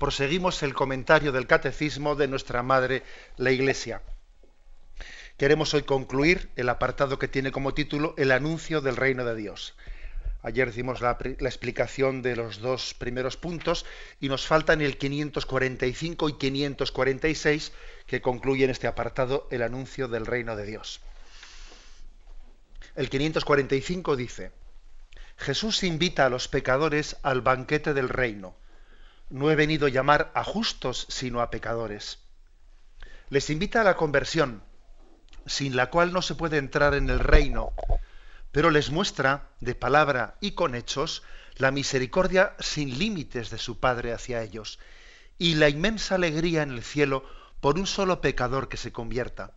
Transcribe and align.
proseguimos 0.00 0.62
el 0.62 0.72
comentario 0.72 1.30
del 1.30 1.46
catecismo 1.46 2.16
de 2.16 2.26
nuestra 2.26 2.62
Madre, 2.62 3.02
la 3.36 3.50
Iglesia. 3.50 4.00
Queremos 5.36 5.74
hoy 5.74 5.82
concluir 5.82 6.48
el 6.56 6.70
apartado 6.70 7.18
que 7.18 7.28
tiene 7.28 7.52
como 7.52 7.74
título 7.74 8.14
El 8.16 8.32
anuncio 8.32 8.80
del 8.80 8.96
reino 8.96 9.26
de 9.26 9.36
Dios. 9.36 9.74
Ayer 10.42 10.72
dimos 10.72 11.02
la, 11.02 11.18
la, 11.38 11.48
explicación 11.50 12.22
de 12.22 12.34
los 12.34 12.60
dos 12.62 12.94
primeros 12.94 13.36
puntos 13.36 13.84
y 14.20 14.30
nos 14.30 14.46
faltan 14.46 14.80
el 14.80 14.96
545 14.96 16.30
y 16.30 16.32
546 16.32 17.72
que 18.06 18.22
concluyen 18.22 18.70
este 18.70 18.86
apartado, 18.86 19.48
el 19.50 19.62
anuncio 19.62 20.08
del 20.08 20.24
reino 20.24 20.56
de 20.56 20.64
Dios. 20.64 21.02
El 22.96 23.10
545 23.10 24.16
dice, 24.16 24.50
Jesús 25.36 25.84
invita 25.84 26.24
a 26.24 26.30
los 26.30 26.48
pecadores 26.48 27.18
al 27.22 27.42
banquete 27.42 27.92
del 27.92 28.08
reino 28.08 28.54
no 29.30 29.50
he 29.50 29.56
venido 29.56 29.86
a 29.86 29.90
llamar 29.90 30.30
a 30.34 30.44
justos, 30.44 31.06
sino 31.08 31.40
a 31.40 31.50
pecadores. 31.50 32.18
Les 33.28 33.48
invita 33.48 33.80
a 33.80 33.84
la 33.84 33.96
conversión, 33.96 34.62
sin 35.46 35.76
la 35.76 35.88
cual 35.88 36.12
no 36.12 36.20
se 36.20 36.34
puede 36.34 36.58
entrar 36.58 36.94
en 36.94 37.08
el 37.08 37.20
reino, 37.20 37.72
pero 38.52 38.70
les 38.70 38.90
muestra, 38.90 39.48
de 39.60 39.74
palabra 39.74 40.36
y 40.40 40.52
con 40.52 40.74
hechos, 40.74 41.22
la 41.56 41.70
misericordia 41.70 42.54
sin 42.58 42.98
límites 42.98 43.50
de 43.50 43.58
su 43.58 43.78
Padre 43.78 44.12
hacia 44.12 44.42
ellos, 44.42 44.80
y 45.38 45.54
la 45.54 45.68
inmensa 45.68 46.16
alegría 46.16 46.62
en 46.62 46.72
el 46.72 46.82
cielo 46.82 47.24
por 47.60 47.78
un 47.78 47.86
solo 47.86 48.20
pecador 48.20 48.68
que 48.68 48.76
se 48.76 48.92
convierta. 48.92 49.52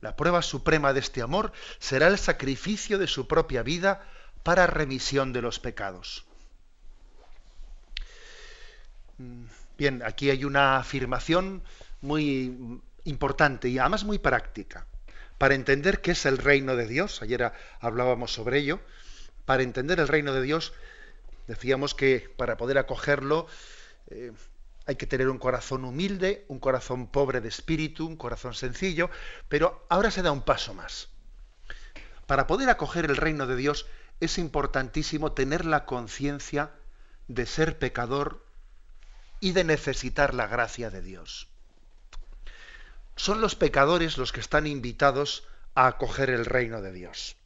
La 0.00 0.14
prueba 0.14 0.42
suprema 0.42 0.92
de 0.92 1.00
este 1.00 1.22
amor 1.22 1.52
será 1.78 2.06
el 2.06 2.18
sacrificio 2.18 2.98
de 2.98 3.06
su 3.06 3.26
propia 3.26 3.62
vida 3.62 4.06
para 4.42 4.66
remisión 4.66 5.32
de 5.32 5.42
los 5.42 5.58
pecados. 5.58 6.27
Bien, 9.76 10.02
aquí 10.04 10.30
hay 10.30 10.44
una 10.44 10.78
afirmación 10.78 11.62
muy 12.00 12.80
importante 13.04 13.68
y 13.68 13.78
además 13.78 14.04
muy 14.04 14.18
práctica. 14.18 14.86
Para 15.38 15.54
entender 15.54 16.00
qué 16.00 16.12
es 16.12 16.26
el 16.26 16.38
reino 16.38 16.76
de 16.76 16.86
Dios, 16.86 17.22
ayer 17.22 17.52
hablábamos 17.80 18.32
sobre 18.32 18.58
ello, 18.58 18.80
para 19.44 19.62
entender 19.62 20.00
el 20.00 20.08
reino 20.08 20.32
de 20.32 20.42
Dios, 20.42 20.72
decíamos 21.46 21.94
que 21.94 22.30
para 22.36 22.56
poder 22.56 22.78
acogerlo 22.78 23.46
eh, 24.08 24.32
hay 24.86 24.96
que 24.96 25.06
tener 25.06 25.28
un 25.28 25.38
corazón 25.38 25.84
humilde, 25.84 26.44
un 26.48 26.58
corazón 26.58 27.06
pobre 27.06 27.40
de 27.40 27.48
espíritu, 27.48 28.06
un 28.06 28.16
corazón 28.16 28.54
sencillo, 28.54 29.10
pero 29.48 29.86
ahora 29.88 30.10
se 30.10 30.22
da 30.22 30.32
un 30.32 30.42
paso 30.42 30.74
más. 30.74 31.08
Para 32.26 32.46
poder 32.46 32.68
acoger 32.68 33.04
el 33.04 33.16
reino 33.16 33.46
de 33.46 33.56
Dios 33.56 33.86
es 34.20 34.38
importantísimo 34.38 35.32
tener 35.32 35.64
la 35.64 35.84
conciencia 35.86 36.70
de 37.28 37.46
ser 37.46 37.78
pecador 37.78 38.44
y 39.40 39.52
de 39.52 39.64
necesitar 39.64 40.34
la 40.34 40.46
gracia 40.46 40.90
de 40.90 41.02
Dios. 41.02 41.48
Son 43.16 43.40
los 43.40 43.54
pecadores 43.54 44.18
los 44.18 44.32
que 44.32 44.40
están 44.40 44.66
invitados 44.66 45.46
a 45.74 45.86
acoger 45.86 46.30
el 46.30 46.44
reino 46.44 46.82
de 46.82 46.92
Dios. 46.92 47.36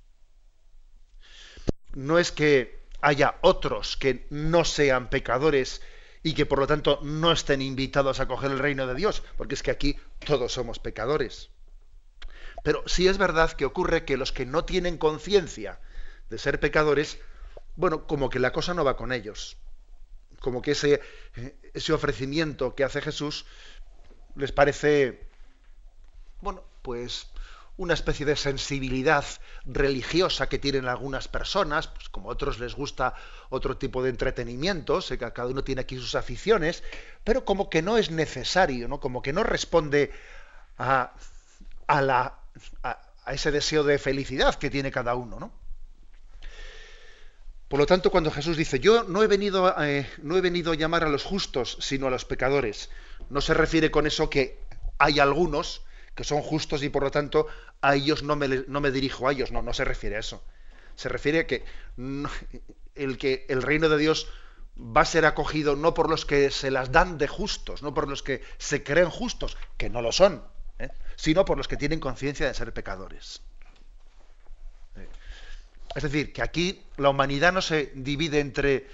No 1.94 2.18
es 2.18 2.32
que 2.32 2.82
haya 3.00 3.36
otros 3.40 3.96
que 3.96 4.26
no 4.30 4.64
sean 4.64 5.10
pecadores 5.10 5.82
y 6.22 6.34
que 6.34 6.46
por 6.46 6.58
lo 6.58 6.66
tanto 6.66 7.00
no 7.02 7.32
estén 7.32 7.60
invitados 7.60 8.20
a 8.20 8.24
acoger 8.24 8.52
el 8.52 8.58
reino 8.58 8.86
de 8.86 8.94
Dios, 8.94 9.22
porque 9.36 9.54
es 9.54 9.62
que 9.62 9.70
aquí 9.70 9.98
todos 10.24 10.52
somos 10.52 10.78
pecadores. 10.78 11.50
Pero 12.62 12.84
sí 12.86 13.08
es 13.08 13.18
verdad 13.18 13.52
que 13.52 13.64
ocurre 13.64 14.04
que 14.04 14.16
los 14.16 14.30
que 14.30 14.46
no 14.46 14.64
tienen 14.64 14.98
conciencia 14.98 15.80
de 16.30 16.38
ser 16.38 16.60
pecadores, 16.60 17.18
bueno, 17.76 18.06
como 18.06 18.30
que 18.30 18.38
la 18.38 18.52
cosa 18.52 18.72
no 18.72 18.84
va 18.84 18.96
con 18.96 19.12
ellos 19.12 19.56
como 20.42 20.60
que 20.60 20.72
ese, 20.72 21.00
ese 21.72 21.92
ofrecimiento 21.92 22.74
que 22.74 22.84
hace 22.84 23.00
Jesús 23.00 23.46
les 24.34 24.52
parece, 24.52 25.26
bueno, 26.40 26.64
pues 26.82 27.28
una 27.76 27.94
especie 27.94 28.26
de 28.26 28.36
sensibilidad 28.36 29.24
religiosa 29.64 30.48
que 30.48 30.58
tienen 30.58 30.86
algunas 30.86 31.28
personas, 31.28 31.88
pues 31.88 32.08
como 32.10 32.28
a 32.28 32.34
otros 32.34 32.58
les 32.58 32.74
gusta 32.74 33.14
otro 33.48 33.78
tipo 33.78 34.02
de 34.02 34.10
entretenimiento, 34.10 35.00
sé 35.00 35.16
que 35.16 35.32
cada 35.32 35.48
uno 35.48 35.64
tiene 35.64 35.80
aquí 35.80 35.96
sus 35.96 36.14
aficiones, 36.14 36.82
pero 37.24 37.44
como 37.44 37.70
que 37.70 37.80
no 37.80 37.96
es 37.96 38.10
necesario, 38.10 38.88
¿no? 38.88 39.00
Como 39.00 39.22
que 39.22 39.32
no 39.32 39.42
responde 39.42 40.12
a, 40.76 41.14
a, 41.86 42.02
la, 42.02 42.40
a, 42.82 43.00
ese 43.28 43.50
deseo 43.50 43.84
de 43.84 43.98
felicidad 43.98 44.54
que 44.56 44.70
tiene 44.70 44.90
cada 44.90 45.14
uno, 45.14 45.40
¿no? 45.40 45.61
Por 47.72 47.78
lo 47.80 47.86
tanto, 47.86 48.10
cuando 48.10 48.30
Jesús 48.30 48.58
dice, 48.58 48.80
yo 48.80 49.04
no 49.04 49.22
he, 49.22 49.26
venido, 49.26 49.74
eh, 49.82 50.06
no 50.22 50.36
he 50.36 50.42
venido 50.42 50.72
a 50.72 50.74
llamar 50.74 51.04
a 51.04 51.08
los 51.08 51.24
justos, 51.24 51.78
sino 51.80 52.06
a 52.06 52.10
los 52.10 52.26
pecadores, 52.26 52.90
no 53.30 53.40
se 53.40 53.54
refiere 53.54 53.90
con 53.90 54.06
eso 54.06 54.28
que 54.28 54.58
hay 54.98 55.20
algunos 55.20 55.80
que 56.14 56.22
son 56.22 56.42
justos 56.42 56.82
y 56.82 56.90
por 56.90 57.02
lo 57.02 57.10
tanto 57.10 57.46
a 57.80 57.94
ellos 57.94 58.24
no 58.24 58.36
me, 58.36 58.46
no 58.68 58.82
me 58.82 58.90
dirijo 58.90 59.26
a 59.26 59.32
ellos, 59.32 59.52
no, 59.52 59.62
no 59.62 59.72
se 59.72 59.86
refiere 59.86 60.16
a 60.16 60.18
eso. 60.18 60.44
Se 60.96 61.08
refiere 61.08 61.38
a 61.38 61.46
que, 61.46 61.64
el 62.94 63.16
que 63.16 63.46
el 63.48 63.62
reino 63.62 63.88
de 63.88 63.96
Dios 63.96 64.28
va 64.78 65.00
a 65.00 65.06
ser 65.06 65.24
acogido 65.24 65.74
no 65.74 65.94
por 65.94 66.10
los 66.10 66.26
que 66.26 66.50
se 66.50 66.70
las 66.70 66.92
dan 66.92 67.16
de 67.16 67.26
justos, 67.26 67.82
no 67.82 67.94
por 67.94 68.06
los 68.06 68.22
que 68.22 68.42
se 68.58 68.82
creen 68.82 69.08
justos, 69.08 69.56
que 69.78 69.88
no 69.88 70.02
lo 70.02 70.12
son, 70.12 70.44
¿eh? 70.78 70.90
sino 71.16 71.46
por 71.46 71.56
los 71.56 71.68
que 71.68 71.78
tienen 71.78 72.00
conciencia 72.00 72.46
de 72.46 72.52
ser 72.52 72.74
pecadores. 72.74 73.40
Es 75.94 76.02
decir, 76.02 76.32
que 76.32 76.42
aquí 76.42 76.82
la 76.96 77.10
humanidad 77.10 77.52
no 77.52 77.62
se 77.62 77.92
divide 77.94 78.40
entre 78.40 78.88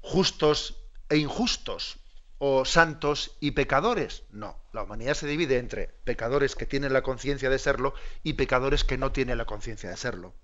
justos 0.00 0.76
e 1.08 1.16
injustos, 1.16 1.98
o 2.38 2.64
santos 2.64 3.36
y 3.40 3.52
pecadores. 3.52 4.22
No, 4.30 4.58
la 4.72 4.82
humanidad 4.82 5.14
se 5.14 5.26
divide 5.26 5.58
entre 5.58 5.88
pecadores 6.04 6.54
que 6.54 6.66
tienen 6.66 6.92
la 6.92 7.02
conciencia 7.02 7.48
de 7.48 7.58
serlo 7.58 7.94
y 8.22 8.34
pecadores 8.34 8.84
que 8.84 8.98
no 8.98 9.12
tienen 9.12 9.38
la 9.38 9.46
conciencia 9.46 9.88
de 9.88 9.96
serlo. 9.96 10.34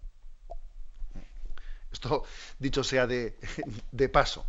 Esto, 1.93 2.25
dicho 2.59 2.85
sea 2.85 3.07
de, 3.07 3.35
paso. 4.11 4.47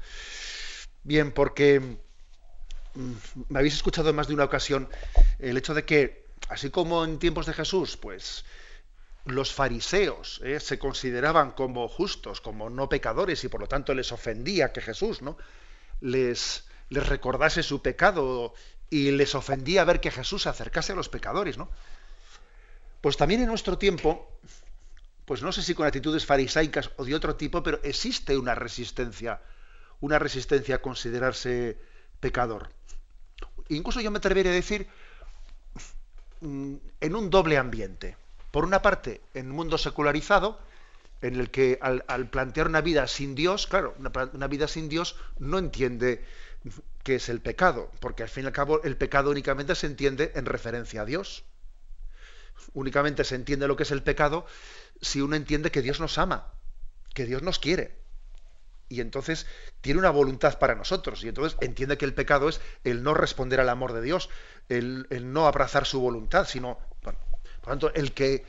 Bien, 1.03 1.31
porque 1.31 1.79
mm, 2.93 3.13
me 3.49 3.59
habéis 3.59 3.73
escuchado 3.73 4.11
en 4.11 4.15
más 4.15 4.27
de 4.27 4.35
una 4.35 4.45
ocasión 4.45 4.87
el 5.39 5.57
hecho 5.57 5.73
de 5.73 5.83
que, 5.83 6.27
así 6.47 6.69
como 6.69 7.03
en 7.03 7.19
tiempos 7.19 7.47
de 7.47 7.53
Jesús, 7.53 7.97
pues 7.97 8.45
los 9.25 9.53
fariseos 9.53 10.41
¿eh? 10.43 10.59
se 10.59 10.79
consideraban 10.79 11.51
como 11.51 11.87
justos, 11.87 12.41
como 12.41 12.69
no 12.69 12.89
pecadores, 12.89 13.43
y 13.43 13.49
por 13.49 13.61
lo 13.61 13.67
tanto 13.67 13.93
les 13.93 14.11
ofendía 14.11 14.71
que 14.71 14.81
Jesús 14.81 15.21
¿no? 15.21 15.37
les, 15.99 16.65
recordase 16.89 17.63
su 17.63 17.81
pecado 17.81 18.53
y 18.89 19.11
les 19.11 19.35
ofendía 19.35 19.85
ver 19.85 20.01
que 20.01 20.11
Jesús 20.11 20.43
se 20.43 20.49
acercase 20.49 20.91
a 20.91 20.95
los 20.95 21.09
pecadores. 21.09 21.57
¿no? 21.57 21.69
Pues 22.99 23.17
también 23.17 23.41
en 23.41 23.47
nuestro 23.47 23.77
tiempo, 23.77 24.27
pues 25.25 25.41
no 25.41 25.51
sé 25.51 25.61
si 25.61 25.75
con 25.75 25.85
actitudes 25.85 26.25
farisaicas 26.25 26.89
o 26.97 27.05
de 27.05 27.15
otro 27.15 27.35
tipo, 27.35 27.63
pero 27.63 27.79
existe 27.83 28.37
una 28.37 28.55
resistencia, 28.55 29.41
una 29.99 30.19
resistencia 30.19 30.75
a 30.75 30.81
considerarse 30.81 31.77
pecador. 32.19 32.69
Incluso 33.69 34.01
yo 34.01 34.11
me 34.11 34.17
atrevería 34.17 34.51
a 34.51 34.55
decir 34.55 34.87
mm, 36.41 36.75
en 36.99 37.15
un 37.15 37.29
doble 37.29 37.57
ambiente. 37.57 38.17
Por 38.51 38.65
una 38.65 38.81
parte, 38.81 39.21
en 39.33 39.49
un 39.49 39.55
mundo 39.55 39.77
secularizado, 39.77 40.59
en 41.21 41.35
el 41.35 41.51
que 41.51 41.79
al, 41.81 42.29
plantear 42.29 42.67
una 42.67 42.81
vida 42.81 43.07
sin 43.07 43.35
Dios, 43.35 43.67
claro, 43.67 43.95
una, 44.33 44.47
vida 44.47 44.67
sin 44.67 44.89
Dios 44.89 45.15
no 45.39 45.59
entiende 45.59 46.25
qué 47.03 47.15
es 47.15 47.29
el 47.29 47.41
pecado, 47.41 47.91
porque 47.99 48.23
al 48.23 48.29
fin 48.29 48.43
y 48.43 48.47
al 48.47 48.53
cabo 48.53 48.81
el 48.83 48.97
pecado 48.97 49.29
únicamente 49.29 49.75
se 49.75 49.87
entiende 49.87 50.31
en 50.35 50.45
referencia 50.45 51.01
a 51.01 51.05
Dios. 51.05 51.43
Únicamente 52.73 53.23
se 53.23 53.35
entiende 53.35 53.67
lo 53.67 53.75
que 53.75 53.83
es 53.83 53.91
el 53.91 54.03
pecado 54.03 54.45
si 55.01 55.21
uno 55.21 55.35
entiende 55.35 55.71
que 55.71 55.81
Dios 55.81 55.99
nos 55.99 56.17
ama, 56.17 56.53
que 57.13 57.25
Dios 57.25 57.41
nos 57.41 57.59
quiere. 57.59 58.01
Y 58.91 58.99
entonces 58.99 59.47
tiene 59.79 59.99
una 59.99 60.09
voluntad 60.09 60.59
para 60.59 60.75
nosotros. 60.75 61.23
Y 61.23 61.29
entonces 61.29 61.57
entiende 61.61 61.97
que 61.97 62.03
el 62.05 62.13
pecado 62.13 62.49
es 62.49 62.59
el 62.83 63.03
no 63.03 63.13
responder 63.13 63.61
al 63.61 63.69
amor 63.69 63.93
de 63.93 64.01
Dios, 64.01 64.29
el, 64.67 65.07
no 65.31 65.47
abrazar 65.47 65.85
su 65.85 66.01
voluntad, 66.01 66.45
sino 66.45 66.77
por 67.61 67.69
lo 67.69 67.79
tanto, 67.79 67.93
el 67.93 68.13
que, 68.13 68.43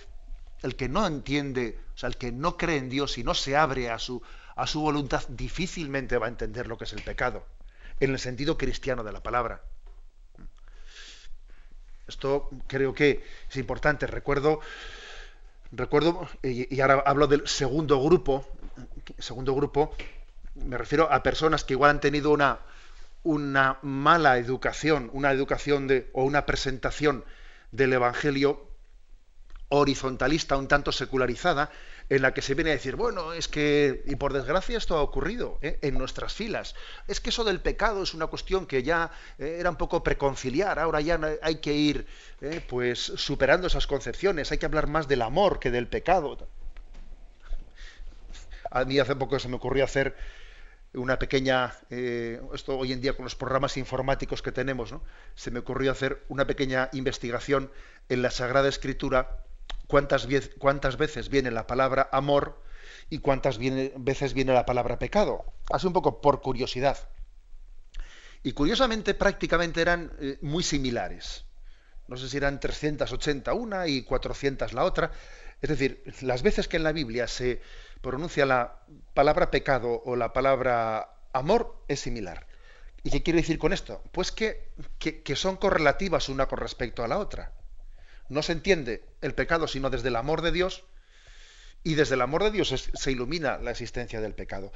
el 0.62 0.76
que 0.76 0.88
no 0.88 1.06
entiende, 1.06 1.78
o 1.94 1.98
sea, 1.98 2.08
el 2.08 2.16
que 2.16 2.32
no 2.32 2.56
cree 2.56 2.78
en 2.78 2.88
Dios 2.88 3.18
y 3.18 3.24
no 3.24 3.34
se 3.34 3.56
abre 3.56 3.90
a 3.90 3.98
su, 3.98 4.22
a 4.56 4.66
su 4.66 4.80
voluntad, 4.80 5.22
difícilmente 5.28 6.18
va 6.18 6.26
a 6.26 6.30
entender 6.30 6.66
lo 6.66 6.78
que 6.78 6.84
es 6.84 6.92
el 6.92 7.02
pecado, 7.02 7.46
en 8.00 8.10
el 8.10 8.18
sentido 8.18 8.56
cristiano 8.56 9.04
de 9.04 9.12
la 9.12 9.22
palabra. 9.22 9.62
Esto 12.08 12.50
creo 12.66 12.94
que 12.94 13.24
es 13.48 13.56
importante. 13.56 14.06
Recuerdo, 14.06 14.60
recuerdo, 15.70 16.28
y 16.42 16.80
ahora 16.80 17.02
hablo 17.06 17.26
del 17.26 17.46
segundo 17.46 18.02
grupo, 18.02 18.46
segundo 19.18 19.54
grupo, 19.54 19.94
me 20.54 20.76
refiero 20.76 21.10
a 21.10 21.22
personas 21.22 21.64
que 21.64 21.74
igual 21.74 21.92
han 21.92 22.00
tenido 22.00 22.30
una, 22.30 22.60
una 23.22 23.78
mala 23.82 24.38
educación, 24.38 25.10
una 25.12 25.30
educación 25.32 25.86
de, 25.86 26.10
o 26.12 26.24
una 26.24 26.44
presentación 26.44 27.24
del 27.70 27.92
Evangelio 27.94 28.71
horizontalista, 29.72 30.56
un 30.56 30.68
tanto 30.68 30.92
secularizada, 30.92 31.70
en 32.08 32.20
la 32.20 32.34
que 32.34 32.42
se 32.42 32.54
viene 32.54 32.70
a 32.70 32.74
decir, 32.74 32.96
bueno, 32.96 33.32
es 33.32 33.48
que, 33.48 34.02
y 34.06 34.16
por 34.16 34.34
desgracia 34.34 34.76
esto 34.76 34.96
ha 34.96 35.02
ocurrido 35.02 35.58
¿eh? 35.62 35.78
en 35.80 35.96
nuestras 35.96 36.34
filas, 36.34 36.74
es 37.08 37.20
que 37.20 37.30
eso 37.30 37.42
del 37.42 37.60
pecado 37.60 38.02
es 38.02 38.12
una 38.12 38.26
cuestión 38.26 38.66
que 38.66 38.82
ya 38.82 39.10
eh, 39.38 39.56
era 39.58 39.70
un 39.70 39.76
poco 39.76 40.02
preconciliar, 40.02 40.78
ahora 40.78 41.00
ya 41.00 41.18
hay 41.40 41.56
que 41.56 41.72
ir 41.72 42.06
¿eh? 42.42 42.60
pues 42.68 42.98
superando 42.98 43.66
esas 43.66 43.86
concepciones, 43.86 44.52
hay 44.52 44.58
que 44.58 44.66
hablar 44.66 44.88
más 44.88 45.08
del 45.08 45.22
amor 45.22 45.58
que 45.58 45.70
del 45.70 45.88
pecado. 45.88 46.36
A 48.70 48.84
mí 48.84 48.98
hace 48.98 49.16
poco 49.16 49.38
se 49.38 49.48
me 49.48 49.56
ocurrió 49.56 49.84
hacer 49.84 50.14
una 50.94 51.18
pequeña, 51.18 51.74
esto 51.88 52.76
hoy 52.76 52.92
en 52.92 53.00
día 53.00 53.14
con 53.14 53.24
los 53.24 53.34
programas 53.34 53.78
informáticos 53.78 54.42
que 54.42 54.52
tenemos, 54.52 54.92
¿no? 54.92 55.02
se 55.34 55.50
me 55.50 55.60
ocurrió 55.60 55.90
hacer 55.90 56.22
una 56.28 56.46
pequeña 56.46 56.90
investigación 56.92 57.70
en 58.10 58.20
la 58.20 58.30
Sagrada 58.30 58.68
Escritura 58.68 59.42
cuántas, 59.92 60.26
cuántas 60.58 60.96
veces 60.96 61.28
viene 61.28 61.50
la 61.50 61.66
palabra 61.66 62.08
amor 62.12 62.58
y 63.10 63.18
cuántas 63.18 63.58
veces 63.58 64.32
viene 64.32 64.54
la 64.54 64.64
palabra 64.64 64.98
pecado. 64.98 65.44
Así 65.70 65.86
un 65.86 65.92
poco 65.92 66.22
por 66.22 66.40
curiosidad. 66.40 66.96
Y 68.42 68.52
curiosamente 68.52 69.12
prácticamente 69.12 69.82
eran 69.82 70.10
eh, 70.18 70.38
muy 70.40 70.62
similares. 70.62 71.44
No 72.08 72.16
sé 72.16 72.30
si 72.30 72.38
eran 72.38 72.58
380 72.58 73.52
una 73.52 73.86
y 73.86 74.02
400 74.02 74.72
la 74.72 74.84
otra. 74.84 75.12
Es 75.60 75.68
decir, 75.68 76.02
las 76.22 76.42
veces 76.42 76.68
que 76.68 76.78
en 76.78 76.84
la 76.84 76.92
Biblia 76.92 77.28
se 77.28 77.60
pronuncia 78.00 78.46
la 78.46 78.80
palabra 79.12 79.50
pecado 79.50 80.00
o 80.06 80.16
la 80.16 80.32
palabra 80.32 81.16
amor 81.34 81.84
es 81.86 82.00
similar. 82.00 82.46
¿Y 83.04 83.10
qué 83.10 83.22
quiere 83.22 83.40
decir 83.40 83.58
con 83.58 83.74
esto? 83.74 84.02
Pues 84.10 84.32
que, 84.32 84.72
que 84.98 85.36
son 85.36 85.56
correlativas 85.56 86.30
una 86.30 86.46
con 86.46 86.60
respecto 86.60 87.04
a 87.04 87.08
la 87.08 87.18
otra 87.18 87.52
no 88.32 88.42
se 88.42 88.52
entiende 88.52 89.04
el 89.20 89.34
pecado 89.34 89.68
sino 89.68 89.90
desde 89.90 90.08
el 90.08 90.16
amor 90.16 90.42
de 90.42 90.52
Dios 90.52 90.84
y 91.84 91.94
desde 91.94 92.14
el 92.14 92.22
amor 92.22 92.44
de 92.44 92.50
Dios 92.50 92.90
se 92.92 93.12
ilumina 93.12 93.58
la 93.58 93.70
existencia 93.70 94.20
del 94.20 94.34
pecado. 94.34 94.72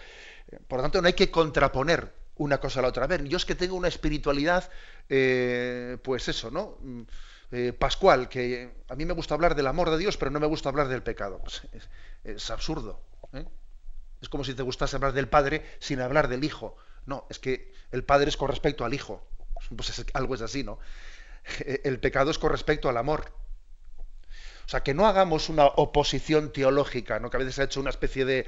Por 0.69 0.79
lo 0.79 0.83
tanto, 0.83 1.01
no 1.01 1.07
hay 1.07 1.15
que 1.15 1.31
contraponer 1.31 2.13
una 2.37 2.59
cosa 2.59 2.81
a 2.81 2.83
la 2.83 2.89
otra. 2.89 3.05
A 3.05 3.07
ver, 3.07 3.25
yo 3.25 3.37
es 3.37 3.45
que 3.45 3.55
tengo 3.55 3.77
una 3.77 3.89
espiritualidad, 3.89 4.71
eh, 5.09 5.99
pues 6.03 6.29
eso, 6.29 6.51
¿no? 6.51 6.79
Mm, 6.81 7.03
eh, 7.53 7.73
pascual, 7.73 8.29
que 8.29 8.73
a 8.89 8.95
mí 8.97 9.05
me 9.05 9.15
gusta 9.15 9.35
hablar 9.35 9.55
del 9.55 9.67
amor 9.67 9.91
de 9.91 9.99
Dios, 9.99 10.17
pero 10.17 10.31
no 10.31 10.41
me 10.41 10.47
gusta 10.47 10.69
hablar 10.69 10.89
del 10.89 11.03
pecado. 11.03 11.41
Pues 11.43 11.63
es, 12.25 12.51
absurdo. 12.51 13.01
¿eh? 13.33 13.45
Es 14.21 14.29
como 14.29 14.45
si 14.45 14.55
te 14.55 14.63
gustase 14.63 14.97
hablar 14.97 15.13
del 15.13 15.29
Padre 15.29 15.65
sin 15.79 16.01
hablar 16.01 16.29
del 16.29 16.45
Hijo. 16.45 16.77
No, 17.07 17.27
es 17.31 17.39
que 17.39 17.73
el 17.93 18.03
Padre 18.05 18.29
es 18.29 18.37
con 18.37 18.49
respecto 18.49 18.85
al 18.85 18.95
Hijo. 18.95 19.25
Pues 19.75 20.05
algo 20.13 20.35
es 20.35 20.43
así, 20.43 20.65
¿no? 20.65 20.79
el 21.85 22.01
pecado 22.01 22.31
es 22.31 22.39
con 22.39 22.51
respecto 22.51 22.89
al 22.89 22.97
amor. 22.97 23.33
O 24.67 24.69
sea, 24.69 24.83
que 24.83 24.95
no 24.95 25.07
hagamos 25.07 25.49
una 25.49 25.67
oposición 25.67 26.53
teológica, 26.53 27.21
¿no? 27.21 27.31
que 27.31 27.37
a 27.37 27.39
veces 27.39 27.55
se 27.55 27.63
ha 27.63 27.65
hecho 27.67 27.81
una 27.81 27.91
especie 27.91 28.25
de, 28.25 28.47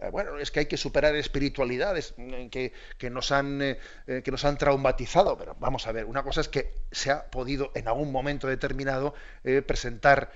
eh, 0.00 0.08
bueno, 0.10 0.36
es 0.38 0.50
que 0.50 0.60
hay 0.60 0.66
que 0.66 0.76
superar 0.76 1.14
espiritualidades 1.14 2.14
mm, 2.16 2.48
que, 2.48 2.72
que 2.98 3.08
nos 3.08 3.30
han, 3.30 3.62
eh, 3.62 3.78
eh, 4.08 4.22
que 4.24 4.32
nos 4.32 4.44
han 4.44 4.58
traumatizado, 4.58 5.38
pero 5.38 5.56
vamos 5.60 5.86
a 5.86 5.92
ver, 5.92 6.06
una 6.06 6.24
cosa 6.24 6.40
es 6.40 6.48
que 6.48 6.74
se 6.90 7.12
ha 7.12 7.30
podido 7.30 7.70
en 7.74 7.86
algún 7.86 8.10
momento 8.10 8.48
determinado 8.48 9.14
presentar 9.66 10.32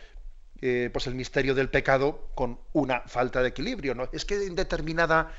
pues 0.92 1.06
el 1.06 1.14
misterio 1.14 1.54
del 1.54 1.69
pecado 1.69 2.30
con 2.34 2.58
una 2.72 3.00
falta 3.00 3.42
de 3.42 3.48
equilibrio, 3.48 3.94
¿no? 3.94 4.08
Es 4.12 4.25
que 4.25 4.46
en 4.46 4.54
determinada 4.54 5.30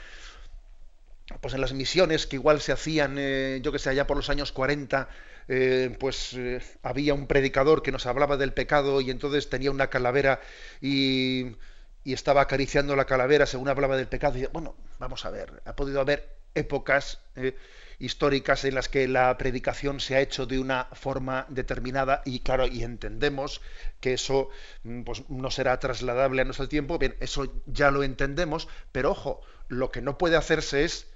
pues 1.42 1.54
en 1.54 1.62
las 1.62 1.74
misiones 1.74 2.28
que 2.28 2.36
igual 2.36 2.62
se 2.62 2.72
hacían, 2.72 3.18
yo 3.62 3.72
que 3.72 3.80
sé, 3.80 3.90
allá 3.90 4.06
por 4.06 4.18
los 4.18 4.30
años 4.30 4.52
40, 4.52 5.10
eh, 5.48 5.96
pues 6.00 6.34
eh, 6.34 6.60
había 6.82 7.14
un 7.14 7.28
predicador 7.28 7.84
que 7.84 7.92
nos 7.92 8.08
hablaba 8.08 8.36
del 8.38 8.54
pecado 8.54 9.02
y 9.02 9.12
entonces 9.12 9.50
tenía 9.50 9.72
una 9.72 9.90
calavera 9.90 10.42
y, 10.82 11.56
estaba 12.04 12.42
acariciando 12.42 12.96
la 12.96 13.06
calavera 13.06 13.48
según 13.48 13.68
hablaba 13.68 13.98
del 13.98 14.08
pecado. 14.08 14.38
Y, 14.38 14.46
bueno, 14.48 14.76
vamos 15.00 15.26
a 15.26 15.32
ver, 15.32 15.64
ha 15.66 15.76
podido 15.76 16.02
haber 16.02 16.36
épocas 16.54 17.20
eh, 17.36 17.56
históricas 17.98 18.64
en 18.64 18.76
las 18.76 18.90
que 18.90 19.08
la 19.08 19.36
predicación 19.40 20.00
se 20.00 20.16
ha 20.16 20.22
hecho 20.22 20.46
de 20.46 20.60
una 20.60 20.86
forma 20.94 21.48
determinada 21.50 22.22
y 22.24 22.42
claro, 22.42 22.68
y 22.68 22.84
entendemos 22.84 23.62
que 24.02 24.14
eso 24.14 24.50
mm, 24.84 25.02
pues, 25.02 25.28
no 25.30 25.50
será 25.50 25.80
trasladable 25.80 26.44
a 26.44 26.46
nuestro 26.46 26.70
tiempo, 26.70 27.00
bien, 27.00 27.16
eso 27.22 27.52
ya 27.66 27.90
lo 27.90 28.04
entendemos, 28.04 28.68
pero 28.92 29.12
ojo, 29.12 29.42
lo 29.68 29.92
que 29.92 30.02
no 30.02 30.18
puede 30.20 30.38
hacerse 30.38 30.84
es 30.84 31.08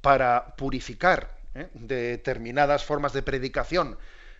para 0.00 0.56
purificar 0.56 1.36
¿eh? 1.54 1.68
de 1.74 1.96
determinadas 2.02 2.84
formas 2.84 3.12
de 3.12 3.22
predicación 3.22 3.98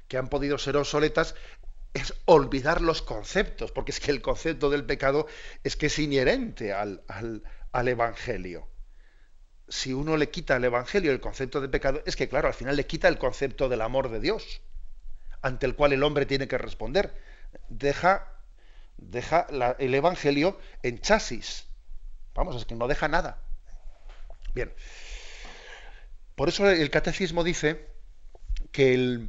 que 0.08 0.18
han 0.18 0.28
podido 0.28 0.58
ser 0.58 0.76
obsoletas, 0.76 1.34
es 1.94 2.14
olvidar 2.24 2.80
los 2.80 3.02
conceptos, 3.02 3.70
porque 3.72 3.92
es 3.92 4.00
que 4.00 4.10
el 4.10 4.22
concepto 4.22 4.70
del 4.70 4.84
pecado 4.84 5.26
es 5.62 5.76
que 5.76 5.86
es 5.86 5.98
inherente 5.98 6.72
al, 6.72 7.02
Evangelio. 7.72 8.68
Si 9.68 9.92
uno 9.92 10.16
le 10.16 10.30
quita 10.30 10.56
al 10.56 10.64
Evangelio 10.64 11.12
el 11.12 11.20
concepto 11.20 11.60
de 11.60 11.68
pecado, 11.68 12.02
es 12.04 12.16
que 12.16 12.28
claro, 12.28 12.48
al 12.48 12.54
final 12.54 12.76
le 12.76 12.86
quita 12.86 13.08
el 13.08 13.18
concepto 13.18 13.68
del 13.68 13.82
amor 13.82 14.10
de 14.10 14.20
Dios, 14.20 14.62
ante 15.40 15.66
el 15.66 15.74
cual 15.74 15.92
el 15.92 16.02
hombre 16.02 16.26
tiene 16.26 16.48
que 16.48 16.58
responder. 16.58 17.14
Deja 17.68 18.36
el 18.98 19.94
Evangelio 19.94 20.58
en 20.82 21.00
chasis. 21.00 21.66
Vamos, 22.34 22.56
es 22.56 22.64
que 22.64 22.74
no 22.74 22.88
deja 22.88 23.08
nada. 23.08 23.42
Bien. 24.54 24.72
Por 26.34 26.48
eso 26.48 26.68
el 26.68 26.90
catecismo 26.90 27.44
dice 27.44 27.88
que, 28.72 29.28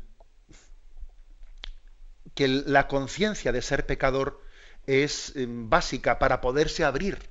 la 2.38 2.88
conciencia 2.88 3.52
de 3.52 3.62
ser 3.62 3.86
pecador 3.86 4.42
es 4.88 5.34
eh, 5.36 5.46
básica 5.48 6.20
para 6.20 6.42
poderse 6.42 6.84
abrir 6.84 7.30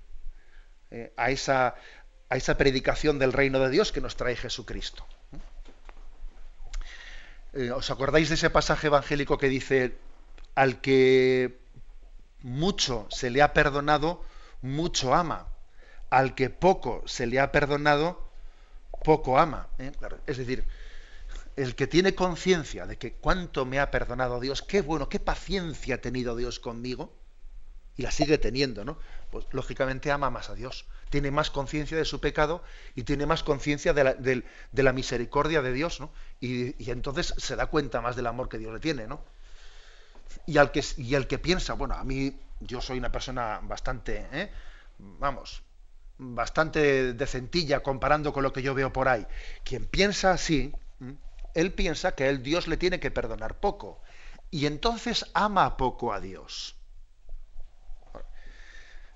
eh, 0.91 1.13
a, 1.17 1.31
esa, 1.31 1.75
a 2.29 2.37
esa 2.37 2.57
predicación 2.57 3.19
del 3.19 3.33
reino 3.33 3.59
de 3.59 3.71
Dios 3.71 3.93
que 3.93 4.01
nos 4.01 4.17
trae 4.17 4.37
Jesucristo. 4.37 5.07
Eh, 7.55 7.71
¿Os 7.71 7.91
acordáis 7.91 8.29
de 8.29 8.37
ese 8.37 8.49
pasaje 8.49 8.87
evangélico 8.87 9.37
que 9.37 9.49
dice, 9.49 9.99
al 10.55 10.81
que 10.81 11.59
mucho 12.41 13.07
se 13.11 13.31
le 13.31 13.43
ha 13.43 13.53
perdonado, 13.53 14.25
mucho 14.63 15.15
ama? 15.15 15.49
Al 16.09 16.35
que 16.35 16.49
poco 16.49 17.03
se 17.07 17.27
le 17.27 17.41
ha 17.41 17.53
perdonado, 17.53 18.22
poco 19.05 19.39
ama. 19.39 19.69
¿eh? 19.79 19.93
Es 20.27 20.39
decir, 20.39 20.65
el 21.57 21.75
que 21.75 21.87
tiene 21.87 22.15
conciencia 22.15 22.87
de 22.87 22.97
que 22.97 23.13
cuánto 23.15 23.65
me 23.65 23.79
ha 23.81 23.91
perdonado 23.91 24.41
Dios, 24.41 24.63
qué 24.63 24.81
bueno, 24.81 25.09
qué 25.09 25.21
paciencia 25.21 25.97
ha 25.97 25.99
tenido 25.99 26.37
Dios 26.37 26.61
conmigo, 26.61 27.13
y 27.97 28.03
la 28.03 28.11
sigue 28.11 28.39
teniendo, 28.39 28.85
¿no? 28.85 28.99
Pues 29.31 29.47
lógicamente 29.53 30.11
ama 30.11 30.31
más 30.31 30.51
a 30.51 30.55
Dios, 30.55 30.87
tiene 31.11 31.31
más 31.31 31.51
conciencia 31.51 31.97
de 31.97 32.05
su 32.05 32.21
pecado 32.21 32.63
y 32.95 33.03
tiene 33.03 33.27
más 33.27 33.43
conciencia 33.43 33.93
de 33.93 34.43
la, 34.73 34.93
misericordia 34.93 35.63
de 35.63 35.73
Dios, 35.73 36.01
¿no? 36.01 36.11
Y, 36.41 36.91
entonces 36.91 37.35
se 37.37 37.57
da 37.57 37.67
cuenta 37.67 38.01
más 38.01 38.17
del 38.17 38.27
amor 38.27 38.49
que 38.49 38.59
Dios 38.59 38.73
le 38.73 38.81
tiene, 38.81 39.07
¿no? 39.07 39.23
Y 40.47 40.57
al 40.57 40.73
que, 40.73 40.83
y 40.97 41.15
el 41.15 41.27
que 41.27 41.39
piensa, 41.39 41.75
bueno, 41.75 41.95
a 41.95 42.05
mí 42.05 42.35
yo 42.61 42.81
soy 42.81 42.99
una 42.99 43.13
persona 43.13 43.61
bastante, 43.63 44.27
¿eh? 44.33 44.51
vamos, 44.99 45.63
bastante 46.23 47.13
decentilla 47.15 47.83
comparando 47.83 48.33
con 48.33 48.43
lo 48.43 48.53
que 48.53 48.63
yo 48.63 48.75
veo 48.75 48.93
por 48.93 49.09
ahí. 49.09 49.27
Quien 49.65 49.87
piensa 49.87 50.33
así, 50.33 50.73
él 51.55 51.73
piensa 51.73 52.15
que 52.15 52.29
el 52.29 52.43
Dios 52.43 52.69
le 52.69 52.77
tiene 52.77 53.01
que 53.01 53.11
perdonar 53.11 53.61
poco. 53.61 54.01
Y 54.51 54.67
entonces 54.67 55.27
ama 55.35 55.77
poco 55.77 56.13
a 56.13 56.21
Dios. 56.21 56.77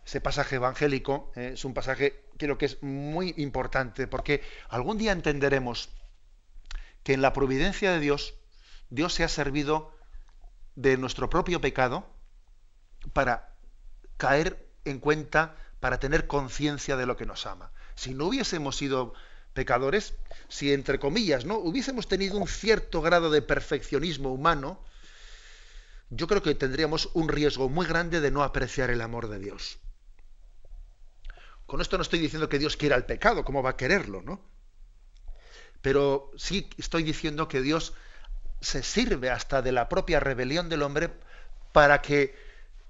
Ese 0.04 0.20
pasaje 0.20 0.56
evangélico 0.56 1.32
eh, 1.34 1.50
es 1.54 1.64
un 1.64 1.74
pasaje 1.74 2.26
creo 2.36 2.58
que 2.58 2.66
es 2.66 2.82
muy 2.82 3.34
importante 3.38 4.06
porque 4.06 4.42
algún 4.68 4.98
día 4.98 5.12
entenderemos 5.12 5.88
que 7.02 7.14
en 7.14 7.22
la 7.22 7.32
providencia 7.32 7.92
de 7.92 8.00
Dios, 8.00 8.34
Dios 8.90 9.14
se 9.14 9.24
ha 9.24 9.28
servido 9.28 9.96
de 10.74 10.96
nuestro 10.96 11.30
propio 11.30 11.60
pecado 11.60 12.06
para 13.12 13.54
caer 14.16 14.68
en 14.84 15.00
cuenta 15.00 15.56
para 15.86 16.00
tener 16.00 16.26
conciencia 16.26 16.96
de 16.96 17.06
lo 17.06 17.16
que 17.16 17.26
nos 17.26 17.46
ama. 17.46 17.70
Si 17.94 18.12
no 18.12 18.26
hubiésemos 18.26 18.76
sido 18.76 19.14
pecadores, 19.52 20.14
si 20.48 20.72
entre 20.72 20.98
comillas, 20.98 21.44
¿no? 21.44 21.58
hubiésemos 21.58 22.08
tenido 22.08 22.38
un 22.38 22.48
cierto 22.48 23.02
grado 23.02 23.30
de 23.30 23.40
perfeccionismo 23.40 24.32
humano, 24.32 24.82
yo 26.10 26.26
creo 26.26 26.42
que 26.42 26.56
tendríamos 26.56 27.08
un 27.14 27.28
riesgo 27.28 27.68
muy 27.68 27.86
grande 27.86 28.20
de 28.20 28.32
no 28.32 28.42
apreciar 28.42 28.90
el 28.90 29.00
amor 29.00 29.28
de 29.28 29.38
Dios. 29.38 29.78
Con 31.66 31.80
esto 31.80 31.96
no 31.98 32.02
estoy 32.02 32.18
diciendo 32.18 32.48
que 32.48 32.58
Dios 32.58 32.76
quiera 32.76 32.96
el 32.96 33.04
pecado, 33.04 33.44
¿cómo 33.44 33.62
va 33.62 33.70
a 33.70 33.76
quererlo, 33.76 34.22
no? 34.22 34.40
Pero 35.82 36.32
sí 36.36 36.68
estoy 36.78 37.04
diciendo 37.04 37.46
que 37.46 37.60
Dios 37.60 37.94
se 38.60 38.82
sirve 38.82 39.30
hasta 39.30 39.62
de 39.62 39.70
la 39.70 39.88
propia 39.88 40.18
rebelión 40.18 40.68
del 40.68 40.82
hombre 40.82 41.12
para 41.70 42.02
que 42.02 42.34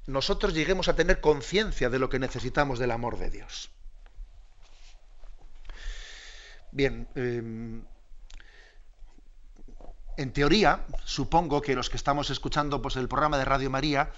nosotros 0.06 0.54
lleguemos 0.54 0.88
a 0.88 0.96
tener 0.96 1.20
conciencia 1.20 1.90
de 1.90 1.98
lo 1.98 2.08
que 2.08 2.18
necesitamos 2.18 2.78
del 2.78 2.92
amor 2.92 3.18
de 3.18 3.30
Dios. 3.30 3.70
Bien, 6.70 7.08
em, 7.14 7.82
en 10.16 10.32
teoría, 10.32 10.84
supongo 11.04 11.60
que 11.60 11.74
los 11.74 11.90
que 11.90 11.96
estamos 11.96 12.30
escuchando 12.30 12.80
pues, 12.82 12.96
el 12.96 13.08
programa 13.08 13.38
de 13.38 13.44
Radio 13.44 13.70
María, 13.70 14.10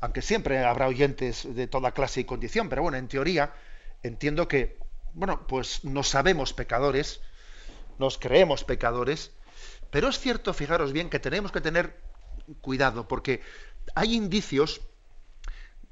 aunque 0.00 0.22
siempre 0.22 0.64
habrá 0.64 0.88
oyentes 0.88 1.46
de 1.54 1.66
toda 1.66 1.92
clase 1.92 2.20
y 2.20 2.24
condición, 2.24 2.68
pero 2.68 2.82
bueno, 2.82 2.98
en 2.98 3.08
teoría 3.08 3.54
entiendo 4.02 4.48
que, 4.48 4.78
bueno, 5.14 5.46
pues 5.46 5.84
nos 5.84 6.08
sabemos 6.08 6.52
pecadores, 6.52 7.20
nos 7.98 8.18
creemos 8.18 8.64
pecadores, 8.64 9.32
pero 9.90 10.08
es 10.08 10.18
cierto, 10.18 10.54
fijaros 10.54 10.92
bien, 10.92 11.10
que 11.10 11.20
tenemos 11.20 11.52
que 11.52 11.60
tener 11.60 12.00
cuidado, 12.60 13.06
porque 13.06 13.42
hay 13.94 14.14
indicios 14.14 14.80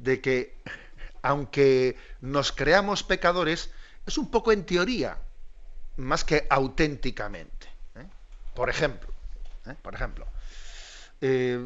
de 0.00 0.20
que, 0.20 0.56
aunque 1.22 1.96
nos 2.20 2.50
creamos 2.50 3.04
pecadores, 3.04 3.70
es 4.06 4.18
un 4.18 4.30
poco 4.30 4.50
en 4.50 4.64
teoría, 4.64 5.18
más 5.96 6.24
que 6.24 6.46
auténticamente. 6.50 7.68
¿eh? 7.94 8.06
Por 8.54 8.68
ejemplo, 8.70 9.10
¿eh? 9.66 9.74
por 9.80 9.94
ejemplo, 9.94 10.26
eh, 11.20 11.64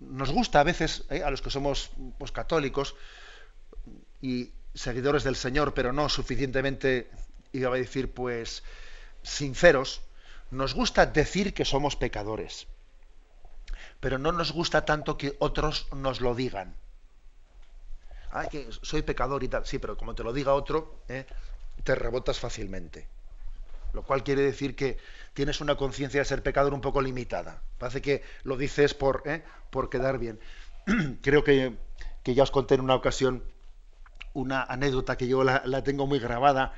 nos 0.00 0.30
gusta 0.30 0.60
a 0.60 0.64
veces, 0.64 1.04
a 1.10 1.30
los 1.30 1.40
que 1.40 1.50
somos 1.50 1.90
pues, 2.18 2.32
católicos 2.32 2.96
y 4.20 4.50
seguidores 4.74 5.24
del 5.24 5.36
Señor, 5.36 5.72
pero 5.74 5.92
no 5.92 6.08
suficientemente, 6.08 7.10
iba 7.52 7.72
a 7.72 7.78
decir, 7.78 8.12
pues, 8.12 8.62
sinceros, 9.22 10.02
nos 10.50 10.74
gusta 10.74 11.06
decir 11.06 11.54
que 11.54 11.64
somos 11.64 11.96
pecadores, 11.96 12.66
pero 14.00 14.18
no 14.18 14.32
nos 14.32 14.52
gusta 14.52 14.84
tanto 14.84 15.16
que 15.16 15.36
otros 15.38 15.88
nos 15.92 16.20
lo 16.20 16.34
digan. 16.34 16.74
Ay, 18.32 18.48
que 18.48 18.68
soy 18.82 19.02
pecador 19.02 19.42
y 19.44 19.48
tal. 19.48 19.66
Sí, 19.66 19.78
pero 19.78 19.96
como 19.96 20.14
te 20.14 20.22
lo 20.22 20.32
diga 20.32 20.54
otro, 20.54 21.02
¿eh? 21.08 21.26
te 21.84 21.94
rebotas 21.94 22.38
fácilmente. 22.38 23.08
Lo 23.92 24.02
cual 24.02 24.22
quiere 24.22 24.42
decir 24.42 24.76
que 24.76 24.98
tienes 25.34 25.60
una 25.60 25.76
conciencia 25.76 26.20
de 26.20 26.24
ser 26.24 26.42
pecador 26.42 26.72
un 26.72 26.80
poco 26.80 27.02
limitada. 27.02 27.60
Parece 27.78 28.00
que 28.00 28.22
lo 28.44 28.56
dices 28.56 28.94
por, 28.94 29.22
¿eh? 29.26 29.42
por 29.70 29.90
quedar 29.90 30.18
bien. 30.18 30.38
Creo 31.22 31.42
que, 31.42 31.76
ya 32.24 32.42
os 32.42 32.50
conté 32.50 32.74
en 32.76 32.82
una 32.82 32.94
ocasión 32.94 33.42
una 34.32 34.62
anécdota 34.62 35.16
que 35.16 35.26
yo 35.26 35.42
la 35.42 35.82
tengo 35.82 36.06
muy 36.06 36.20
grabada 36.20 36.72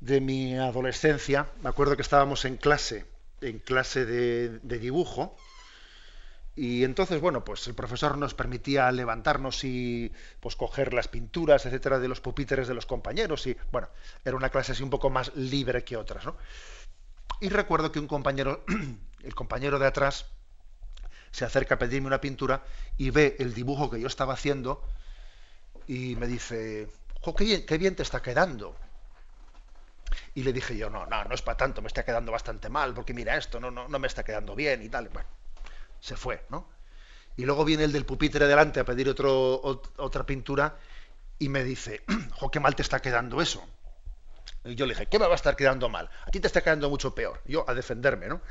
de 0.00 0.20
mi 0.20 0.56
adolescencia, 0.56 1.46
me 1.62 1.68
acuerdo 1.68 1.94
que 1.94 2.02
estábamos 2.02 2.44
en 2.44 2.56
clase, 2.56 3.04
en 3.42 3.58
clase 3.58 4.06
de, 4.06 4.78
dibujo, 4.78 5.36
y 6.62 6.84
entonces, 6.84 7.22
bueno, 7.22 7.42
pues 7.42 7.66
el 7.68 7.74
profesor 7.74 8.18
nos 8.18 8.34
permitía 8.34 8.92
levantarnos 8.92 9.64
y 9.64 10.12
pues 10.40 10.56
coger 10.56 10.92
las 10.92 11.08
pinturas, 11.08 11.64
etcétera, 11.64 11.98
de 11.98 12.06
los 12.06 12.20
pupitres 12.20 12.68
de 12.68 12.74
los 12.74 12.84
compañeros, 12.84 13.46
y 13.46 13.56
bueno, 13.72 13.88
era 14.26 14.36
una 14.36 14.50
clase 14.50 14.72
así 14.72 14.82
un 14.82 14.90
poco 14.90 15.08
más 15.08 15.34
libre 15.34 15.84
que 15.84 15.96
otras, 15.96 16.26
¿no? 16.26 16.36
Y 17.40 17.48
recuerdo 17.48 17.90
que 17.90 17.98
un 17.98 18.06
compañero, 18.06 18.62
el 19.22 19.34
compañero 19.34 19.78
de 19.78 19.86
atrás, 19.86 20.26
se 21.30 21.46
acerca 21.46 21.76
a 21.76 21.78
pedirme 21.78 22.08
una 22.08 22.20
pintura 22.20 22.62
y 22.98 23.08
ve 23.08 23.36
el 23.38 23.54
dibujo 23.54 23.88
que 23.88 23.98
yo 23.98 24.06
estaba 24.06 24.34
haciendo 24.34 24.86
y 25.86 26.14
me 26.16 26.26
dice, 26.26 26.88
jo, 27.22 27.34
qué 27.34 27.44
bien, 27.44 27.64
qué 27.64 27.78
bien 27.78 27.96
te 27.96 28.02
está 28.02 28.20
quedando. 28.20 28.76
Y 30.34 30.42
le 30.42 30.52
dije 30.52 30.76
yo, 30.76 30.90
no, 30.90 31.06
no, 31.06 31.24
no 31.24 31.34
es 31.34 31.40
para 31.40 31.56
tanto, 31.56 31.80
me 31.80 31.88
está 31.88 32.04
quedando 32.04 32.32
bastante 32.32 32.68
mal, 32.68 32.92
porque 32.92 33.14
mira 33.14 33.38
esto, 33.38 33.60
no, 33.60 33.70
no, 33.70 33.88
no 33.88 33.98
me 33.98 34.08
está 34.08 34.22
quedando 34.24 34.54
bien 34.54 34.82
y 34.82 34.90
tal. 34.90 35.08
Bueno, 35.08 35.39
se 36.00 36.16
fue, 36.16 36.44
¿no? 36.48 36.68
Y 37.36 37.44
luego 37.44 37.64
viene 37.64 37.84
el 37.84 37.92
del 37.92 38.04
pupitre 38.04 38.46
delante 38.46 38.80
a 38.80 38.84
pedir 38.84 39.08
otro, 39.08 39.60
otra 39.96 40.26
pintura 40.26 40.76
y 41.38 41.48
me 41.48 41.64
dice, 41.64 42.02
jo, 42.32 42.50
qué 42.50 42.60
mal 42.60 42.74
te 42.74 42.82
está 42.82 43.00
quedando 43.00 43.40
eso. 43.40 43.66
Y 44.64 44.74
yo 44.74 44.84
le 44.86 44.94
dije, 44.94 45.06
¿qué 45.06 45.18
me 45.18 45.26
va 45.26 45.32
a 45.32 45.36
estar 45.36 45.56
quedando 45.56 45.88
mal? 45.88 46.10
A 46.26 46.30
ti 46.30 46.40
te 46.40 46.46
está 46.46 46.62
quedando 46.62 46.90
mucho 46.90 47.14
peor. 47.14 47.40
Yo 47.46 47.64
a 47.68 47.74
defenderme, 47.74 48.28
¿no? 48.28 48.42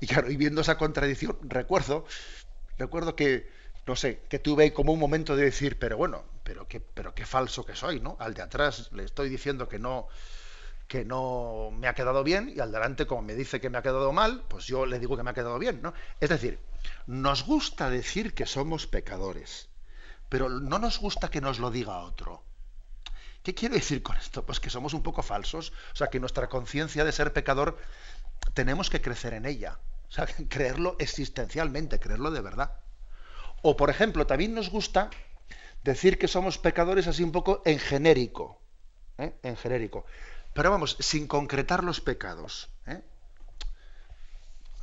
Y 0.00 0.06
claro, 0.06 0.30
y 0.30 0.36
viendo 0.36 0.60
esa 0.60 0.78
contradicción, 0.78 1.36
recuerdo, 1.42 2.06
recuerdo 2.78 3.16
que, 3.16 3.50
no 3.86 3.96
sé, 3.96 4.22
que 4.28 4.38
tuve 4.38 4.72
como 4.72 4.92
un 4.92 4.98
momento 4.98 5.36
de 5.36 5.44
decir, 5.44 5.78
pero 5.78 5.96
bueno, 5.96 6.24
pero 6.44 6.66
qué, 6.68 6.80
pero 6.80 7.14
qué 7.14 7.26
falso 7.26 7.66
que 7.66 7.74
soy, 7.74 8.00
¿no? 8.00 8.16
Al 8.20 8.32
de 8.32 8.42
atrás 8.42 8.90
le 8.92 9.04
estoy 9.04 9.28
diciendo 9.28 9.68
que 9.68 9.78
no, 9.78 10.08
que 10.88 11.04
no 11.04 11.70
me 11.70 11.86
ha 11.86 11.94
quedado 11.94 12.24
bien 12.24 12.52
y 12.56 12.60
al 12.60 12.72
delante, 12.72 13.06
como 13.06 13.22
me 13.22 13.34
dice 13.34 13.60
que 13.60 13.68
me 13.68 13.76
ha 13.76 13.82
quedado 13.82 14.10
mal, 14.12 14.44
pues 14.48 14.64
yo 14.64 14.86
le 14.86 14.98
digo 14.98 15.16
que 15.16 15.22
me 15.22 15.30
ha 15.30 15.34
quedado 15.34 15.58
bien, 15.58 15.80
¿no? 15.82 15.92
Es 16.18 16.30
decir, 16.30 16.58
nos 17.06 17.44
gusta 17.44 17.90
decir 17.90 18.34
que 18.34 18.46
somos 18.46 18.86
pecadores, 18.86 19.68
pero 20.30 20.48
no 20.48 20.78
nos 20.78 20.98
gusta 20.98 21.30
que 21.30 21.42
nos 21.42 21.58
lo 21.58 21.70
diga 21.70 21.98
otro. 21.98 22.42
¿Qué 23.42 23.54
quiero 23.54 23.74
decir 23.74 24.02
con 24.02 24.16
esto? 24.16 24.44
Pues 24.44 24.60
que 24.60 24.70
somos 24.70 24.94
un 24.94 25.02
poco 25.02 25.22
falsos, 25.22 25.72
o 25.92 25.96
sea, 25.96 26.08
que 26.08 26.20
nuestra 26.20 26.48
conciencia 26.48 27.04
de 27.04 27.12
ser 27.12 27.34
pecador 27.34 27.78
tenemos 28.54 28.88
que 28.88 29.02
crecer 29.02 29.34
en 29.34 29.44
ella, 29.44 29.78
o 30.08 30.10
sea, 30.10 30.26
creerlo 30.48 30.96
existencialmente, 30.98 32.00
creerlo 32.00 32.30
de 32.30 32.40
verdad. 32.40 32.80
O, 33.60 33.76
por 33.76 33.90
ejemplo, 33.90 34.26
también 34.26 34.54
nos 34.54 34.70
gusta 34.70 35.10
decir 35.84 36.18
que 36.18 36.28
somos 36.28 36.58
pecadores 36.58 37.06
así 37.06 37.22
un 37.22 37.32
poco 37.32 37.60
en 37.66 37.78
genérico, 37.78 38.60
¿eh? 39.18 39.34
en 39.42 39.56
genérico. 39.56 40.06
Pero 40.58 40.72
vamos, 40.72 40.96
sin 40.98 41.28
concretar 41.28 41.84
los 41.84 42.00
pecados. 42.00 42.68
¿eh? 42.88 43.00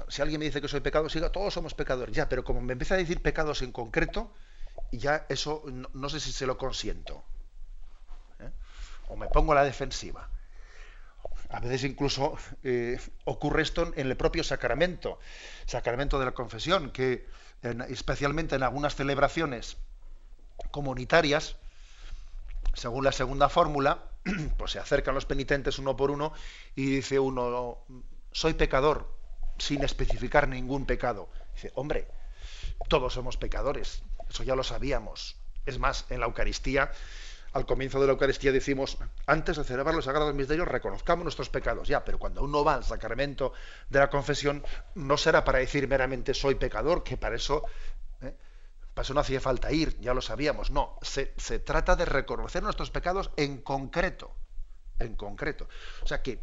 Si 0.08 0.22
alguien 0.22 0.40
me 0.40 0.46
dice 0.46 0.62
que 0.62 0.70
soy 0.70 0.80
pecado, 0.80 1.10
siga, 1.10 1.34
todos 1.34 1.54
somos 1.54 1.74
pecadores. 1.74 2.16
Ya, 2.16 2.30
pero 2.30 2.46
como 2.46 2.62
me 2.62 2.72
empieza 2.72 2.96
a 2.96 2.98
decir 2.98 3.22
pecados 3.22 3.62
en 3.62 3.74
concreto, 3.74 4.32
ya 4.94 5.26
eso 5.28 5.66
no, 5.68 6.08
sé 6.08 6.22
si 6.22 6.32
se 6.32 6.46
lo 6.46 6.58
consiento. 6.58 7.26
¿eh? 8.40 8.50
O 9.10 9.18
me 9.18 9.28
pongo 9.28 9.52
a 9.52 9.56
la 9.56 9.66
defensiva. 9.66 10.30
A 11.50 11.60
veces 11.60 11.84
incluso 11.84 12.38
ocurre 13.26 13.62
esto 13.62 13.92
en 13.98 14.08
el 14.08 14.16
propio 14.16 14.46
sacramento, 14.46 15.20
sacramento 15.66 16.20
de 16.20 16.26
la 16.26 16.32
confesión, 16.32 16.90
que 16.92 17.28
especialmente 17.90 18.56
en 18.56 18.64
algunas 18.64 18.96
celebraciones 18.96 19.76
comunitarias, 20.72 21.58
según 22.76 23.04
la 23.04 23.12
segunda 23.12 23.50
fórmula, 23.50 24.15
pues 24.58 24.72
se 24.72 24.80
acercan 24.80 25.16
los 25.16 25.26
penitentes 25.26 25.80
uno 25.80 25.96
por 25.96 26.12
uno 26.12 26.34
y 26.76 26.86
dice 26.98 27.20
uno, 27.20 27.86
soy 28.32 28.54
pecador, 28.54 29.14
sin 29.58 29.84
especificar 29.84 30.48
ningún 30.48 30.86
pecado. 30.86 31.30
Dice, 31.54 31.72
hombre, 31.76 32.08
todos 32.90 33.14
somos 33.14 33.38
pecadores, 33.38 34.04
eso 34.30 34.44
ya 34.44 34.56
lo 34.56 34.64
sabíamos. 34.64 35.38
Es 35.66 35.80
más, 35.80 36.06
en 36.10 36.20
la 36.20 36.26
Eucaristía, 36.26 36.92
al 37.54 37.66
comienzo 37.66 38.02
de 38.02 38.08
la 38.08 38.12
Eucaristía 38.12 38.52
decimos, 38.52 38.98
antes 39.26 39.56
de 39.56 39.64
celebrar 39.64 39.96
los 39.96 40.06
sagrados 40.06 40.36
misterios, 40.36 40.68
reconozcamos 40.68 41.24
nuestros 41.24 41.50
pecados. 41.50 41.88
Ya, 41.88 42.04
pero 42.04 42.20
cuando 42.20 42.44
uno 42.44 42.66
va 42.66 42.76
al 42.76 42.84
sacramento 42.84 43.54
de 43.90 44.00
la 44.00 44.10
confesión, 44.10 44.64
no 44.94 45.16
será 45.16 45.46
para 45.46 45.60
decir 45.60 45.88
meramente 45.88 46.34
soy 46.34 46.56
pecador, 46.56 47.04
que 47.04 47.16
para 47.16 47.38
eso 47.38 47.64
para 48.96 49.04
eso 49.04 49.14
no 49.14 49.20
hacía 49.20 49.42
falta 49.42 49.74
ir, 49.74 50.00
ya 50.00 50.14
lo 50.14 50.22
sabíamos. 50.22 50.72
No, 50.72 50.98
se, 51.02 51.26
trata 51.60 51.98
de 51.98 52.06
reconocer 52.06 52.64
nuestros 52.64 52.92
pecados 52.92 53.30
en 53.36 53.58
concreto. 53.58 54.34
En 55.00 55.16
concreto. 55.16 55.68
O 56.02 56.08
sea 56.08 56.24
que 56.24 56.40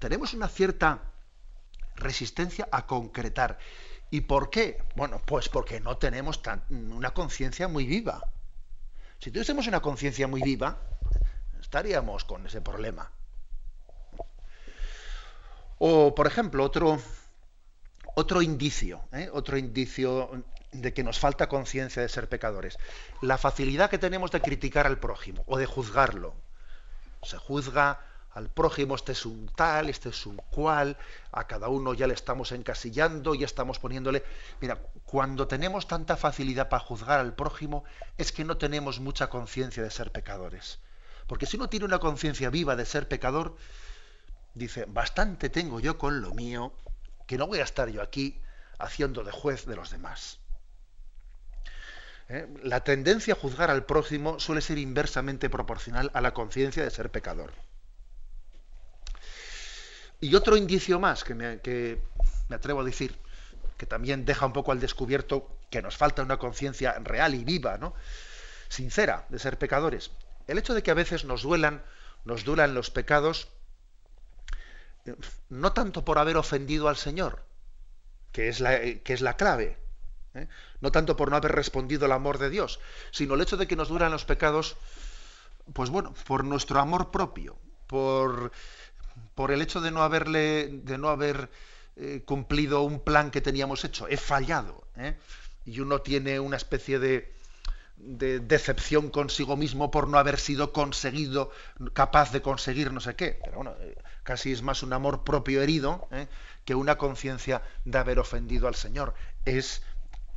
tenemos 0.00 0.32
una 0.32 0.48
cierta 0.48 1.02
resistencia 1.94 2.66
a 2.72 2.86
concretar. 2.86 3.58
¿Y 4.10 4.22
por 4.22 4.48
qué? 4.48 4.82
Bueno, 4.96 5.20
pues 5.26 5.50
porque 5.50 5.80
no 5.80 5.98
tenemos 5.98 6.40
una 6.70 7.12
conciencia 7.12 7.68
muy 7.68 7.84
viva. 7.84 8.26
Si 9.18 9.30
tuviésemos 9.30 9.66
una 9.66 9.80
conciencia 9.80 10.26
muy 10.26 10.40
viva, 10.40 10.78
estaríamos 11.60 12.24
con 12.24 12.46
ese 12.46 12.62
problema. 12.62 13.12
O, 15.76 16.14
por 16.14 16.26
ejemplo, 16.26 16.64
otro, 16.64 16.98
otro 18.14 18.40
indicio, 18.40 19.02
¿eh? 19.12 19.28
otro 19.30 19.58
indicio 19.58 20.42
de 20.72 20.92
que 20.94 21.04
nos 21.04 21.18
falta 21.18 21.48
conciencia 21.48 22.02
de 22.02 22.08
ser 22.08 22.28
pecadores. 22.28 22.78
La 23.20 23.38
facilidad 23.38 23.90
que 23.90 23.98
tenemos 23.98 24.30
de 24.30 24.40
criticar 24.40 24.86
al 24.86 24.98
prójimo 24.98 25.44
o 25.46 25.58
de 25.58 25.66
juzgarlo. 25.66 26.34
Se 27.22 27.36
juzga 27.38 28.00
al 28.32 28.48
prójimo, 28.48 28.94
este 28.94 29.12
es 29.12 29.26
un 29.26 29.46
tal, 29.54 29.90
este 29.90 30.08
es 30.08 30.24
un 30.24 30.36
cual, 30.36 30.96
a 31.32 31.46
cada 31.46 31.68
uno 31.68 31.92
ya 31.92 32.06
le 32.06 32.14
estamos 32.14 32.50
encasillando, 32.52 33.34
ya 33.34 33.44
estamos 33.44 33.78
poniéndole... 33.78 34.24
Mira, 34.60 34.78
cuando 35.04 35.46
tenemos 35.46 35.86
tanta 35.86 36.16
facilidad 36.16 36.70
para 36.70 36.82
juzgar 36.82 37.20
al 37.20 37.34
prójimo 37.34 37.84
es 38.16 38.32
que 38.32 38.44
no 38.44 38.56
tenemos 38.56 39.00
mucha 39.00 39.28
conciencia 39.28 39.82
de 39.82 39.90
ser 39.90 40.10
pecadores. 40.10 40.78
Porque 41.26 41.46
si 41.46 41.56
uno 41.56 41.68
tiene 41.68 41.84
una 41.84 41.98
conciencia 41.98 42.48
viva 42.48 42.74
de 42.74 42.86
ser 42.86 43.06
pecador, 43.06 43.56
dice, 44.54 44.86
bastante 44.86 45.50
tengo 45.50 45.78
yo 45.80 45.98
con 45.98 46.22
lo 46.22 46.32
mío, 46.32 46.72
que 47.26 47.36
no 47.36 47.46
voy 47.46 47.60
a 47.60 47.64
estar 47.64 47.90
yo 47.90 48.00
aquí 48.00 48.40
haciendo 48.78 49.24
de 49.24 49.30
juez 49.30 49.66
de 49.66 49.76
los 49.76 49.90
demás. 49.90 50.41
¿Eh? 52.28 52.48
La 52.62 52.80
tendencia 52.80 53.34
a 53.34 53.36
juzgar 53.36 53.70
al 53.70 53.84
prójimo 53.84 54.38
suele 54.40 54.60
ser 54.60 54.78
inversamente 54.78 55.50
proporcional 55.50 56.10
a 56.14 56.20
la 56.20 56.34
conciencia 56.34 56.82
de 56.82 56.90
ser 56.90 57.10
pecador. 57.10 57.52
Y 60.20 60.34
otro 60.34 60.56
indicio 60.56 61.00
más 61.00 61.24
que, 61.24 61.34
me 61.34 62.54
atrevo 62.54 62.80
a 62.80 62.84
decir, 62.84 63.18
que 63.76 63.86
también 63.86 64.24
deja 64.24 64.46
un 64.46 64.52
poco 64.52 64.70
al 64.70 64.78
descubierto 64.78 65.58
que 65.68 65.82
nos 65.82 65.96
falta 65.96 66.22
una 66.22 66.38
conciencia 66.38 66.92
real 67.00 67.34
y 67.34 67.42
viva, 67.42 67.78
¿no? 67.78 67.94
sincera 68.68 69.26
de 69.28 69.38
ser 69.38 69.58
pecadores. 69.58 70.12
El 70.46 70.58
hecho 70.58 70.74
de 70.74 70.82
que 70.82 70.90
a 70.90 70.94
veces 70.94 71.24
nos 71.24 71.42
duelan, 71.42 71.82
nos 72.24 72.44
duelan 72.44 72.74
los 72.74 72.90
pecados, 72.90 73.48
eh, 75.04 75.14
no 75.48 75.72
tanto 75.72 76.04
por 76.04 76.18
haber 76.18 76.36
ofendido 76.36 76.88
al 76.88 76.96
Señor, 76.96 77.44
que 78.32 78.48
es 78.48 78.60
la, 78.60 78.76
eh, 78.76 79.02
que 79.02 79.12
es 79.12 79.20
la 79.20 79.36
clave, 79.36 79.76
¿eh? 80.34 80.48
no 80.80 80.92
tanto 80.92 81.16
por 81.16 81.30
no 81.30 81.36
haber 81.36 81.52
respondido 81.52 82.04
al 82.06 82.12
amor 82.12 82.38
de 82.38 82.50
Dios, 82.50 82.80
sino 83.10 83.34
el 83.34 83.40
hecho 83.40 83.56
de 83.56 83.66
que 83.66 83.76
nos 83.76 83.88
duran 83.88 84.12
los 84.12 84.24
pecados, 84.24 84.76
pues 85.72 85.90
bueno, 85.90 86.14
por 86.26 86.44
nuestro 86.44 86.80
amor 86.80 87.10
propio, 87.10 87.58
por, 87.86 88.52
por 89.34 89.50
el 89.50 89.62
hecho 89.62 89.80
de 89.80 89.90
no 89.90 90.02
haberle, 90.02 90.68
de 90.84 90.98
no 90.98 91.08
haber 91.08 91.50
eh, 91.96 92.22
cumplido 92.24 92.82
un 92.82 93.00
plan 93.00 93.30
que 93.30 93.40
teníamos 93.40 93.84
hecho, 93.84 94.08
he 94.08 94.16
fallado, 94.16 94.86
¿eh? 94.96 95.16
y 95.64 95.80
uno 95.80 96.00
tiene 96.00 96.40
una 96.40 96.56
especie 96.56 96.98
de, 96.98 97.32
de 98.02 98.40
decepción 98.40 99.10
consigo 99.10 99.56
mismo 99.56 99.90
por 99.90 100.08
no 100.08 100.18
haber 100.18 100.38
sido 100.38 100.72
conseguido, 100.72 101.50
capaz 101.92 102.32
de 102.32 102.42
conseguir 102.42 102.92
no 102.92 103.00
sé 103.00 103.14
qué. 103.14 103.38
Pero 103.44 103.56
bueno, 103.56 103.74
casi 104.24 104.52
es 104.52 104.62
más 104.62 104.82
un 104.82 104.92
amor 104.92 105.22
propio 105.24 105.62
herido 105.62 106.08
que 106.64 106.74
una 106.74 106.98
conciencia 106.98 107.62
de 107.84 107.98
haber 107.98 108.18
ofendido 108.18 108.66
al 108.68 108.74
Señor. 108.74 109.14
Es 109.44 109.82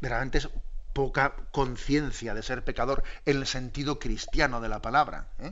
verdaderamente 0.05 0.38
es 0.38 0.50
poca 0.93 1.35
conciencia 1.51 2.33
de 2.33 2.43
ser 2.43 2.63
pecador 2.63 3.03
en 3.25 3.38
el 3.38 3.47
sentido 3.47 4.00
cristiano 4.00 4.62
de 4.62 4.69
la 4.69 4.81
palabra. 4.81 5.27
¿eh? 5.39 5.51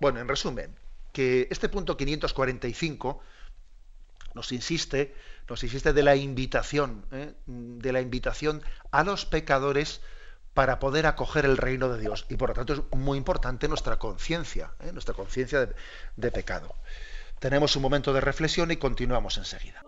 Bueno, 0.00 0.20
en 0.20 0.28
resumen, 0.28 0.74
que 1.12 1.46
este 1.50 1.68
punto 1.68 1.96
545 1.96 3.20
nos 4.34 4.50
insiste, 4.50 5.14
nos 5.48 5.62
insiste 5.62 5.92
de 5.92 6.02
la 6.02 6.16
invitación, 6.16 7.06
¿eh? 7.12 7.34
de 7.46 7.92
la 7.92 8.00
invitación 8.00 8.62
a 8.90 9.04
los 9.04 9.24
pecadores 9.24 10.00
para 10.52 10.78
poder 10.78 11.06
acoger 11.06 11.44
el 11.44 11.56
reino 11.56 11.88
de 11.88 12.00
Dios. 12.00 12.26
Y 12.28 12.36
por 12.36 12.48
lo 12.48 12.54
tanto 12.54 12.72
es 12.72 12.80
muy 12.96 13.18
importante 13.18 13.68
nuestra 13.68 13.98
conciencia, 13.98 14.72
¿eh? 14.80 14.90
nuestra 14.92 15.14
conciencia 15.14 15.68
de 16.16 16.30
pecado. 16.32 16.74
Tenemos 17.38 17.76
un 17.76 17.82
momento 17.82 18.12
de 18.12 18.20
reflexión 18.20 18.70
y 18.70 18.76
continuamos 18.76 19.38
enseguida. 19.38 19.82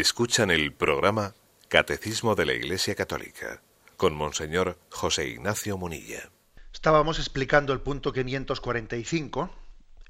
Escuchan 0.00 0.50
el 0.50 0.72
programa 0.72 1.34
Catecismo 1.68 2.34
de 2.34 2.46
la 2.46 2.52
Iglesia 2.52 2.96
Católica 2.96 3.62
con 3.96 4.12
Monseñor 4.12 4.76
José 4.90 5.28
Ignacio 5.28 5.78
Munilla. 5.78 6.30
Estábamos 6.72 7.20
explicando 7.20 7.72
el 7.72 7.80
punto 7.80 8.12
545. 8.12 9.50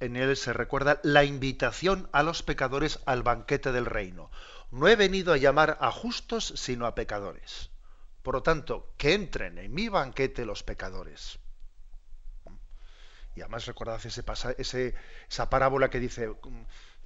En 0.01 0.17
él 0.17 0.39
se 0.39 0.55
recuerda 0.55 1.01
la 1.03 1.25
invitación 1.25 2.09
a 2.13 2.23
los 2.23 2.43
pecadores 2.43 3.01
al 3.05 3.23
banquete 3.23 3.73
del 3.73 3.85
reino. 3.85 4.31
No 4.71 4.89
he 4.89 4.97
venido 4.97 5.35
a 5.35 5.37
llamar 5.37 5.77
a 5.83 5.93
justos, 5.93 6.55
sino 6.57 6.87
a 6.87 6.95
pecadores. 6.95 7.69
Por 8.23 8.37
lo 8.37 8.43
tanto, 8.43 8.89
que 8.97 9.13
entren 9.13 9.59
en 9.59 9.75
mi 9.75 9.91
banquete 9.91 10.47
los 10.47 10.63
pecadores. 10.63 11.39
Y 13.35 13.41
además 13.41 13.67
recordad 13.67 14.01
ese, 14.05 14.23
ese, 14.59 14.95
esa 15.29 15.51
parábola 15.51 15.91
que 15.91 16.01
dice, 16.01 16.31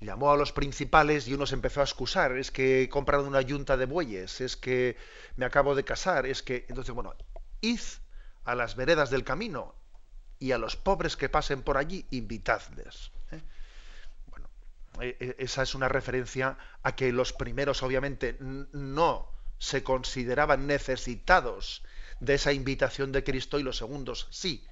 llamó 0.01 0.31
a 0.31 0.37
los 0.37 0.53
principales 0.53 1.27
y 1.27 1.35
uno 1.35 1.47
se 1.47 1.55
empezó 1.55 1.81
a 1.81 1.85
excusar, 1.85 2.37
es 2.37 2.51
que 2.51 2.83
he 2.83 2.89
comprado 2.89 3.27
una 3.27 3.41
yunta 3.41 3.77
de 3.77 3.87
bueyes, 3.87 4.41
es 4.41 4.57
que 4.57 4.97
me 5.37 5.47
acabo 5.47 5.75
de 5.75 5.85
casar, 5.85 6.27
es 6.27 6.43
que... 6.43 6.67
Entonces, 6.69 6.95
bueno, 6.95 7.15
id 7.61 7.81
a 8.45 8.55
las 8.55 8.77
veredas 8.77 9.11
del 9.11 9.25
camino 9.25 9.75
y 10.39 10.53
a 10.53 10.59
los 10.59 10.77
pobres 10.77 11.17
que 11.17 11.29
pasen 11.29 11.63
por 11.63 11.77
allí, 11.77 12.07
invitadles. 12.11 13.11
¿eh? 13.33 13.43
Bueno, 14.27 14.49
e, 15.01 15.17
e, 15.19 15.37
esa 15.39 15.63
es 15.63 15.75
una 15.75 15.89
referencia 15.89 16.57
a 16.83 16.95
que 16.95 17.13
los 17.13 17.33
primeros 17.33 17.83
obviamente 17.83 18.37
no 18.41 19.31
se 19.59 19.83
consideraban 19.83 20.67
necesitados 20.67 21.83
de 22.21 22.35
esa 22.35 22.53
invitación 22.53 23.13
de 23.13 23.25
Cristo 23.25 23.59
y 23.59 23.63
los 23.63 23.79
segundos 23.79 24.29
sí. 24.31 24.65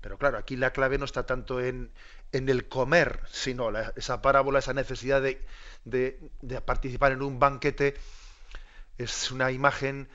Pero 0.00 0.18
claro, 0.18 0.38
aquí 0.38 0.56
la 0.56 0.72
clave 0.72 0.98
no 0.98 1.04
está 1.04 1.26
tanto 1.26 1.60
en, 1.60 1.90
en 2.32 2.48
el 2.48 2.68
comer, 2.68 3.20
sino 3.30 3.76
esa 3.96 4.22
parábola, 4.22 4.60
esa 4.60 4.74
necesidad 4.74 5.22
de, 5.22 5.44
de, 5.84 6.60
participar 6.60 7.12
en 7.12 7.22
un 7.22 7.38
banquete, 7.38 7.96
es 8.98 9.30
una 9.30 9.50
imagen 9.50 10.08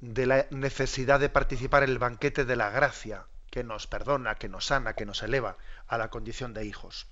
de 0.00 0.26
la 0.26 0.46
necesidad 0.50 1.20
de 1.20 1.28
participar 1.28 1.82
en 1.82 1.90
el 1.90 1.98
banquete 1.98 2.44
de 2.44 2.56
la 2.56 2.70
gracia, 2.70 3.26
que 3.50 3.64
nos 3.64 3.86
perdona, 3.86 4.34
que 4.34 4.48
nos 4.48 4.66
sana, 4.66 4.94
que 4.94 5.06
nos 5.06 5.22
eleva 5.22 5.56
a 5.86 5.98
la 5.98 6.10
condición 6.10 6.52
de 6.52 6.64
hijos. 6.64 7.06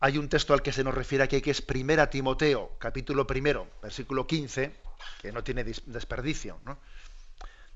Hay 0.00 0.18
un 0.18 0.28
texto 0.28 0.52
al 0.52 0.62
que 0.62 0.72
se 0.72 0.84
nos 0.84 0.94
refiere 0.94 1.24
aquí 1.24 1.40
que 1.40 1.50
es 1.50 1.62
Primera 1.62 2.10
Timoteo, 2.10 2.76
capítulo 2.78 3.26
primero, 3.26 3.70
versículo 3.80 4.26
15, 4.26 4.74
que 5.22 5.32
no 5.32 5.42
tiene 5.44 5.64
desperdicio. 5.64 6.60
¿no? 6.64 6.78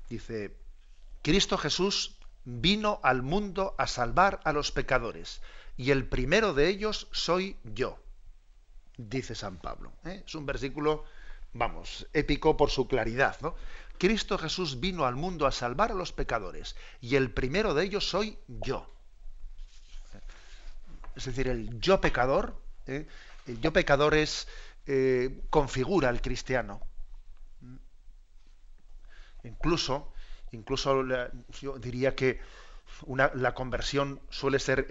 Dice, 0.09 0.55
Cristo 1.23 1.57
Jesús 1.57 2.18
vino 2.49 2.99
al 3.03 3.21
mundo 3.21 3.75
a 3.77 3.85
salvar 3.85 4.39
a 4.43 4.53
los 4.53 4.71
pecadores, 4.71 5.41
y 5.77 5.91
el 5.91 6.07
primero 6.07 6.53
de 6.53 6.67
ellos 6.67 7.07
soy 7.11 7.57
yo, 7.63 7.99
dice 8.97 9.35
San 9.35 9.57
Pablo. 9.57 9.93
¿eh? 10.05 10.23
Es 10.25 10.35
un 10.35 10.45
versículo, 10.45 11.05
vamos, 11.53 12.07
épico 12.13 12.57
por 12.57 12.71
su 12.71 12.87
claridad. 12.87 13.37
¿no? 13.41 13.55
Cristo 13.97 14.37
Jesús 14.37 14.79
vino 14.79 15.05
al 15.05 15.15
mundo 15.15 15.45
a 15.45 15.51
salvar 15.51 15.91
a 15.91 15.95
los 15.95 16.11
pecadores, 16.11 16.75
y 17.01 17.15
el 17.15 17.31
primero 17.31 17.73
de 17.73 17.85
ellos 17.85 18.09
soy 18.09 18.37
yo. 18.47 18.91
Es 21.15 21.25
decir, 21.25 21.47
el 21.47 21.79
yo 21.79 22.01
pecador, 22.01 22.59
¿eh? 22.87 23.05
el 23.45 23.61
yo 23.61 23.71
pecador 23.73 24.15
es, 24.15 24.47
eh, 24.87 25.43
configura 25.51 26.09
al 26.09 26.21
cristiano. 26.21 26.81
Incluso 29.43 30.11
Incluso 30.51 31.03
yo 31.61 31.77
diría 31.79 32.15
que 32.15 32.39
la 33.33 33.53
conversión 33.53 34.19
suele 34.29 34.59
ser 34.59 34.87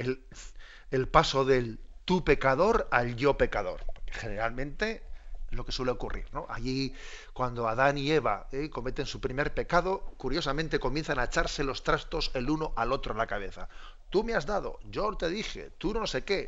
el, 0.91 1.09
paso 1.09 1.45
del, 1.45 1.79
tu 2.05 2.25
pecador 2.25 2.89
al 2.91 3.17
yo 3.17 3.37
pecador. 3.37 3.85
Generalmente 4.07 5.03
lo 5.51 5.65
que 5.65 5.73
suele 5.73 5.93
ocurrir. 5.93 6.27
¿no? 6.33 6.47
Allí, 6.49 6.95
cuando 7.33 7.69
Adán 7.69 7.99
y 7.99 8.11
Eva 8.11 8.49
¿eh? 8.53 8.71
cometen 8.71 9.07
su 9.07 9.21
primer 9.21 9.55
pecado, 9.55 10.01
curiosamente 10.17 10.79
comienzan 10.79 11.19
a 11.19 11.25
echarse 11.25 11.65
los 11.65 11.83
trastos 11.83 12.31
el 12.35 12.51
uno 12.51 12.73
al 12.77 12.93
otro 12.93 13.13
en 13.13 13.19
la 13.19 13.27
cabeza. 13.27 13.69
Tú 14.11 14.25
me 14.25 14.35
has 14.35 14.47
dado, 14.47 14.79
yo 14.91 15.15
te 15.15 15.29
dije, 15.29 15.71
tú 15.79 15.95
no 15.95 16.07
sé 16.07 16.25
qué. 16.25 16.47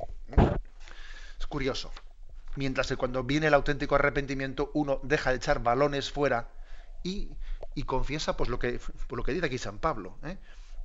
Es 1.38 1.46
curioso. 1.46 1.90
Mientras 2.57 2.88
que 2.88 2.96
cuando 2.96 3.23
viene 3.23 3.46
el 3.46 3.55
auténtico 3.55 3.94
arrepentimiento, 3.94 4.70
uno 4.75 5.01
deja 5.03 5.31
de 5.31 5.37
echar 5.37 5.62
balones 5.62 6.11
fuera 6.11 6.49
y, 7.02 7.30
confiesa 7.86 8.36
pues, 8.36 8.50
lo, 8.50 8.58
que, 8.58 8.78
pues, 8.78 9.10
lo 9.10 9.22
que 9.22 9.32
dice 9.32 9.46
aquí 9.46 9.58
San 9.58 9.78
Pablo. 9.78 10.18
¿eh? 10.22 10.38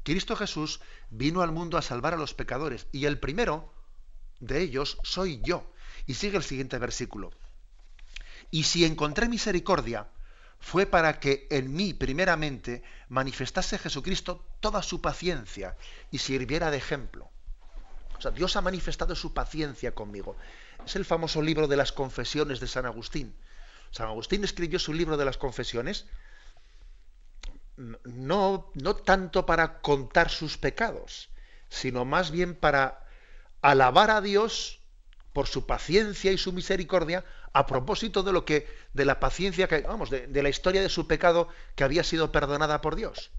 Cristo 0.03 0.35
Jesús 0.35 0.79
vino 1.09 1.41
al 1.41 1.51
mundo 1.51 1.77
a 1.77 1.81
salvar 1.81 2.13
a 2.13 2.17
los 2.17 2.33
pecadores 2.33 2.87
y 2.91 3.05
el 3.05 3.19
primero 3.19 3.73
de 4.39 4.61
ellos 4.61 4.97
soy 5.03 5.41
yo. 5.43 5.69
Y 6.07 6.13
sigue 6.13 6.37
el 6.37 6.43
siguiente 6.43 6.77
versículo. 6.77 7.31
Y 8.51 8.63
si 8.63 8.85
encontré 8.85 9.27
misericordia, 9.27 10.07
fue 10.59 10.85
para 10.85 11.19
que 11.19 11.47
en 11.49 11.73
mí 11.73 11.93
primeramente 11.93 12.83
manifestase 13.09 13.77
Jesucristo 13.77 14.45
toda 14.59 14.81
su 14.81 15.01
paciencia 15.01 15.75
y 16.11 16.19
sirviera 16.19 16.71
de 16.71 16.77
ejemplo. 16.77 17.29
O 18.17 18.21
sea, 18.21 18.31
Dios 18.31 18.55
ha 18.55 18.61
manifestado 18.61 19.15
su 19.15 19.33
paciencia 19.33 19.93
conmigo. 19.93 20.35
Es 20.85 20.95
el 20.95 21.05
famoso 21.05 21.41
libro 21.41 21.67
de 21.67 21.77
las 21.77 21.91
confesiones 21.91 22.59
de 22.59 22.67
San 22.67 22.85
Agustín. 22.85 23.35
San 23.95 24.07
Agustín 24.09 24.43
escribió 24.43 24.77
su 24.77 24.93
libro 24.93 25.15
de 25.15 25.23
las 25.23 25.37
confesiones 25.37 26.05
no, 27.77 28.73
tanto 29.05 29.45
para 29.45 29.79
contar 29.79 30.29
sus 30.29 30.57
pecados, 30.57 31.29
sino 31.69 32.03
más 32.03 32.29
bien 32.29 32.55
para 32.55 33.07
alabar 33.61 34.11
a 34.11 34.19
Dios 34.19 34.81
por 35.31 35.47
su 35.47 35.65
paciencia 35.65 36.33
y 36.33 36.37
su 36.37 36.51
misericordia 36.51 37.23
a 37.53 37.67
propósito 37.67 38.21
de 38.21 38.33
lo 38.33 38.43
que 38.43 38.67
de 38.91 39.05
la 39.05 39.21
paciencia 39.21 39.69
que 39.69 39.79
vamos 39.79 40.09
de, 40.09 40.27
de 40.27 40.43
la 40.43 40.49
historia 40.49 40.81
de 40.81 40.89
su 40.89 41.07
pecado 41.07 41.47
que 41.75 41.85
había 41.85 42.03
sido 42.03 42.33
perdonada 42.33 42.81
por 42.81 42.97
Dios. 42.97 43.31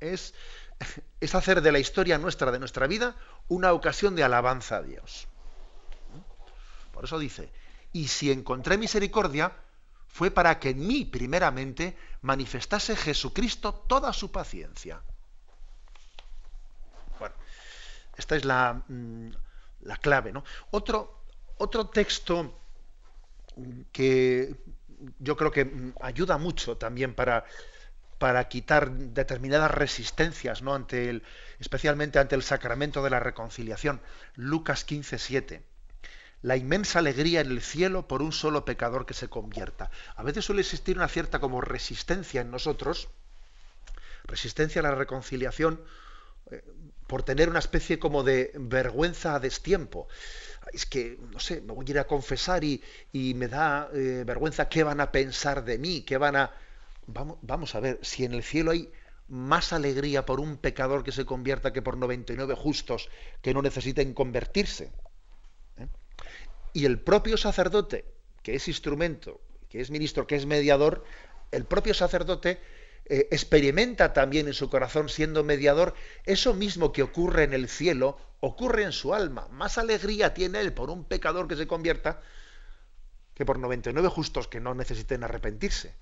Es, 0.00 0.34
es 1.18 1.34
hacer 1.34 1.62
de 1.62 1.72
la 1.72 1.78
historia 1.78 2.18
nuestra, 2.18 2.52
de 2.52 2.58
nuestra 2.58 2.86
vida, 2.86 3.16
una 3.48 3.72
ocasión 3.72 4.16
de 4.16 4.22
alabanza 4.22 4.76
a 4.76 4.82
Dios. 4.82 5.28
Por 6.92 7.04
eso 7.04 7.18
dice, 7.18 7.50
y 7.92 8.08
si 8.08 8.30
encontré 8.30 8.78
misericordia, 8.78 9.52
fue 10.08 10.30
para 10.30 10.58
que 10.58 10.70
en 10.70 10.86
mí 10.86 11.04
primeramente 11.04 11.96
manifestase 12.22 12.96
Jesucristo 12.96 13.72
toda 13.72 14.12
su 14.12 14.30
paciencia. 14.30 15.00
Bueno, 17.18 17.34
esta 18.16 18.36
es 18.36 18.44
la, 18.44 18.82
mm, 18.88 19.30
la 19.82 19.96
clave. 19.96 20.32
¿no? 20.32 20.44
Otro, 20.70 21.24
texto 21.92 22.58
que 23.92 24.56
yo 25.18 25.36
creo 25.36 25.50
que 25.50 25.64
mm, 25.64 25.94
ayuda 26.00 26.38
mucho 26.38 26.76
también 26.76 27.14
para, 27.14 27.44
quitar 28.48 28.90
determinadas 28.90 29.70
resistencias, 29.70 30.60
¿no? 30.60 30.86
especialmente 31.58 32.18
ante 32.18 32.34
el 32.34 32.42
sacramento 32.42 33.02
de 33.02 33.10
la 33.10 33.20
reconciliación. 33.20 34.00
Lucas 34.34 34.84
15, 34.84 35.18
7 35.18 35.69
la 36.42 36.56
inmensa 36.56 36.98
alegría 36.98 37.40
en 37.40 37.50
el 37.50 37.60
cielo 37.60 38.08
por 38.08 38.22
un 38.22 38.32
solo 38.32 38.64
pecador 38.64 39.06
que 39.06 39.14
se 39.14 39.28
convierta. 39.28 39.90
A 40.16 40.22
veces 40.22 40.44
suele 40.44 40.62
existir 40.62 40.96
una 40.96 41.08
cierta 41.08 41.38
como 41.38 41.60
resistencia 41.60 42.40
en 42.40 42.50
nosotros, 42.50 43.08
resistencia 44.24 44.80
a 44.80 44.84
la 44.84 44.94
reconciliación, 44.94 45.80
eh, 46.50 46.62
por 47.06 47.22
tener 47.24 47.48
una 47.50 47.58
especie 47.58 47.98
como 47.98 48.22
de 48.22 48.52
vergüenza 48.54 49.34
a 49.34 49.40
destiempo. 49.40 50.08
Es 50.72 50.86
que, 50.86 51.18
no 51.32 51.40
sé, 51.40 51.60
me 51.60 51.72
voy 51.72 51.84
a 51.88 51.90
ir 51.90 51.98
a 51.98 52.06
confesar 52.06 52.62
y, 52.64 52.82
me 53.12 53.48
da 53.48 53.90
eh, 53.92 54.22
vergüenza 54.24 54.68
qué 54.68 54.84
van 54.84 55.00
a 55.00 55.10
pensar 55.10 55.64
de 55.64 55.78
mí, 55.78 56.02
qué 56.02 56.16
van 56.16 56.36
a... 56.36 56.52
Vamos, 57.06 57.38
vamos 57.42 57.74
a 57.74 57.80
ver, 57.80 57.98
si 58.02 58.24
en 58.24 58.34
el 58.34 58.44
cielo 58.44 58.70
hay 58.70 58.92
más 59.28 59.72
alegría 59.72 60.24
por 60.24 60.38
un 60.38 60.56
pecador 60.56 61.02
que 61.02 61.12
se 61.12 61.24
convierta 61.24 61.72
que 61.72 61.82
por 61.82 61.96
99 61.96 62.54
justos 62.54 63.08
que 63.42 63.54
no 63.54 63.62
necesiten 63.62 64.14
convertirse 64.14 64.92
y 66.72 66.84
el 66.84 67.00
propio 67.00 67.36
sacerdote, 67.36 68.04
que 68.42 68.54
es 68.54 68.68
instrumento, 68.68 69.40
que 69.68 69.80
es 69.80 69.90
ministro, 69.90 70.26
que 70.26 70.36
es 70.36 70.46
mediador, 70.46 71.04
el 71.50 71.64
propio 71.64 71.94
sacerdote 71.94 72.60
eh, 73.06 73.28
experimenta 73.30 74.12
también 74.12 74.46
en 74.46 74.54
su 74.54 74.70
corazón, 74.70 75.08
siendo 75.08 75.42
mediador, 75.42 75.94
eso 76.24 76.54
mismo 76.54 76.92
que 76.92 77.02
ocurre 77.02 77.44
en 77.44 77.52
el 77.52 77.68
cielo, 77.68 78.18
ocurre 78.40 78.84
en 78.84 78.92
su 78.92 79.14
alma. 79.14 79.48
Más 79.48 79.78
alegría 79.78 80.34
tiene 80.34 80.60
él 80.60 80.72
por 80.72 80.90
un 80.90 81.04
pecador 81.04 81.48
que 81.48 81.56
se 81.56 81.66
convierta 81.66 82.22
que 83.34 83.44
por 83.44 83.58
99 83.58 84.08
justos 84.08 84.48
que 84.48 84.60
no 84.60 84.74
necesiten 84.74 85.24
arrepentirse. 85.24 85.94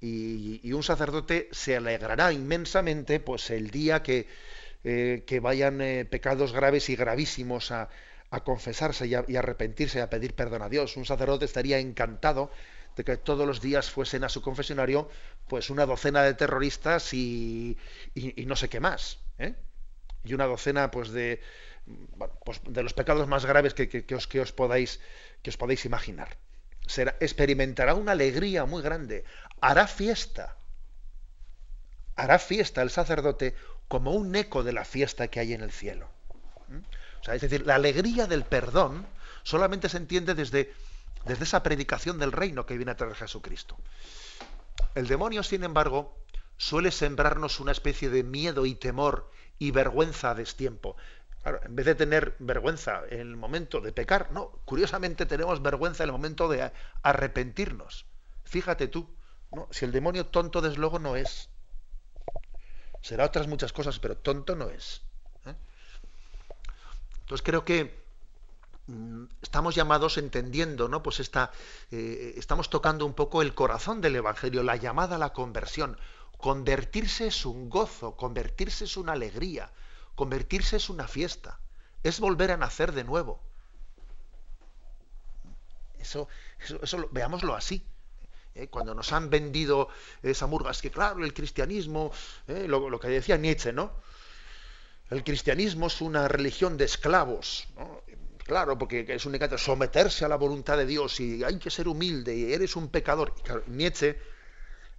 Y, 0.00 0.72
un 0.72 0.82
sacerdote 0.82 1.48
se 1.52 1.76
alegrará 1.76 2.32
inmensamente 2.32 3.20
pues 3.20 3.50
el 3.50 3.70
día 3.70 4.02
que, 4.02 4.26
eh, 4.82 5.24
que 5.26 5.40
vayan 5.40 5.80
eh, 5.80 6.04
pecados 6.04 6.52
graves 6.52 6.90
y 6.90 6.96
gravísimos 6.96 7.70
a, 7.70 7.88
a 8.30 8.40
confesarse 8.42 9.06
y, 9.06 9.14
a, 9.14 9.24
arrepentirse 9.38 9.98
y 9.98 10.02
a 10.02 10.10
pedir 10.10 10.34
perdón 10.34 10.62
a 10.62 10.68
Dios. 10.68 10.96
Un 10.96 11.04
sacerdote 11.04 11.44
estaría 11.44 11.78
encantado 11.78 12.50
de 12.96 13.04
que 13.04 13.16
todos 13.16 13.46
los 13.46 13.60
días 13.60 13.90
fuesen 13.90 14.24
a 14.24 14.28
su 14.28 14.42
confesionario 14.42 15.08
pues 15.48 15.70
una 15.70 15.86
docena 15.86 16.22
de 16.22 16.34
terroristas 16.34 17.12
y, 17.12 17.76
no 18.46 18.56
sé 18.56 18.68
qué 18.68 18.80
más. 18.80 19.18
¿eh? 19.38 19.54
Y 20.24 20.34
una 20.34 20.46
docena 20.46 20.90
pues 20.90 21.10
de, 21.10 21.40
pues, 22.44 22.60
de 22.66 22.82
los 22.82 22.94
pecados 22.94 23.28
más 23.28 23.46
graves 23.46 23.74
que, 23.74 24.04
os, 24.14 24.26
que, 24.26 24.40
os, 24.40 24.52
podáis, 24.52 25.00
que 25.42 25.50
os 25.50 25.56
podéis 25.56 25.84
imaginar. 25.84 26.36
Experimentará 27.20 27.94
una 27.94 28.12
alegría 28.12 28.64
muy 28.64 28.82
grande. 28.82 29.24
Hará 29.60 29.86
fiesta. 29.86 30.56
Hará 32.16 32.38
fiesta 32.38 32.82
el 32.82 32.90
sacerdote 32.90 33.54
como 33.88 34.12
un 34.12 34.34
eco 34.36 34.62
de 34.62 34.72
la 34.72 34.84
fiesta 34.84 35.28
que 35.28 35.40
hay 35.40 35.52
en 35.52 35.62
el 35.62 35.72
cielo 35.72 36.08
es 37.32 37.40
decir, 37.40 37.66
la 37.66 37.76
alegría 37.76 38.26
del 38.26 38.44
perdón 38.44 39.06
solamente 39.42 39.88
se 39.88 39.96
entiende 39.96 40.34
desde, 40.34 40.74
desde 41.24 41.44
esa 41.44 41.62
predicación 41.62 42.18
del 42.18 42.32
reino 42.32 42.66
que 42.66 42.76
viene 42.76 42.92
a 42.92 42.96
traer 42.96 43.14
Jesucristo. 43.14 43.76
El 44.94 45.06
demonio, 45.06 45.42
sin 45.42 45.64
embargo, 45.64 46.18
suele 46.56 46.90
sembrarnos 46.90 47.60
una 47.60 47.72
especie 47.72 48.10
de 48.10 48.22
miedo 48.22 48.66
y 48.66 48.74
temor 48.74 49.30
y 49.58 49.70
vergüenza 49.70 50.30
a 50.30 50.34
destiempo. 50.34 50.96
en 51.44 51.76
vez 51.76 51.86
de 51.86 51.94
tener 51.94 52.36
vergüenza 52.38 53.02
en 53.10 53.20
el 53.20 53.36
momento 53.36 53.80
de 53.80 53.92
pecar, 53.92 54.30
no, 54.32 54.50
curiosamente 54.64 55.26
tenemos 55.26 55.62
vergüenza 55.62 56.02
en 56.04 56.08
el 56.08 56.12
momento 56.12 56.48
de 56.48 56.72
arrepentirnos. 57.02 58.06
Fíjate 58.44 58.88
tú, 58.88 59.14
si 59.70 59.84
el 59.84 59.92
demonio 59.92 60.26
tonto 60.26 60.60
desde 60.60 60.78
luego 60.78 60.98
no 60.98 61.16
es. 61.16 61.50
Será 63.02 63.26
otras 63.26 63.46
muchas 63.46 63.72
cosas, 63.72 63.98
pero 63.98 64.16
tonto 64.16 64.56
no 64.56 64.70
es. 64.70 65.03
Entonces 67.24 67.42
creo 67.42 67.64
que 67.64 68.04
mm, 68.86 69.24
estamos 69.40 69.74
llamados 69.74 70.18
entendiendo, 70.18 70.88
¿no? 70.88 71.02
Pues 71.02 71.20
esta, 71.20 71.52
eh, 71.90 72.34
estamos 72.36 72.68
tocando 72.68 73.06
un 73.06 73.14
poco 73.14 73.40
el 73.40 73.54
corazón 73.54 74.02
del 74.02 74.16
Evangelio, 74.16 74.62
la 74.62 74.76
llamada 74.76 75.16
a 75.16 75.18
la 75.18 75.32
conversión. 75.32 75.98
Convertirse 76.36 77.28
es 77.28 77.46
un 77.46 77.70
gozo, 77.70 78.16
convertirse 78.16 78.84
es 78.84 78.98
una 78.98 79.12
alegría, 79.12 79.72
convertirse 80.14 80.76
es 80.76 80.90
una 80.90 81.08
fiesta, 81.08 81.58
es 82.02 82.20
volver 82.20 82.50
a 82.50 82.58
nacer 82.58 82.92
de 82.92 83.04
nuevo. 83.04 83.40
Eso, 85.98 86.28
eso, 86.58 87.08
veámoslo 87.10 87.54
así. 87.54 87.82
¿eh? 88.54 88.68
Cuando 88.68 88.94
nos 88.94 89.14
han 89.14 89.30
vendido 89.30 89.88
esa 90.22 90.46
murga, 90.46 90.70
es 90.70 90.82
que 90.82 90.90
claro, 90.90 91.24
el 91.24 91.32
cristianismo, 91.32 92.12
¿eh? 92.46 92.66
lo, 92.68 93.00
que 93.00 93.08
decía 93.08 93.38
Nietzsche, 93.38 93.72
¿no? 93.72 93.92
El 95.10 95.22
cristianismo 95.22 95.88
es 95.88 96.00
una 96.00 96.28
religión 96.28 96.76
de 96.76 96.84
esclavos. 96.84 97.68
Claro, 98.44 98.76
porque 98.78 99.06
es 99.08 99.24
un 99.24 99.32
de 99.32 99.58
someterse 99.58 100.24
a 100.24 100.28
la 100.28 100.36
voluntad 100.36 100.76
de 100.76 100.86
Dios 100.86 101.18
y 101.20 101.42
hay 101.42 101.58
que 101.58 101.70
ser 101.70 101.88
humilde 101.88 102.36
y 102.36 102.52
eres 102.52 102.76
un 102.76 102.88
pecador. 102.88 103.34
Nietzsche, 103.68 104.18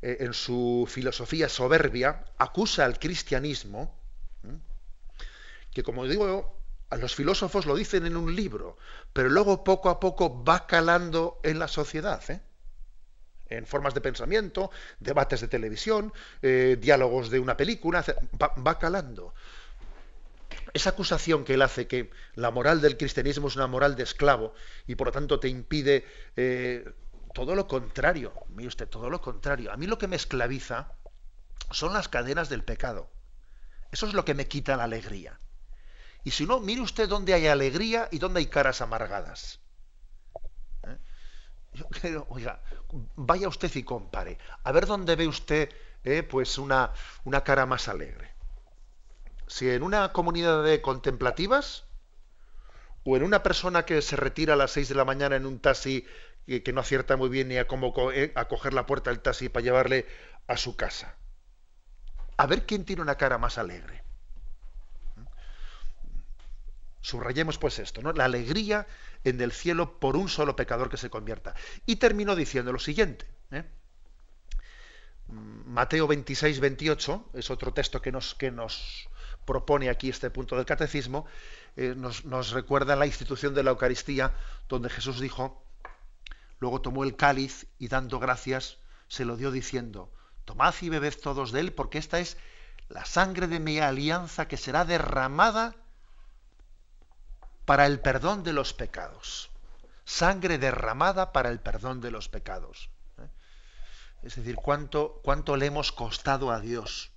eh, 0.02 0.18
en 0.22 0.34
su 0.34 0.88
filosofía 0.90 1.48
soberbia, 1.48 2.26
acusa 2.38 2.86
al 2.86 2.98
cristianismo, 2.98 3.96
que 5.72 5.84
como 5.84 6.08
digo, 6.08 6.60
a 6.90 6.98
los 6.98 7.14
filósofos 7.14 7.66
lo 7.66 7.76
dicen 7.76 8.06
en 8.06 8.16
un 8.18 8.36
libro, 8.36 8.78
pero 9.14 9.30
luego 9.30 9.64
poco 9.64 9.90
a 9.90 10.00
poco 10.00 10.44
va 10.44 10.66
calando 10.66 11.40
en 11.44 11.60
la 11.60 11.68
sociedad. 11.68 12.24
¿eh? 12.30 12.42
en 13.48 13.68
formas 13.68 13.94
de 13.94 14.02
pensamiento, 14.02 14.72
debates 15.00 15.42
de 15.42 15.48
televisión, 15.48 16.12
eh, 16.42 16.78
diálogos 16.80 17.30
de 17.30 17.40
una 17.40 17.56
película, 17.56 18.04
va 18.42 18.80
calando 18.80 19.36
esa 20.74 20.92
acusación 20.92 21.46
que 21.46 21.54
él 21.54 21.62
hace 21.62 21.88
que 21.88 22.10
la 22.36 22.52
moral 22.52 22.82
del 22.82 22.98
cristianismo 22.98 23.48
es 23.48 23.56
una 23.56 23.68
moral 23.68 23.96
de 23.96 24.04
esclavo 24.04 24.54
y 24.88 24.96
por 24.96 25.08
lo 25.08 25.14
tanto 25.14 25.40
te 25.40 25.48
impide 25.48 26.06
eh, 26.36 26.86
todo 27.34 27.54
lo 27.56 27.68
contrario, 27.68 28.34
mire 28.50 28.70
usted, 28.70 28.88
todo 28.88 29.10
lo 29.10 29.22
contrario. 29.22 29.72
A 29.72 29.78
mí 29.78 29.88
lo 29.88 29.98
que 29.98 30.08
me 30.08 30.16
esclaviza 30.16 30.94
son 31.72 31.94
las 31.94 32.08
cadenas 32.08 32.50
del 32.50 32.64
pecado. 32.64 33.10
Eso 33.92 34.08
es 34.08 34.14
lo 34.14 34.26
que 34.26 34.34
me 34.34 34.48
quita 34.48 34.78
la 34.78 34.86
alegría. 34.86 35.40
Y 36.24 36.32
si 36.32 36.46
no, 36.46 36.60
mire 36.60 36.82
usted 36.82 37.10
dónde 37.10 37.34
hay 37.34 37.48
alegría 37.48 38.08
y 38.12 38.20
dónde 38.20 38.40
hay 38.40 38.48
caras 38.48 38.82
amargadas. 38.82 39.60
¿Eh? 40.84 40.98
Yo 41.74 41.90
creo, 41.90 42.26
oiga, 42.30 42.62
vaya 43.16 43.48
usted 43.48 43.74
y 43.76 43.84
compare. 43.84 44.38
A 44.64 44.72
ver 44.72 44.86
dónde 44.86 45.16
ve 45.16 45.28
usted 45.28 45.70
eh, 46.04 46.24
pues 46.24 46.58
una, 46.58 46.94
una 47.26 47.44
cara 47.44 47.66
más 47.66 47.88
alegre. 47.88 48.35
Si 49.48 49.70
en 49.70 49.84
una 49.84 50.12
comunidad 50.12 50.64
de 50.64 50.82
contemplativas 50.82 51.86
o 53.04 53.16
en 53.16 53.24
una 53.24 53.44
persona 53.44 53.86
que 53.86 54.02
se 54.02 54.16
retira 54.16 54.54
a 54.54 54.58
las 54.58 54.72
6 54.72 54.90
de 54.90 54.96
la 54.96 55.06
mañana 55.06 55.36
en 55.36 55.46
un 55.46 55.60
taxi 55.60 56.06
que, 56.46 56.74
no 56.74 56.82
acierta 56.82 57.18
muy 57.18 57.30
bien 57.30 57.48
ni 57.48 57.58
a 57.58 57.68
cómo 57.68 57.94
eh, 58.12 58.32
a 58.36 58.48
coger 58.48 58.74
la 58.74 58.86
puerta 58.86 59.10
del 59.10 59.20
taxi 59.20 59.50
para 59.50 59.64
llevarle 59.64 60.06
a 60.48 60.58
su 60.58 60.76
casa. 60.76 61.16
A 62.38 62.48
ver 62.48 62.66
quién 62.66 62.86
tiene 62.86 63.02
una 63.02 63.16
cara 63.16 63.38
más 63.38 63.58
alegre. 63.58 64.04
Subrayemos 67.02 67.60
pues 67.60 67.78
esto, 67.80 68.02
¿no? 68.02 68.14
La 68.14 68.26
alegría 68.26 68.88
en 69.24 69.40
el 69.40 69.52
cielo 69.52 70.00
por 70.00 70.16
un 70.16 70.28
solo 70.28 70.56
pecador 70.56 70.90
que 70.90 70.98
se 70.98 71.10
convierta. 71.10 71.54
Y 71.86 71.98
terminó 71.98 72.36
diciendo 72.36 72.74
lo 72.74 72.80
siguiente. 72.80 73.28
¿eh? 73.52 73.64
Mateo 75.28 76.08
26, 76.08 76.60
28 76.60 77.30
es 77.34 77.50
otro 77.50 77.74
texto 77.74 78.02
que 78.02 78.12
nos, 78.12 78.34
que 78.36 78.52
nos 78.52 79.08
propone 79.46 79.90
aquí 79.90 80.10
este 80.10 80.30
punto 80.30 80.56
del 80.56 80.66
catecismo. 80.66 81.26
Eh, 81.78 81.94
nos, 81.96 82.52
recuerda 82.52 82.96
la 82.96 83.06
institución 83.06 83.54
de 83.54 83.64
la 83.64 83.72
Eucaristía, 83.72 84.34
donde 84.68 84.90
Jesús 84.90 85.20
dijo, 85.20 85.64
luego 86.60 86.82
tomó 86.82 87.04
el 87.04 87.16
cáliz 87.16 87.68
y 87.80 87.88
dando 87.88 88.20
gracias, 88.20 88.78
se 89.08 89.26
lo 89.26 89.38
dio 89.38 89.52
diciendo, 89.52 90.12
tomad 90.46 90.74
y 90.82 90.90
bebed 90.90 91.14
todos 91.22 91.52
de 91.52 91.60
él, 91.62 91.74
porque 91.74 91.98
esta 91.98 92.20
es 92.20 92.38
la 92.90 93.06
sangre 93.06 93.48
de 93.48 93.60
mi 93.60 93.80
alianza 93.80 94.48
que 94.48 94.58
será 94.58 94.86
derramada 94.86 95.76
para 97.66 97.86
el 97.88 98.00
perdón 98.00 98.44
de 98.44 98.54
los 98.54 98.74
pecados. 98.74 99.50
Sangre 100.06 100.60
derramada 100.60 101.34
para 101.34 101.50
el 101.50 101.60
perdón 101.60 102.00
de 102.00 102.12
los 102.12 102.30
pecados. 102.30 102.90
¿eh? 103.18 103.28
Es 104.22 104.36
decir, 104.36 104.56
cuánto, 104.56 105.20
cuánto 105.24 105.58
le 105.58 105.66
hemos 105.66 105.92
costado 105.92 106.52
a 106.52 106.60
Dios, 106.60 107.12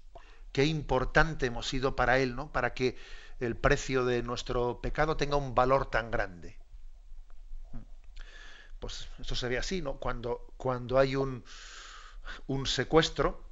qué 0.52 0.64
importante 0.64 1.46
hemos 1.46 1.68
sido 1.68 1.96
para 1.96 2.18
Él, 2.18 2.36
¿no? 2.36 2.52
Para 2.52 2.74
que 2.74 2.96
el 3.40 3.56
precio 3.56 4.04
de 4.04 4.22
nuestro 4.22 4.80
pecado 4.80 5.16
tenga 5.16 5.36
un 5.36 5.54
valor 5.54 5.90
tan 5.90 6.10
grande. 6.10 6.58
Pues 8.80 9.08
esto 9.18 9.34
se 9.34 9.48
ve 9.48 9.58
así, 9.58 9.82
¿no? 9.82 9.94
Cuando, 9.94 10.52
cuando 10.56 10.98
hay 10.98 11.16
un, 11.16 11.44
un 12.46 12.66
secuestro, 12.66 13.42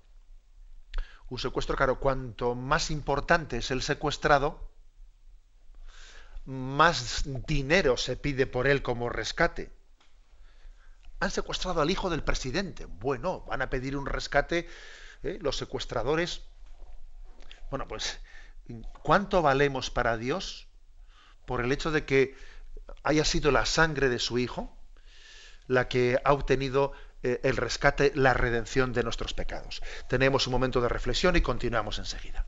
un 1.28 1.38
secuestro, 1.38 1.76
claro, 1.76 1.98
cuanto 1.98 2.54
más 2.54 2.90
importante 2.90 3.58
es 3.58 3.70
el 3.70 3.82
secuestrado, 3.82 4.70
más 6.44 7.24
dinero 7.46 7.96
se 7.96 8.16
pide 8.16 8.46
por 8.46 8.68
él 8.68 8.82
como 8.82 9.08
rescate. 9.08 9.72
Han 11.18 11.30
secuestrado 11.30 11.80
al 11.80 11.90
hijo 11.90 12.10
del 12.10 12.22
presidente. 12.22 12.84
Bueno, 12.86 13.40
van 13.48 13.62
a 13.62 13.70
pedir 13.70 13.96
un 13.96 14.06
rescate 14.06 14.68
¿eh? 15.22 15.38
los 15.40 15.56
secuestradores. 15.56 16.42
Bueno, 17.70 17.88
pues, 17.88 18.20
¿cuánto 19.02 19.42
valemos 19.42 19.90
para 19.90 20.16
Dios 20.16 20.68
por 21.44 21.60
el 21.60 21.72
hecho 21.72 21.90
de 21.90 22.04
que 22.04 22.36
haya 23.02 23.24
sido 23.24 23.50
la 23.50 23.66
sangre 23.66 24.08
de 24.08 24.18
su 24.18 24.38
hijo 24.38 24.76
la 25.66 25.88
que 25.88 26.20
ha 26.24 26.32
obtenido 26.32 26.92
eh, 27.22 27.40
el 27.42 27.56
rescate, 27.56 28.12
la 28.14 28.34
redención 28.34 28.92
de 28.92 29.02
nuestros 29.02 29.34
pecados? 29.34 29.82
Tenemos 30.08 30.46
un 30.46 30.52
momento 30.52 30.80
de 30.80 30.88
reflexión 30.88 31.36
y 31.36 31.40
continuamos 31.40 31.98
enseguida. 31.98 32.46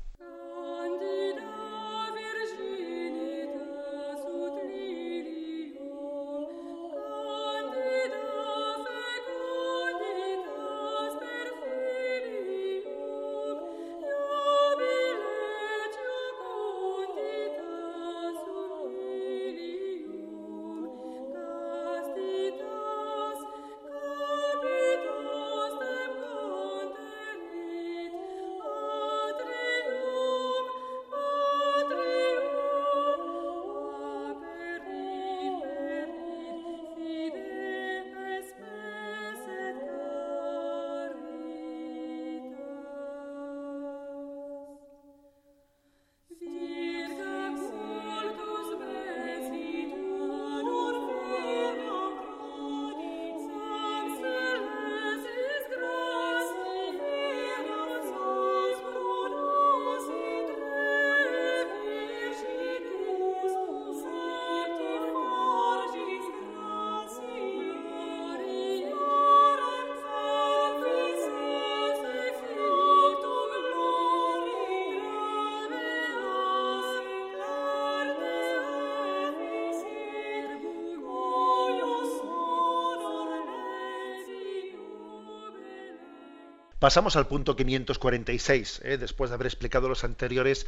Pasamos 86.88 87.16
al 87.16 87.26
punto 87.26 87.54
546, 87.54 88.80
¿eh? 88.82 88.96
después 88.96 89.28
de 89.28 89.34
haber 89.34 89.46
explicado 89.46 89.90
los 89.90 90.04
anteriores, 90.04 90.66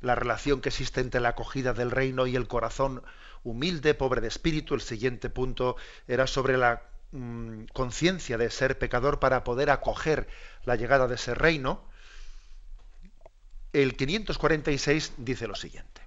la 0.00 0.16
relación 0.16 0.60
que 0.60 0.70
existe 0.70 1.00
entre 1.00 1.20
la 1.20 1.28
acogida 1.28 1.74
del 1.74 1.92
reino 1.92 2.26
y 2.26 2.34
el 2.34 2.48
corazón 2.48 3.04
humilde, 3.44 3.94
pobre 3.94 4.20
de 4.20 4.26
espíritu. 4.26 4.74
El 4.74 4.80
siguiente 4.80 5.30
punto 5.30 5.76
era 6.08 6.26
sobre 6.26 6.56
la 6.56 6.82
mm, 7.12 7.66
conciencia 7.72 8.36
de 8.36 8.50
ser 8.50 8.80
pecador 8.80 9.20
para 9.20 9.44
poder 9.44 9.70
acoger 9.70 10.26
la 10.64 10.74
llegada 10.74 11.06
de 11.06 11.14
ese 11.14 11.36
reino. 11.36 11.84
El 13.72 13.94
546 13.94 15.12
dice 15.18 15.46
lo 15.46 15.54
siguiente. 15.54 16.02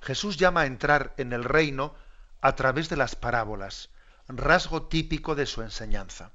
Jesús 0.00 0.36
llama 0.36 0.62
a 0.62 0.66
entrar 0.66 1.14
en 1.16 1.32
el 1.32 1.44
reino 1.44 1.94
a 2.40 2.56
través 2.56 2.88
de 2.88 2.96
las 2.96 3.14
parábolas, 3.14 3.90
rasgo 4.26 4.88
típico 4.88 5.36
de 5.36 5.46
su 5.46 5.62
enseñanza. 5.62 6.32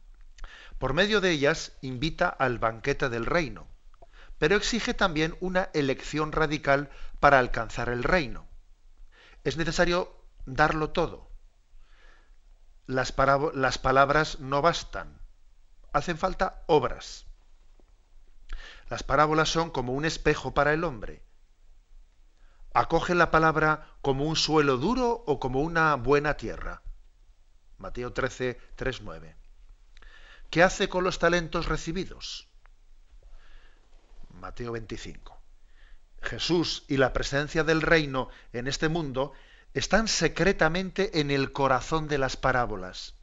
Por 0.78 0.94
medio 0.94 1.22
de 1.22 1.32
ellas 1.32 1.72
invita 1.82 2.28
al 2.28 2.60
banquete 2.60 3.10
del 3.10 3.26
reino, 3.26 3.68
pero 4.38 4.56
exige 4.56 4.94
también 4.94 5.38
una 5.40 5.70
elección 5.74 6.32
radical 6.32 6.90
para 7.20 7.40
alcanzar 7.40 7.90
el 7.90 8.04
reino. 8.04 8.46
Es 9.44 9.58
necesario 9.58 10.14
darlo 10.46 10.90
todo. 10.90 11.30
Las, 12.88 13.12
palabras 13.12 14.40
no 14.40 14.62
bastan, 14.62 15.20
hacen 15.94 16.18
falta 16.18 16.64
obras. 16.68 17.26
Las 18.90 19.02
parábolas 19.02 19.50
son 19.50 19.72
como 19.72 19.94
un 19.94 20.06
espejo 20.06 20.54
para 20.54 20.74
el 20.74 20.84
hombre. 20.84 21.24
Acoge 22.74 23.16
la 23.16 23.32
palabra 23.32 23.88
como 24.02 24.26
un 24.26 24.36
suelo 24.36 24.78
duro 24.78 25.24
o 25.26 25.40
como 25.40 25.62
una 25.62 25.96
buena 25.96 26.36
tierra. 26.36 26.84
Mateo 27.78 28.14
13, 28.14 28.60
3, 28.76 29.02
9. 29.02 29.45
¿Qué 30.50 30.64
hace 30.64 30.90
con 30.90 31.04
los 31.04 31.20
talentos 31.20 31.68
recibidos? 31.68 32.48
Mateo 34.40 34.72
25. 34.72 35.38
Jesús 36.22 36.84
y 36.88 36.98
la 36.98 37.14
presencia 37.14 37.64
del 37.64 37.82
reino 37.82 38.30
en 38.54 38.68
este 38.68 38.90
mundo 38.90 39.34
están 39.74 40.08
secretamente 40.08 41.20
en 41.20 41.32
el 41.32 41.52
corazón 41.52 42.08
de 42.08 42.18
las 42.18 42.38
parábolas. 42.38 43.16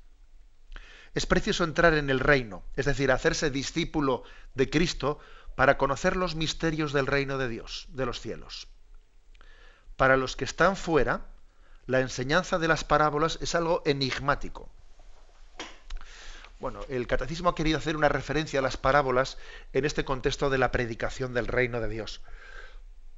Es 1.15 1.27
preciso 1.27 1.65
entrar 1.65 1.95
en 1.95 2.11
el 2.11 2.21
reino, 2.21 2.65
es 2.77 2.87
decir, 2.87 3.11
hacerse 3.11 3.51
discípulo 3.51 4.23
de 4.55 4.71
Cristo 4.71 5.19
para 5.57 5.77
conocer 5.77 6.17
los 6.17 6.35
misterios 6.35 6.93
del 6.93 7.07
reino 7.07 7.39
de 7.39 7.49
Dios, 7.49 7.87
de 7.91 8.07
los 8.07 8.21
cielos. 8.21 8.69
Para 9.97 10.17
los 10.17 10.37
que 10.37 10.45
están 10.45 10.77
fuera, 10.77 11.27
la 11.87 12.01
enseñanza 12.01 12.59
de 12.59 12.69
las 12.69 12.85
parábolas 12.85 13.39
es 13.43 13.55
algo 13.55 13.83
enigmático. 13.85 14.71
Bueno, 16.63 16.79
el 16.89 17.09
catecismo 17.09 17.49
ha 17.49 17.57
querido 17.57 17.77
hacer 17.77 17.97
una 17.97 18.09
referencia 18.09 18.61
a 18.61 18.63
las 18.63 18.77
parábolas 18.77 19.37
en 19.73 19.85
este 19.85 20.05
contexto 20.05 20.49
de 20.49 20.59
la 20.59 20.71
predicación 20.71 21.35
del 21.35 21.49
reino 21.49 21.81
de 21.81 21.89
Dios. 21.89 22.23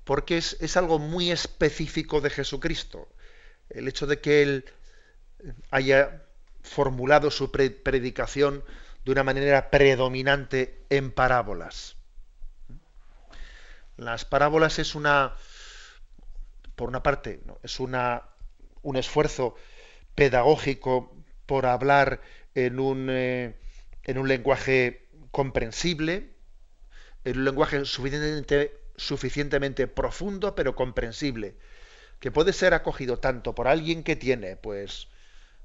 porque 0.05 0.39
es, 0.39 0.77
algo 0.79 0.99
muy 0.99 1.31
específico 1.31 2.23
de 2.23 2.31
Jesucristo. 2.31 3.07
El 3.69 3.87
hecho 3.87 4.07
de 4.07 4.19
que 4.23 4.43
Él 4.43 4.65
haya 5.71 6.23
formulado 6.63 7.31
su 7.31 7.53
predicación 7.53 8.65
de 9.05 9.13
una 9.13 9.25
manera 9.25 9.69
predominante 9.71 10.83
en 10.89 11.13
parábolas. 11.13 11.97
Las 13.99 14.25
parábolas 14.25 14.79
es 14.79 14.95
una, 14.95 15.37
por 16.77 16.89
una 16.89 17.03
parte, 17.03 17.43
es 17.63 17.79
una, 17.79 18.23
un 18.81 18.97
esfuerzo 18.97 19.55
pedagógico 20.15 21.15
por 21.45 21.67
hablar 21.67 22.23
en 22.55 22.79
un, 22.79 23.09
eh, 23.11 23.55
en 24.05 24.19
un 24.19 24.29
lenguaje 24.29 25.09
comprensible, 25.31 26.31
en 27.25 27.39
un 27.39 27.45
lenguaje 27.45 27.85
suficientemente, 27.85 28.81
suficientemente 28.97 29.87
profundo 29.87 30.55
pero 30.55 30.75
comprensible, 30.75 31.57
que 32.21 32.31
puede 32.31 32.53
ser 32.53 32.75
acogido 32.75 33.19
tanto 33.19 33.55
por 33.55 33.69
alguien 33.69 34.03
que 34.03 34.17
tiene 34.17 34.57
pues 34.57 35.09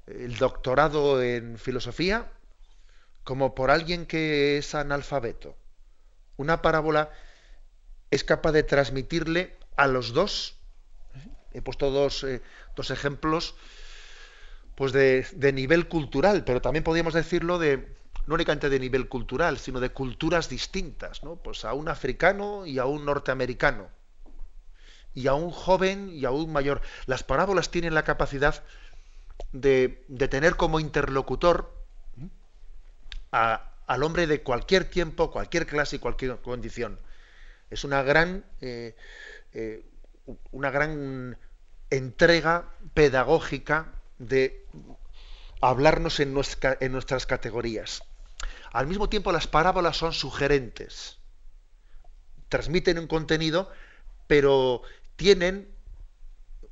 el 0.06 0.36
doctorado 0.36 1.22
en 1.22 1.58
filosofía 1.58 2.30
como 3.24 3.54
por 3.54 3.70
alguien 3.70 4.06
que 4.06 4.58
es 4.58 4.74
analfabeto. 4.74 5.56
Una 6.36 6.62
parábola 6.62 7.10
es 8.10 8.24
capaz 8.24 8.52
de 8.52 8.62
transmitirle 8.62 9.56
a 9.76 9.86
los 9.86 10.12
dos, 10.12 10.56
he 11.52 11.62
puesto 11.62 11.90
dos, 11.90 12.24
eh, 12.24 12.42
dos 12.74 12.90
ejemplos, 12.90 13.54
pues 14.80 14.94
de, 14.94 15.52
nivel 15.52 15.88
cultural, 15.88 16.42
pero 16.42 16.62
también 16.62 16.82
podríamos 16.82 17.12
decirlo 17.12 17.58
de, 17.58 17.86
no 18.26 18.34
únicamente 18.34 18.70
de 18.70 18.80
nivel 18.80 19.10
cultural, 19.10 19.58
sino 19.58 19.78
de 19.78 19.90
culturas 19.90 20.48
distintas, 20.48 21.22
¿no? 21.22 21.36
Pues 21.36 21.66
a 21.66 21.74
un 21.74 21.90
africano 21.90 22.64
y 22.64 22.78
a 22.78 22.86
un 22.86 23.04
norteamericano, 23.04 23.90
y 25.12 25.26
a 25.26 25.34
un 25.34 25.50
joven 25.50 26.08
y 26.10 26.24
a 26.24 26.30
un 26.30 26.50
mayor. 26.50 26.80
Las 27.04 27.22
parábolas 27.22 27.70
tienen 27.70 27.92
la 27.92 28.04
capacidad 28.04 28.64
de, 29.52 30.02
de 30.08 30.28
tener 30.28 30.56
como 30.56 30.80
interlocutor 30.80 31.74
a, 33.32 33.74
al 33.86 34.02
hombre 34.02 34.26
de 34.26 34.42
cualquier 34.42 34.86
tiempo, 34.86 35.30
cualquier 35.30 35.66
clase 35.66 35.96
y 35.96 35.98
cualquier 35.98 36.38
condición. 36.38 36.98
Es 37.68 37.84
una 37.84 38.02
gran, 38.02 38.46
eh, 38.62 38.96
eh, 39.52 39.84
una 40.52 40.70
gran 40.70 41.36
entrega 41.90 42.70
pedagógica 42.94 43.99
de 44.20 44.66
hablarnos 45.60 46.20
en, 46.20 46.32
nuestras 46.32 47.26
categorías. 47.26 48.04
Al 48.72 48.86
mismo 48.86 49.08
tiempo, 49.08 49.32
las 49.32 49.48
parábolas 49.48 49.96
son 49.96 50.12
sugerentes. 50.12 51.18
Transmiten 52.48 52.98
un 52.98 53.08
contenido, 53.08 53.70
pero 54.26 54.82
tienen 55.16 55.68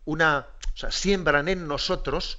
una, 0.05 0.47
o 0.75 0.77
sea, 0.77 0.93
siembran 0.93 1.49
en 1.49 1.67
nosotros 1.67 2.39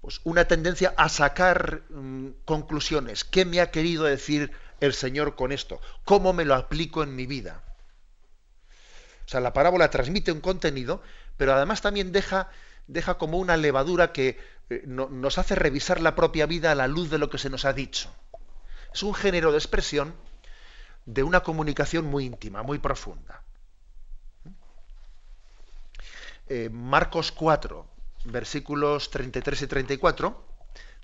pues, 0.00 0.20
una 0.24 0.46
tendencia 0.46 0.94
a 0.96 1.08
sacar 1.08 1.82
mm, 1.90 2.28
conclusiones. 2.44 3.24
¿Qué 3.24 3.44
me 3.44 3.60
ha 3.60 3.70
querido 3.70 4.04
decir 4.04 4.52
el 4.80 4.94
Señor 4.94 5.34
con 5.34 5.52
esto? 5.52 5.80
¿Cómo 6.04 6.32
me 6.32 6.44
lo 6.44 6.54
aplico 6.54 7.02
en 7.02 7.14
mi 7.14 7.26
vida? 7.26 7.62
O 9.26 9.28
sea, 9.28 9.40
la 9.40 9.52
parábola 9.52 9.90
transmite 9.90 10.32
un 10.32 10.40
contenido, 10.40 11.02
pero 11.36 11.54
además 11.54 11.82
también 11.82 12.10
deja, 12.10 12.50
deja 12.86 13.18
como 13.18 13.38
una 13.38 13.56
levadura 13.56 14.12
que 14.12 14.38
eh, 14.70 14.82
nos 14.86 15.38
hace 15.38 15.54
revisar 15.54 16.00
la 16.00 16.14
propia 16.14 16.46
vida 16.46 16.72
a 16.72 16.74
la 16.74 16.88
luz 16.88 17.10
de 17.10 17.18
lo 17.18 17.30
que 17.30 17.38
se 17.38 17.50
nos 17.50 17.64
ha 17.64 17.72
dicho. 17.72 18.14
Es 18.92 19.02
un 19.02 19.14
género 19.14 19.52
de 19.52 19.58
expresión 19.58 20.14
de 21.06 21.22
una 21.22 21.40
comunicación 21.40 22.06
muy 22.06 22.24
íntima, 22.24 22.62
muy 22.62 22.78
profunda. 22.78 23.42
Eh, 26.48 26.68
Marcos 26.70 27.30
4, 27.32 27.86
versículos 28.24 29.10
33 29.10 29.62
y 29.62 29.66
34, 29.66 30.44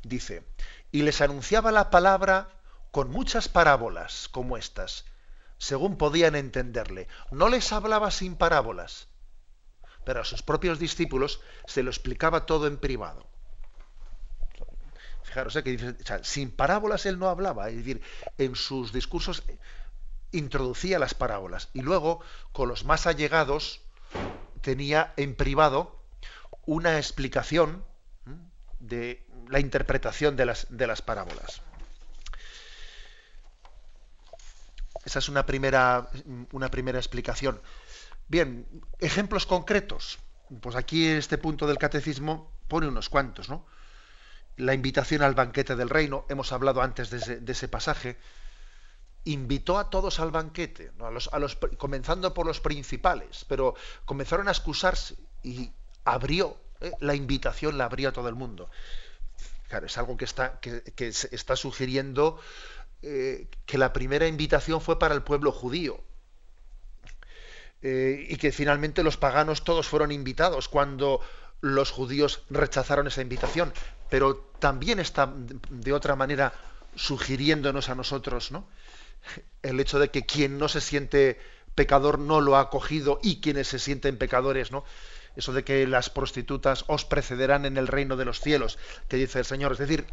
dice, 0.03 0.45
y 0.91 1.03
les 1.03 1.21
anunciaba 1.21 1.71
la 1.73 1.91
palabra 1.91 2.49
con 2.91 3.11
muchas 3.11 3.49
parábolas 3.49 4.29
como 4.29 4.57
estas, 4.57 5.05
según 5.59 5.99
podían 5.99 6.35
entenderle. 6.35 7.09
No 7.31 7.49
les 7.49 7.73
hablaba 7.73 8.11
sin 8.11 8.37
parábolas, 8.37 9.09
pero 10.07 10.21
a 10.21 10.25
sus 10.25 10.41
propios 10.41 10.79
discípulos 10.79 11.41
se 11.67 11.83
lo 11.83 11.91
explicaba 11.91 12.47
todo 12.47 12.69
en 12.69 12.77
privado. 12.77 13.27
Fijaros, 15.25 15.57
¿eh? 15.57 15.65
que 15.65 15.71
dice, 15.73 15.97
sin 16.23 16.53
parábolas 16.53 17.07
él 17.07 17.19
no 17.19 17.29
hablaba, 17.29 17.69
es 17.69 17.77
decir, 17.79 18.01
en 18.39 18.55
sus 18.55 18.93
discursos 18.93 19.43
introducía 20.31 21.01
las 21.01 21.15
parábolas 21.15 21.71
y 21.73 21.83
luego 21.83 22.21
con 22.53 22.69
los 22.69 22.85
más 22.85 23.09
allegados 23.09 23.81
tenía 24.61 25.13
en 25.17 25.35
privado 25.35 26.01
una 26.67 26.99
explicación 26.99 27.85
de 28.79 29.27
la 29.49 29.59
interpretación 29.59 30.37
de 30.37 30.47
las, 30.47 30.69
de 30.71 30.87
las 30.87 31.03
parábolas. 31.03 31.63
Esa 35.05 35.19
es 35.19 35.29
una 35.29 35.47
primera, 35.47 36.11
una 36.53 36.71
primera 36.71 36.99
explicación. 36.99 37.61
Bien, 38.29 38.67
ejemplos 38.99 39.47
concretos. 39.47 40.19
Pues 40.61 40.77
aquí 40.77 41.09
en 41.09 41.17
este 41.17 41.39
punto 41.39 41.67
del 41.67 41.79
catecismo 41.79 42.53
pone 42.69 42.89
unos 42.89 43.09
cuantos, 43.09 43.49
¿no? 43.49 43.67
La 44.57 44.75
invitación 44.75 45.23
al 45.23 45.35
banquete 45.35 45.77
del 45.77 45.91
reino, 45.91 46.25
hemos 46.29 46.53
hablado 46.53 46.81
antes 46.83 47.11
de 47.11 47.53
ese, 47.53 47.69
pasaje, 47.69 48.17
invitó 49.25 49.79
a 49.79 49.91
todos 49.91 50.19
al 50.19 50.31
banquete, 50.31 50.93
a 51.01 51.11
los, 51.11 51.29
a 51.33 51.39
los, 51.39 51.57
comenzando 51.77 52.33
por 52.33 52.47
los 52.47 52.61
principales, 52.61 53.45
pero 53.49 53.75
comenzaron 54.07 54.49
a 54.49 54.53
excusarse 54.53 55.17
y 55.43 55.73
abrió, 56.05 56.57
¿eh? 56.81 56.93
la 57.01 57.15
invitación 57.15 57.77
la 57.77 57.85
abrió 57.85 58.09
a 58.09 58.13
todo 58.13 58.29
el 58.29 58.35
mundo. 58.35 58.71
Claro, 59.69 59.87
es 59.87 59.99
algo 59.99 60.17
que 60.17 60.25
está, 60.25 60.61
que, 60.61 60.83
está 60.99 61.57
sugiriendo 61.57 62.41
eh, 63.03 63.49
que 63.67 63.79
la 63.79 63.93
primera 63.93 64.27
invitación 64.27 64.81
fue 64.81 64.99
para 64.99 65.15
el 65.15 65.23
pueblo 65.23 65.53
judío. 65.53 66.01
Eh, 67.89 68.27
y 68.31 68.37
que 68.37 68.51
finalmente 68.51 69.05
los 69.05 69.17
paganos 69.17 69.63
todos 69.63 69.87
fueron 69.87 70.11
invitados 70.11 70.69
cuando 70.69 71.21
los 71.61 71.93
judíos 71.93 72.43
rechazaron 72.51 73.07
esa 73.07 73.23
invitación. 73.23 73.73
Pero 74.11 74.51
también 74.59 74.99
está 74.99 75.33
de 75.71 75.93
otra 75.93 76.17
manera 76.17 76.53
sugiriéndonos 76.97 77.89
a 77.89 77.95
nosotros, 77.95 78.51
¿no? 78.51 78.67
El 79.63 79.79
hecho 79.79 80.01
de 80.01 80.11
que 80.11 80.27
quien 80.27 80.59
no 80.59 80.67
se 80.67 80.81
siente 80.81 81.39
pecador 81.77 82.19
no 82.19 82.41
lo 82.41 82.57
ha 82.57 82.61
acogido 82.63 83.21
y 83.23 83.41
quienes 83.41 83.69
se 83.69 83.79
sienten 83.79 84.19
pecadores, 84.19 84.73
¿no? 84.73 84.85
Eso 85.37 85.53
de 85.53 85.65
que 85.65 85.87
las 85.87 86.11
prostitutas 86.11 86.85
os 86.89 87.05
precederán 87.05 87.65
en 87.67 87.77
el 87.77 87.87
reino 87.87 88.17
de 88.17 88.25
los 88.25 88.41
cielos, 88.41 88.79
que 89.09 89.17
dice 89.17 89.39
el 89.39 89.45
Señor. 89.45 89.73
Es 89.73 89.79
decir, 89.79 90.07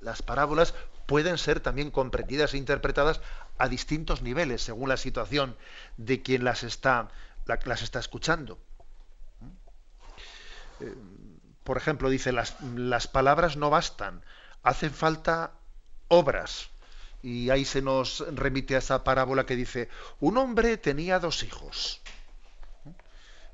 las 0.00 0.22
parábolas 0.22 0.74
pueden 1.06 1.38
ser 1.38 1.60
también 1.60 1.90
comprendidas 1.90 2.54
e 2.54 2.58
interpretadas 2.58 3.20
a 3.58 3.68
distintos 3.68 4.22
niveles, 4.22 4.62
según 4.62 4.88
la 4.88 4.96
situación 4.96 5.56
de 5.96 6.22
quien 6.22 6.44
las 6.44 6.62
está, 6.62 7.08
las 7.46 7.82
está 7.82 7.98
escuchando. 7.98 8.58
Eh, 10.80 10.94
por 11.64 11.76
ejemplo, 11.76 12.08
dice, 12.08 12.32
las, 12.32 12.60
las 12.62 13.06
palabras 13.06 13.56
no 13.56 13.70
bastan, 13.70 14.24
hacen 14.62 14.92
falta 14.92 15.52
obras. 16.08 16.70
Y 17.22 17.50
ahí 17.50 17.64
se 17.64 17.82
nos 17.82 18.24
remite 18.34 18.76
a 18.76 18.78
esa 18.78 19.04
parábola 19.04 19.44
que 19.44 19.56
dice, 19.56 19.88
un 20.20 20.38
hombre 20.38 20.78
tenía 20.78 21.18
dos 21.18 21.42
hijos. 21.42 22.00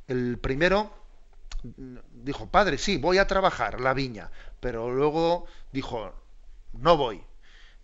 El 0.06 0.38
primero 0.38 0.94
dijo, 2.12 2.48
padre, 2.48 2.78
sí, 2.78 2.96
voy 2.96 3.18
a 3.18 3.26
trabajar 3.26 3.80
la 3.80 3.94
viña, 3.94 4.30
pero 4.60 4.90
luego 4.90 5.46
dijo, 5.72 6.12
no 6.72 6.96
voy. 6.96 7.22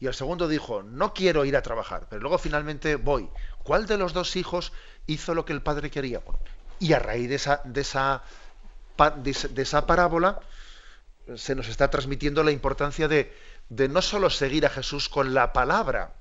Y 0.00 0.06
el 0.06 0.14
segundo 0.14 0.48
dijo, 0.48 0.82
no 0.82 1.14
quiero 1.14 1.44
ir 1.44 1.56
a 1.56 1.62
trabajar, 1.62 2.06
pero 2.10 2.22
luego 2.22 2.38
finalmente 2.38 2.96
voy. 2.96 3.28
¿Cuál 3.62 3.86
de 3.86 3.98
los 3.98 4.12
dos 4.12 4.34
hijos 4.36 4.72
hizo 5.06 5.34
lo 5.34 5.44
que 5.44 5.52
el 5.52 5.62
padre 5.62 5.90
quería? 5.90 6.20
y 6.82 6.94
a 6.94 6.98
raíz 6.98 7.28
de 7.28 7.36
esa, 7.36 7.62
de 7.64 7.80
esa, 7.80 8.22
de 9.20 9.62
esa 9.62 9.86
parábola 9.86 10.40
se 11.36 11.54
nos 11.54 11.68
está 11.68 11.90
transmitiendo 11.90 12.42
la 12.42 12.50
importancia 12.50 13.06
de, 13.06 13.32
de 13.68 13.88
no 13.88 14.02
solo 14.02 14.30
seguir 14.30 14.66
a 14.66 14.70
Jesús 14.70 15.08
con 15.08 15.32
la 15.32 15.52
palabra, 15.52 16.14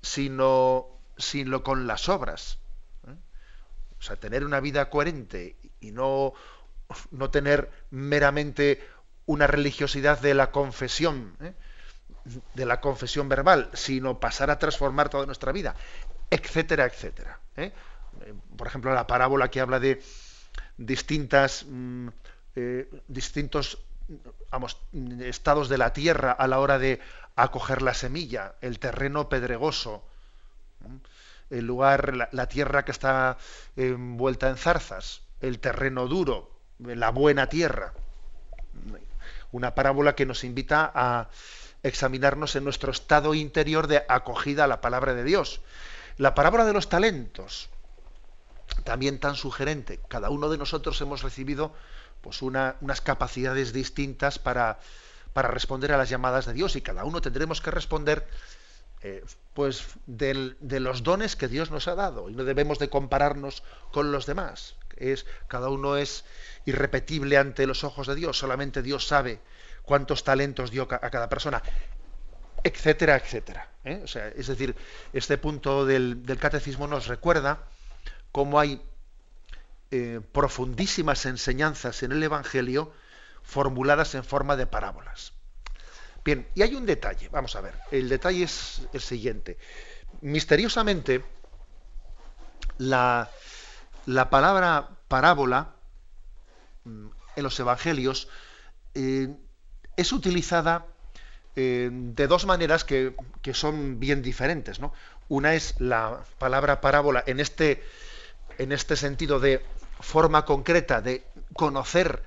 sino, 0.00 0.86
sino 1.18 1.62
con 1.62 1.86
las 1.86 2.08
obras. 2.08 2.58
¿eh? 3.06 3.14
O 3.98 4.02
sea, 4.02 4.16
tener 4.16 4.46
una 4.46 4.60
vida 4.60 4.88
coherente 4.88 5.56
y 5.78 5.90
no 5.90 6.32
no 7.10 7.30
tener 7.30 7.70
meramente 7.90 8.80
una 9.26 9.46
religiosidad 9.46 10.18
de 10.20 10.34
la 10.34 10.50
confesión, 10.50 11.36
¿eh? 11.40 11.52
de 12.54 12.66
la 12.66 12.80
confesión 12.80 13.28
verbal, 13.28 13.70
sino 13.74 14.20
pasar 14.20 14.50
a 14.50 14.58
transformar 14.58 15.08
toda 15.08 15.26
nuestra 15.26 15.52
vida, 15.52 15.74
etcétera, 16.30 16.86
etcétera. 16.86 17.38
¿eh? 17.56 17.72
Por 18.56 18.66
ejemplo, 18.66 18.92
la 18.94 19.06
parábola 19.06 19.50
que 19.50 19.60
habla 19.60 19.80
de 19.80 20.02
distintas, 20.76 21.66
mm, 21.68 22.08
eh, 22.56 22.88
distintos 23.06 23.78
estados 25.20 25.68
de 25.68 25.78
la 25.78 25.92
tierra 25.92 26.32
a 26.32 26.46
la 26.46 26.60
hora 26.60 26.78
de 26.78 27.00
acoger 27.36 27.82
la 27.82 27.92
semilla, 27.92 28.54
el 28.62 28.78
terreno 28.78 29.28
pedregoso, 29.28 30.04
el 31.50 31.66
lugar, 31.66 32.28
la, 32.32 32.46
tierra 32.48 32.84
que 32.84 32.92
está 32.92 33.36
envuelta 33.76 34.48
en 34.48 34.56
zarzas, 34.56 35.22
el 35.40 35.60
terreno 35.60 36.06
duro, 36.06 36.57
la 36.78 37.10
buena 37.10 37.48
tierra. 37.48 37.92
Una 39.50 39.74
parábola 39.74 40.14
que 40.14 40.26
nos 40.26 40.44
invita 40.44 40.90
a 40.94 41.28
examinarnos 41.82 42.56
en 42.56 42.64
nuestro 42.64 42.92
estado 42.92 43.34
interior 43.34 43.86
de 43.86 44.04
acogida 44.08 44.64
a 44.64 44.68
la 44.68 44.80
palabra 44.80 45.14
de 45.14 45.24
Dios. 45.24 45.60
La 46.16 46.34
parábola 46.34 46.64
de 46.64 46.72
los 46.72 46.88
talentos, 46.88 47.70
también 48.84 49.20
tan 49.20 49.36
sugerente. 49.36 50.00
Cada 50.08 50.30
uno 50.30 50.48
de 50.48 50.58
nosotros 50.58 51.00
hemos 51.00 51.22
recibido 51.22 51.72
pues 52.20 52.42
unas 52.42 53.00
capacidades 53.00 53.72
distintas 53.72 54.38
para, 54.38 54.80
para, 55.32 55.48
responder 55.48 55.92
a 55.92 55.96
las 55.96 56.08
llamadas 56.08 56.46
de 56.46 56.52
Dios 56.52 56.74
y 56.74 56.82
cada 56.82 57.04
uno 57.04 57.20
tendremos 57.20 57.60
que 57.60 57.70
responder 57.70 58.26
eh, 59.02 59.24
pues 59.54 59.86
de 60.06 60.80
los 60.80 61.04
dones 61.04 61.36
que 61.36 61.46
Dios 61.46 61.70
nos 61.70 61.86
ha 61.86 61.94
dado 61.94 62.28
y 62.28 62.34
no 62.34 62.42
debemos 62.42 62.80
de 62.80 62.90
compararnos 62.90 63.62
con 63.92 64.10
los 64.10 64.26
demás. 64.26 64.74
Es, 64.98 65.26
cada 65.46 65.68
uno 65.68 65.96
es 65.96 66.24
irrepetible 66.64 67.38
ante 67.38 67.66
los 67.66 67.84
ojos 67.84 68.06
de 68.06 68.14
Dios, 68.14 68.38
solamente 68.38 68.82
Dios 68.82 69.06
sabe 69.06 69.40
cuántos 69.82 70.24
talentos 70.24 70.70
dio 70.70 70.82
a 70.90 71.10
cada 71.10 71.28
persona, 71.28 71.62
etcétera, 72.62 73.16
etcétera. 73.16 73.68
¿eh? 73.84 74.04
es 74.36 74.46
decir, 74.46 74.76
este 75.12 75.38
punto 75.38 75.86
del, 75.86 76.22
catecismo 76.40 76.86
nos 76.86 77.06
recuerda 77.06 77.64
cómo 78.32 78.60
hay 78.60 78.82
eh, 79.90 80.20
profundísimas 80.32 81.24
enseñanzas 81.26 82.02
en 82.02 82.12
el 82.12 82.22
Evangelio 82.22 82.92
formuladas 83.42 84.14
en 84.14 84.24
forma 84.24 84.56
de 84.56 84.66
parábolas. 84.66 85.32
Bien, 86.24 86.46
y 86.54 86.62
hay 86.62 86.74
un 86.74 86.84
detalle, 86.84 87.28
vamos 87.30 87.56
a 87.56 87.62
ver, 87.62 87.74
el 87.90 88.08
detalle 88.08 88.44
es 88.44 88.82
el 88.92 89.00
siguiente. 89.00 89.56
Misteriosamente, 90.20 91.24
la, 92.76 93.30
la 94.08 94.30
palabra 94.30 94.88
parábola 95.06 95.74
mm, 96.84 97.08
en 97.36 97.42
los 97.42 97.60
Evangelios 97.60 98.28
eh, 98.94 99.28
es 99.96 100.12
utilizada 100.12 100.86
eh, 101.56 101.90
de 101.92 102.26
dos 102.26 102.46
maneras 102.46 102.84
que, 102.84 103.14
son 103.52 104.00
bien 104.00 104.22
diferentes. 104.22 104.80
Una 105.28 105.54
es 105.54 105.74
la 105.78 106.20
palabra 106.38 106.80
parábola 106.80 107.22
en 107.26 107.38
este, 107.38 107.84
en 108.56 108.72
este 108.72 108.96
sentido 108.96 109.40
de 109.40 109.62
forma 110.00 110.46
concreta 110.46 111.02
de 111.02 111.26
conocer 111.52 112.22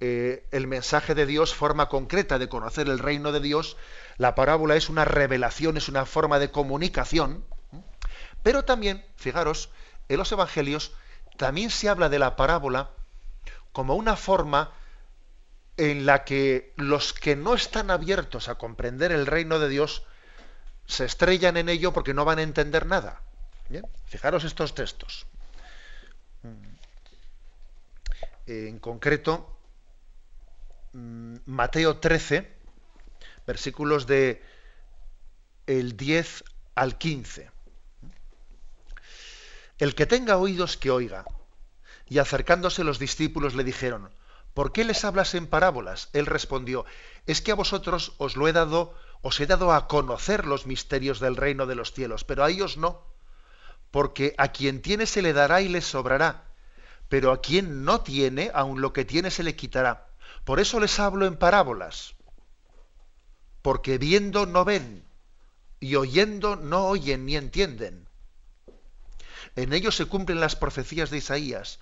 eh, 0.00 0.44
el 0.50 0.66
mensaje 0.66 1.14
de 1.14 1.24
Dios, 1.24 1.54
forma 1.54 1.88
concreta 1.88 2.38
de 2.38 2.50
conocer 2.50 2.88
el 2.88 2.98
reino 2.98 3.32
de 3.32 3.40
Dios. 3.40 3.78
La 4.18 4.34
parábola 4.34 4.76
es 4.76 4.90
una 4.90 5.06
revelación, 5.06 5.78
es 5.78 5.88
una 5.88 6.04
forma 6.04 6.38
de 6.38 6.50
comunicación. 6.50 7.42
Pero 8.42 8.66
también, 8.66 9.02
fijaros, 9.16 9.70
en 10.10 10.18
los 10.18 10.30
evangelios 10.30 10.92
también 11.42 11.70
se 11.70 11.88
habla 11.88 12.08
de 12.08 12.20
la 12.20 12.36
parábola 12.36 12.90
como 13.72 13.96
una 13.96 14.14
forma 14.14 14.70
en 15.76 16.06
la 16.06 16.22
que 16.22 16.72
los 16.76 17.12
que 17.12 17.34
no 17.34 17.54
están 17.54 17.90
abiertos 17.90 18.48
a 18.48 18.54
comprender 18.54 19.10
el 19.10 19.26
reino 19.26 19.58
de 19.58 19.68
Dios 19.68 20.04
se 20.86 21.04
estrellan 21.04 21.56
en 21.56 21.68
ello 21.68 21.92
porque 21.92 22.14
no 22.14 22.24
van 22.24 22.38
a 22.38 22.42
entender 22.42 22.86
nada. 22.86 23.22
Fijaros 24.06 24.44
estos 24.44 24.72
textos. 24.76 25.26
Mm. 26.44 26.76
En 28.46 28.78
concreto, 28.78 29.58
mm, 30.92 31.38
Mateo 31.46 31.98
13, 31.98 32.52
versículos 33.48 34.06
de 34.06 34.44
el 35.66 35.96
10 35.96 36.44
al 36.76 36.98
15. 36.98 37.50
El 39.82 39.96
que 39.96 40.06
tenga 40.06 40.36
oídos 40.36 40.76
que 40.76 40.92
oiga. 40.92 41.24
Y 42.06 42.18
acercándose 42.18 42.84
los 42.84 43.00
discípulos 43.00 43.56
le 43.56 43.64
dijeron, 43.64 44.14
¿por 44.54 44.70
qué 44.70 44.84
les 44.84 45.04
hablas 45.04 45.34
en 45.34 45.48
parábolas? 45.48 46.08
Él 46.12 46.26
respondió, 46.26 46.84
es 47.26 47.42
que 47.42 47.50
a 47.50 47.56
vosotros 47.56 48.14
os 48.18 48.36
lo 48.36 48.46
he 48.46 48.52
dado, 48.52 48.94
os 49.22 49.40
he 49.40 49.46
dado 49.48 49.72
a 49.72 49.88
conocer 49.88 50.46
los 50.46 50.66
misterios 50.66 51.18
del 51.18 51.34
reino 51.34 51.66
de 51.66 51.74
los 51.74 51.92
cielos, 51.92 52.22
pero 52.22 52.44
a 52.44 52.50
ellos 52.50 52.76
no, 52.76 53.02
porque 53.90 54.36
a 54.38 54.52
quien 54.52 54.82
tiene 54.82 55.04
se 55.04 55.20
le 55.20 55.32
dará 55.32 55.62
y 55.62 55.68
le 55.68 55.80
sobrará, 55.80 56.44
pero 57.08 57.32
a 57.32 57.40
quien 57.40 57.84
no 57.84 58.02
tiene, 58.02 58.52
aun 58.54 58.80
lo 58.80 58.92
que 58.92 59.04
tiene 59.04 59.32
se 59.32 59.42
le 59.42 59.56
quitará. 59.56 60.06
Por 60.44 60.60
eso 60.60 60.78
les 60.78 61.00
hablo 61.00 61.26
en 61.26 61.34
parábolas, 61.34 62.14
porque 63.62 63.98
viendo 63.98 64.46
no 64.46 64.64
ven, 64.64 65.04
y 65.80 65.96
oyendo 65.96 66.54
no 66.54 66.86
oyen 66.86 67.26
ni 67.26 67.34
entienden. 67.34 68.06
En 69.56 69.72
ellos 69.72 69.96
se 69.96 70.06
cumplen 70.06 70.40
las 70.40 70.56
profecías 70.56 71.10
de 71.10 71.18
Isaías, 71.18 71.78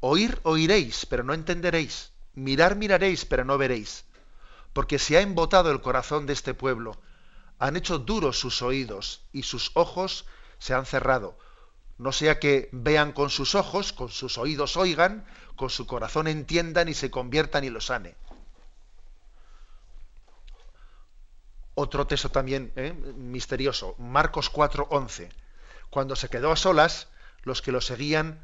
Oír 0.00 0.40
oiréis, 0.42 1.06
pero 1.06 1.24
no 1.24 1.32
entenderéis. 1.32 2.12
Mirar 2.34 2.76
miraréis, 2.76 3.24
pero 3.24 3.44
no 3.44 3.56
veréis. 3.56 4.04
Porque 4.72 4.98
se 4.98 5.16
ha 5.16 5.22
embotado 5.22 5.70
el 5.70 5.80
corazón 5.80 6.26
de 6.26 6.34
este 6.34 6.52
pueblo. 6.52 7.00
Han 7.58 7.76
hecho 7.76 7.98
duros 7.98 8.38
sus 8.38 8.60
oídos 8.60 9.22
y 9.32 9.44
sus 9.44 9.70
ojos 9.74 10.26
se 10.58 10.74
han 10.74 10.84
cerrado. 10.84 11.38
No 11.96 12.12
sea 12.12 12.38
que 12.38 12.68
vean 12.72 13.12
con 13.12 13.30
sus 13.30 13.54
ojos, 13.54 13.94
con 13.94 14.10
sus 14.10 14.36
oídos 14.36 14.76
oigan, 14.76 15.24
con 15.56 15.70
su 15.70 15.86
corazón 15.86 16.28
entiendan 16.28 16.90
y 16.90 16.94
se 16.94 17.10
conviertan 17.10 17.64
y 17.64 17.70
lo 17.70 17.80
sane. 17.80 18.14
Otro 21.74 22.06
texto 22.06 22.30
también 22.30 22.72
¿eh? 22.76 22.92
misterioso, 22.92 23.94
Marcos 23.98 24.52
4:11. 24.52 25.30
Cuando 25.90 26.16
se 26.16 26.28
quedó 26.28 26.52
a 26.52 26.56
solas, 26.56 27.08
los 27.42 27.62
que 27.62 27.72
lo 27.72 27.80
seguían 27.80 28.40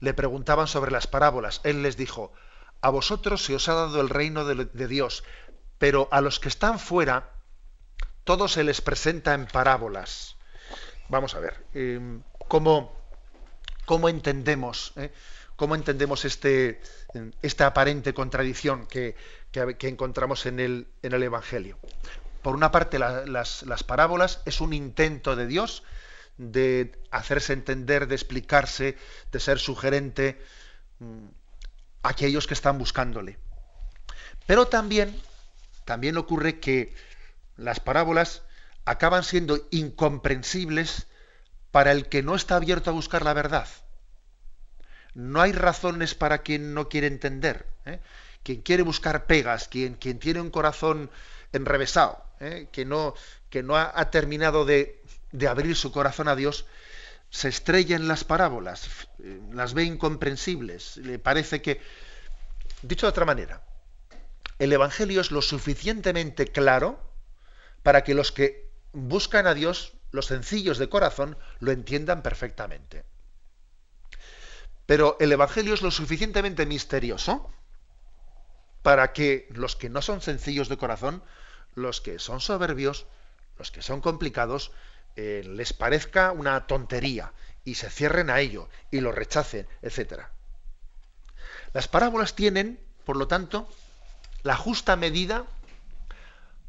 le 0.00 0.14
preguntaban 0.14 0.66
sobre 0.66 0.90
las 0.90 1.06
parábolas. 1.06 1.60
Él 1.64 1.82
les 1.82 1.96
dijo, 1.96 2.32
a 2.80 2.90
vosotros 2.90 3.44
se 3.44 3.54
os 3.54 3.68
ha 3.68 3.74
dado 3.74 4.00
el 4.00 4.08
reino 4.08 4.44
de, 4.44 4.86
Dios, 4.86 5.24
pero 5.78 6.08
a 6.10 6.20
los 6.20 6.38
que 6.38 6.48
están 6.48 6.78
fuera, 6.78 7.30
todo 8.24 8.46
se 8.48 8.64
les 8.64 8.80
presenta 8.80 9.34
en 9.34 9.46
parábolas. 9.46 10.36
Vamos 11.08 11.34
a 11.34 11.40
ver, 11.40 11.64
em, 11.74 12.22
¿cómo, 12.48 12.92
¿cómo, 13.86 14.08
entendemos, 14.08 14.92
eh? 14.96 15.12
cómo 15.56 15.74
entendemos 15.74 16.24
este, 16.24 16.80
esta 17.42 17.66
aparente 17.66 18.14
contradicción 18.14 18.86
que, 18.86 19.16
encontramos 19.52 20.46
en 20.46 20.60
el, 20.60 20.88
en 21.02 21.12
el, 21.12 21.22
Evangelio? 21.22 21.78
Por 22.42 22.54
una 22.54 22.70
parte, 22.70 22.98
las, 22.98 23.62
las 23.62 23.82
parábolas 23.82 24.42
es 24.44 24.60
un 24.60 24.72
intento 24.74 25.36
de 25.36 25.46
Dios 25.46 25.82
de 26.36 26.92
hacerse 27.10 27.52
entender, 27.52 28.06
de 28.06 28.14
explicarse, 28.14 28.96
de 29.30 29.40
ser 29.40 29.58
sugerente 29.58 30.40
mm, 30.98 31.26
a 32.02 32.08
aquellos 32.08 32.46
que 32.46 32.54
están 32.54 32.78
buscándole. 32.78 33.38
Pero 34.46 34.66
también, 34.66 35.14
también 35.84 36.16
ocurre 36.16 36.60
que 36.60 36.94
las 37.56 37.80
parábolas 37.80 38.42
acaban 38.84 39.24
siendo 39.24 39.66
incomprensibles 39.70 41.06
para 41.70 41.92
el 41.92 42.08
que 42.08 42.22
no 42.22 42.34
está 42.34 42.56
abierto 42.56 42.90
a 42.90 42.94
buscar 42.94 43.24
la 43.24 43.32
verdad. 43.32 43.68
No 45.14 45.40
hay 45.40 45.52
razones 45.52 46.14
para 46.14 46.38
quien 46.38 46.74
no 46.74 46.88
quiere 46.88 47.06
entender. 47.06 47.66
¿eh? 47.86 48.00
Quien 48.42 48.62
quiere 48.62 48.82
buscar 48.82 49.26
pegas, 49.26 49.68
quien, 49.68 49.94
quien 49.94 50.18
tiene 50.18 50.40
un 50.40 50.50
corazón 50.50 51.10
enrevesado, 51.52 52.22
¿eh? 52.40 52.68
que, 52.72 52.84
no, 52.84 53.14
que 53.48 53.62
no 53.62 53.76
ha 53.76 54.10
terminado 54.10 54.64
de, 54.64 55.00
de 55.34 55.48
abrir 55.48 55.74
su 55.74 55.90
corazón 55.90 56.28
a 56.28 56.36
Dios, 56.36 56.64
se 57.28 57.48
estrella 57.48 57.96
en 57.96 58.06
las 58.06 58.22
parábolas, 58.22 59.08
eh, 59.18 59.40
las 59.52 59.74
ve 59.74 59.82
incomprensibles, 59.82 60.98
le 60.98 61.18
parece 61.18 61.60
que... 61.60 61.80
Dicho 62.82 63.06
de 63.06 63.10
otra 63.10 63.24
manera, 63.24 63.64
el 64.60 64.72
Evangelio 64.72 65.20
es 65.20 65.32
lo 65.32 65.42
suficientemente 65.42 66.46
claro 66.46 67.00
para 67.82 68.04
que 68.04 68.14
los 68.14 68.30
que 68.30 68.70
buscan 68.92 69.48
a 69.48 69.54
Dios, 69.54 69.94
los 70.12 70.26
sencillos 70.26 70.78
de 70.78 70.88
corazón, 70.88 71.36
lo 71.58 71.72
entiendan 71.72 72.22
perfectamente. 72.22 73.04
Pero 74.86 75.16
el 75.18 75.32
Evangelio 75.32 75.74
es 75.74 75.82
lo 75.82 75.90
suficientemente 75.90 76.64
misterioso 76.64 77.50
para 78.82 79.12
que 79.12 79.48
los 79.50 79.74
que 79.74 79.88
no 79.88 80.00
son 80.00 80.20
sencillos 80.20 80.68
de 80.68 80.76
corazón, 80.76 81.24
los 81.74 82.00
que 82.00 82.20
son 82.20 82.40
soberbios, 82.40 83.06
los 83.58 83.72
que 83.72 83.82
son 83.82 84.00
complicados, 84.00 84.70
eh, 85.16 85.42
les 85.44 85.72
parezca 85.72 86.32
una 86.32 86.66
tontería 86.66 87.32
y 87.64 87.76
se 87.76 87.90
cierren 87.90 88.30
a 88.30 88.40
ello 88.40 88.68
y 88.90 89.00
lo 89.00 89.12
rechacen, 89.12 89.66
etc. 89.82 90.24
Las 91.72 91.88
parábolas 91.88 92.34
tienen, 92.34 92.80
por 93.04 93.16
lo 93.16 93.28
tanto, 93.28 93.68
la 94.42 94.56
justa 94.56 94.96
medida 94.96 95.44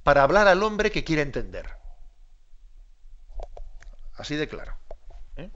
para 0.04 0.24
hablar 0.24 0.48
al 0.48 0.64
hombre 0.64 0.92
que 0.92 1.04
quiere 1.04 1.22
entender. 1.22 1.70
Así 4.18 4.36
de 4.36 4.48
claro. 4.48 4.78
¿eh? 5.36 5.50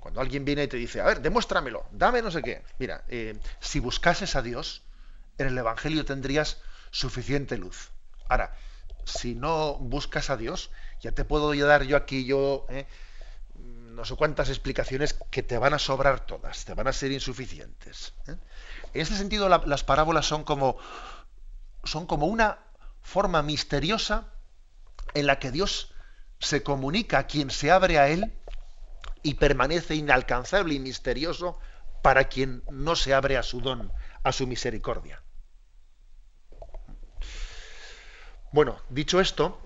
Cuando 0.00 0.20
alguien 0.20 0.44
viene 0.44 0.64
y 0.64 0.68
te 0.68 0.76
dice, 0.76 1.00
a 1.00 1.04
ver, 1.04 1.20
demuéstramelo, 1.20 1.86
dame 1.92 2.20
no 2.20 2.30
sé 2.30 2.42
qué. 2.42 2.62
Mira, 2.78 3.04
eh, 3.08 3.38
si 3.60 3.80
buscases 3.80 4.36
a 4.36 4.42
Dios, 4.42 4.82
en 5.38 5.46
el 5.46 5.56
Evangelio 5.56 6.04
tendrías 6.04 6.60
suficiente 6.90 7.56
luz. 7.56 7.90
Ahora, 8.28 8.54
si 9.04 9.34
no 9.34 9.74
buscas 9.74 10.30
a 10.30 10.36
Dios, 10.36 10.70
ya 11.00 11.12
te 11.12 11.24
puedo 11.24 11.54
dar 11.54 11.84
yo 11.84 11.96
aquí 11.96 12.24
yo 12.24 12.66
¿eh? 12.68 12.86
no 13.94 14.04
sé 14.04 14.16
cuántas 14.16 14.48
explicaciones 14.48 15.14
que 15.30 15.42
te 15.42 15.56
van 15.56 15.74
a 15.74 15.78
sobrar 15.78 16.26
todas, 16.26 16.64
te 16.64 16.74
van 16.74 16.88
a 16.88 16.92
ser 16.92 17.12
insuficientes. 17.12 18.12
¿eh? 18.26 18.36
En 18.92 19.00
este 19.00 19.16
sentido, 19.16 19.48
las 19.48 19.84
parábolas 19.84 20.26
son 20.26 20.44
como, 20.44 20.76
son 21.84 22.06
como 22.06 22.26
una 22.26 22.58
forma 23.00 23.42
misteriosa 23.42 24.26
en 25.14 25.26
la 25.26 25.38
que 25.38 25.52
Dios 25.52 25.92
se 26.40 26.62
comunica 26.62 27.18
a 27.18 27.26
quien 27.26 27.50
se 27.50 27.70
abre 27.70 27.98
a 27.98 28.08
Él 28.08 28.32
y 29.22 29.34
permanece 29.34 29.94
inalcanzable 29.94 30.74
y 30.74 30.80
misterioso 30.80 31.58
para 32.02 32.24
quien 32.24 32.62
no 32.70 32.96
se 32.96 33.14
abre 33.14 33.36
a 33.36 33.42
su 33.42 33.60
don, 33.60 33.92
a 34.22 34.32
su 34.32 34.46
misericordia. 34.46 35.22
Bueno, 38.54 38.78
dicho 38.88 39.18
esto, 39.18 39.58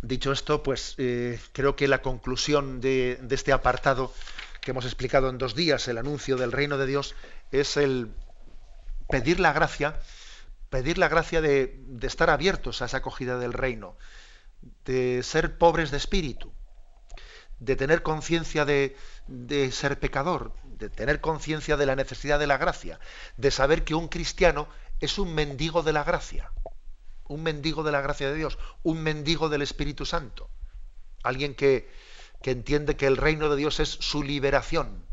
dicho 0.00 0.30
esto, 0.30 0.62
pues 0.62 0.94
eh, 0.96 1.40
creo 1.50 1.74
que 1.74 1.88
la 1.88 2.02
conclusión 2.02 2.80
de, 2.80 3.18
este 3.30 3.52
apartado 3.52 4.14
que 4.60 4.70
hemos 4.70 4.84
explicado 4.84 5.28
en 5.28 5.38
dos 5.38 5.56
días, 5.56 5.88
el 5.88 5.98
anuncio 5.98 6.36
del 6.36 6.52
reino 6.52 6.78
de 6.78 6.86
Dios, 6.86 7.16
es 7.50 7.76
el 7.76 8.12
pedir 9.08 9.40
la 9.40 9.52
gracia, 9.52 9.98
pedir 10.70 10.98
la 10.98 11.08
gracia 11.08 11.40
de, 11.40 11.82
estar 12.02 12.30
abiertos 12.30 12.80
a 12.80 12.84
esa 12.84 12.98
acogida 12.98 13.40
del 13.40 13.52
reino, 13.52 13.96
de 14.84 15.24
ser 15.24 15.58
pobres 15.58 15.90
de 15.90 15.96
espíritu, 15.96 16.52
de 17.58 17.74
tener 17.74 18.04
conciencia 18.04 18.64
de, 18.64 18.96
de 19.26 19.72
ser 19.72 19.98
pecador, 19.98 20.52
de 20.78 20.90
tener 20.90 21.20
conciencia 21.20 21.76
de 21.76 21.86
la 21.86 21.96
necesidad 21.96 22.38
de 22.38 22.46
la 22.46 22.56
gracia, 22.56 23.00
de 23.36 23.50
saber 23.50 23.82
que 23.82 23.96
un 23.96 24.06
cristiano 24.06 24.68
es 25.00 25.18
un 25.18 25.34
mendigo 25.34 25.82
de 25.82 25.92
la 25.92 26.04
gracia 26.04 26.52
un 27.28 27.42
mendigo 27.42 27.82
de 27.82 27.92
la 27.92 28.00
gracia 28.00 28.28
de 28.28 28.36
Dios, 28.36 28.58
un 28.82 29.02
mendigo 29.02 29.48
del 29.48 29.62
Espíritu 29.62 30.06
Santo, 30.06 30.48
alguien 31.22 31.54
que, 31.54 31.90
que 32.42 32.50
entiende 32.50 32.96
que 32.96 33.06
el 33.06 33.16
reino 33.16 33.48
de 33.48 33.56
Dios 33.56 33.80
es 33.80 33.88
su 33.88 34.22
liberación. 34.22 35.04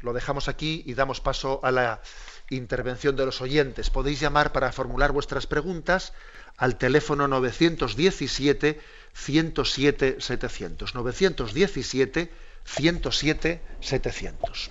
Lo 0.00 0.12
dejamos 0.12 0.48
aquí 0.48 0.82
y 0.86 0.94
damos 0.94 1.20
paso 1.20 1.60
a 1.62 1.70
la 1.70 2.00
intervención 2.48 3.16
de 3.16 3.26
los 3.26 3.40
oyentes. 3.40 3.90
Podéis 3.90 4.20
llamar 4.20 4.52
para 4.52 4.72
formular 4.72 5.12
vuestras 5.12 5.46
preguntas 5.46 6.12
al 6.56 6.76
teléfono 6.76 7.28
917 7.28 8.80
107 9.14 10.16
700. 10.20 10.94
917 10.94 12.32
107 12.64 13.62
700. 13.80 14.70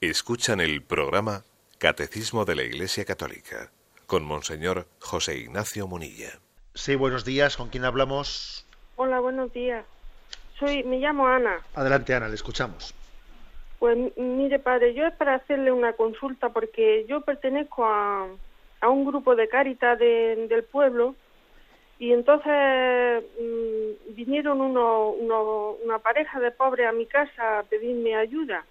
Escuchan 0.00 0.60
el 0.60 0.80
programa 0.80 1.42
Catecismo 1.78 2.44
de 2.44 2.54
la 2.54 2.62
Iglesia 2.62 3.04
Católica 3.04 3.72
con 4.06 4.24
Monseñor 4.24 4.86
José 5.00 5.38
Ignacio 5.38 5.88
Munilla. 5.88 6.38
Sí, 6.72 6.94
buenos 6.94 7.24
días. 7.24 7.56
¿Con 7.56 7.68
quién 7.68 7.84
hablamos? 7.84 8.64
Hola, 8.94 9.18
buenos 9.18 9.52
días. 9.52 9.84
Soy, 10.56 10.84
me 10.84 11.00
llamo 11.00 11.26
Ana. 11.26 11.62
Adelante, 11.74 12.14
Ana, 12.14 12.28
le 12.28 12.36
escuchamos. 12.36 12.94
Pues 13.80 13.98
mire, 14.16 14.60
padre, 14.60 14.94
yo 14.94 15.04
es 15.04 15.14
para 15.14 15.34
hacerle 15.34 15.72
una 15.72 15.92
consulta 15.94 16.50
porque 16.50 17.04
yo 17.08 17.22
pertenezco 17.22 17.84
a, 17.84 18.28
a 18.80 18.88
un 18.88 19.04
grupo 19.04 19.34
de 19.34 19.48
Cáritas 19.48 19.98
del 19.98 20.62
pueblo 20.70 21.16
y 21.98 22.12
entonces 22.12 23.24
mm, 23.40 24.14
vinieron 24.14 24.60
uno, 24.60 25.10
una 25.10 25.98
pareja 25.98 26.38
de 26.38 26.52
pobres 26.52 26.86
a 26.86 26.92
mi 26.92 27.06
casa 27.06 27.58
a 27.58 27.62
pedirme 27.64 28.14
ayuda 28.14 28.64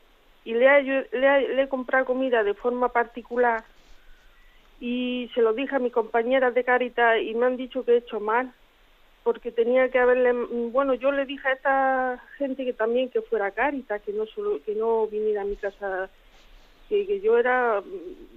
y 0.48 0.54
le, 0.54 0.66
he, 0.66 1.56
le, 1.56 1.68
comprado 1.68 2.06
comida 2.06 2.42
de 2.42 2.54
forma 2.54 2.88
particular. 2.88 3.66
Y 4.80 5.30
se 5.36 5.42
lo 5.42 5.52
dije 5.52 5.76
a 5.76 5.80
mis 5.80 5.92
compañeras 5.92 6.56
de 6.56 6.64
Caritas 6.64 7.18
y 7.22 7.34
me 7.34 7.48
han 7.48 7.58
dicho 7.58 7.84
que 7.84 7.92
he 7.92 7.98
hecho 7.98 8.22
mal 8.22 8.54
porque 9.26 9.52
tenía 9.52 9.90
que 9.90 10.00
haberle 10.00 10.32
bueno 10.72 10.94
yo 10.94 11.12
le 11.12 11.26
dije 11.26 11.46
a 11.50 11.52
esta 11.52 12.24
gente 12.38 12.64
que 12.64 12.72
también 12.72 13.10
que 13.10 13.22
fuera 13.22 13.52
Caritas 13.52 14.02
que 14.04 14.14
no 14.14 14.26
solo 14.26 14.62
que 14.64 14.74
no 14.74 15.08
viniera 15.08 15.42
a 15.42 15.46
mi 15.46 15.58
casa 15.58 16.10
que, 16.88 17.06
que 17.06 17.20
yo 17.20 17.38
era 17.38 17.84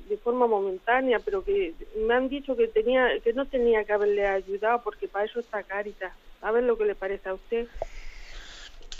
de 0.09 0.17
forma 0.17 0.49
momentánea 0.49 1.21
pero 1.21 1.45
que 1.45 1.75
me 2.09 2.15
han 2.15 2.29
dicho 2.29 2.57
que 2.57 2.67
tenía 2.67 3.21
que 3.21 3.33
no 3.35 3.47
tenía 3.47 3.85
que 3.85 3.93
haberle 3.93 4.27
ayudado 4.27 4.83
porque 4.83 5.07
para 5.07 5.27
eso 5.27 5.39
está 5.39 5.63
Caritas. 5.63 6.13
A 6.43 6.51
ver 6.51 6.65
lo 6.65 6.77
que 6.77 6.87
le 6.87 6.97
parece 6.97 7.29
a 7.29 7.35
usted. 7.35 7.69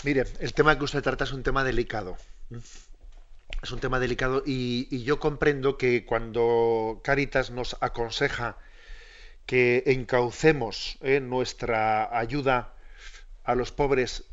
Mire 0.05 0.23
el 0.39 0.53
tema 0.53 0.77
que 0.77 0.85
usted 0.85 1.01
trata 1.01 1.25
es 1.25 1.33
un 1.33 1.43
tema 1.43 1.65
delicado 1.65 2.15
es 3.61 3.71
un 3.71 3.79
tema 3.79 3.99
delicado 3.99 4.41
y, 4.45 5.03
yo 5.03 5.19
comprendo 5.19 5.77
que 5.77 6.05
cuando 6.05 7.01
Caritas 7.03 7.51
nos 7.51 7.77
aconseja 7.79 8.57
que 9.45 9.83
encaucemos 9.87 10.97
eh, 11.01 11.19
nuestra 11.19 12.17
ayuda 12.17 12.73
a 13.43 13.55
los 13.55 13.71
pobres 13.71 14.23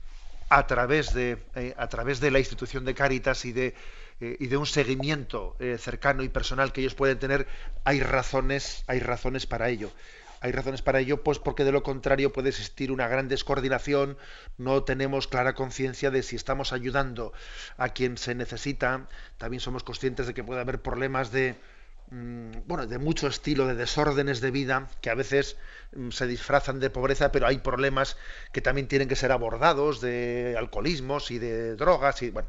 a 0.48 0.66
través 0.66 1.12
de, 1.12 1.38
eh, 1.54 1.74
a 1.76 1.88
través 1.88 2.20
de 2.20 2.30
la 2.30 2.38
institución 2.38 2.84
de 2.86 2.94
Caritas 2.94 3.44
y 3.44 3.52
de, 3.52 3.74
eh, 4.20 4.36
y 4.40 4.46
de 4.46 4.56
un 4.56 4.66
seguimiento 4.66 5.56
cercano 5.78 6.22
y 6.22 6.28
personal 6.28 6.72
que 6.72 6.80
ellos 6.80 6.94
pueden 6.94 7.18
tener, 7.18 7.46
hay 7.84 8.00
razones, 8.00 8.82
hay 8.86 9.00
razones 9.00 9.46
para 9.46 9.68
ello. 9.68 9.90
Hay 10.40 10.52
razones 10.52 10.82
para 10.82 11.00
ello, 11.00 11.22
pues 11.22 11.38
porque 11.38 11.64
de 11.64 11.72
lo 11.72 11.82
contrario 11.82 12.32
puede 12.32 12.50
existir 12.50 12.92
una 12.92 13.08
gran 13.08 13.28
descoordinación, 13.28 14.16
no 14.56 14.84
tenemos 14.84 15.26
clara 15.26 15.54
conciencia 15.54 16.10
de 16.10 16.22
si 16.22 16.36
estamos 16.36 16.72
ayudando 16.72 17.32
a 17.76 17.88
quien 17.88 18.16
se 18.18 18.34
necesita, 18.34 19.08
también 19.36 19.60
somos 19.60 19.82
conscientes 19.82 20.26
de 20.26 20.34
que 20.34 20.44
puede 20.44 20.60
haber 20.60 20.80
problemas 20.80 21.32
de, 21.32 21.56
mm, 22.10 22.50
bueno, 22.66 22.86
de 22.86 22.98
mucho 22.98 23.26
estilo, 23.26 23.66
de 23.66 23.74
desórdenes 23.74 24.40
de 24.40 24.50
vida, 24.52 24.88
que 25.00 25.10
a 25.10 25.14
veces 25.14 25.56
mm, 25.92 26.10
se 26.10 26.26
disfrazan 26.26 26.78
de 26.78 26.90
pobreza, 26.90 27.32
pero 27.32 27.46
hay 27.46 27.58
problemas 27.58 28.16
que 28.52 28.60
también 28.60 28.86
tienen 28.88 29.08
que 29.08 29.16
ser 29.16 29.32
abordados, 29.32 30.00
de 30.00 30.54
alcoholismos 30.56 31.30
y 31.32 31.38
de 31.38 31.74
drogas, 31.74 32.22
y 32.22 32.30
bueno, 32.30 32.48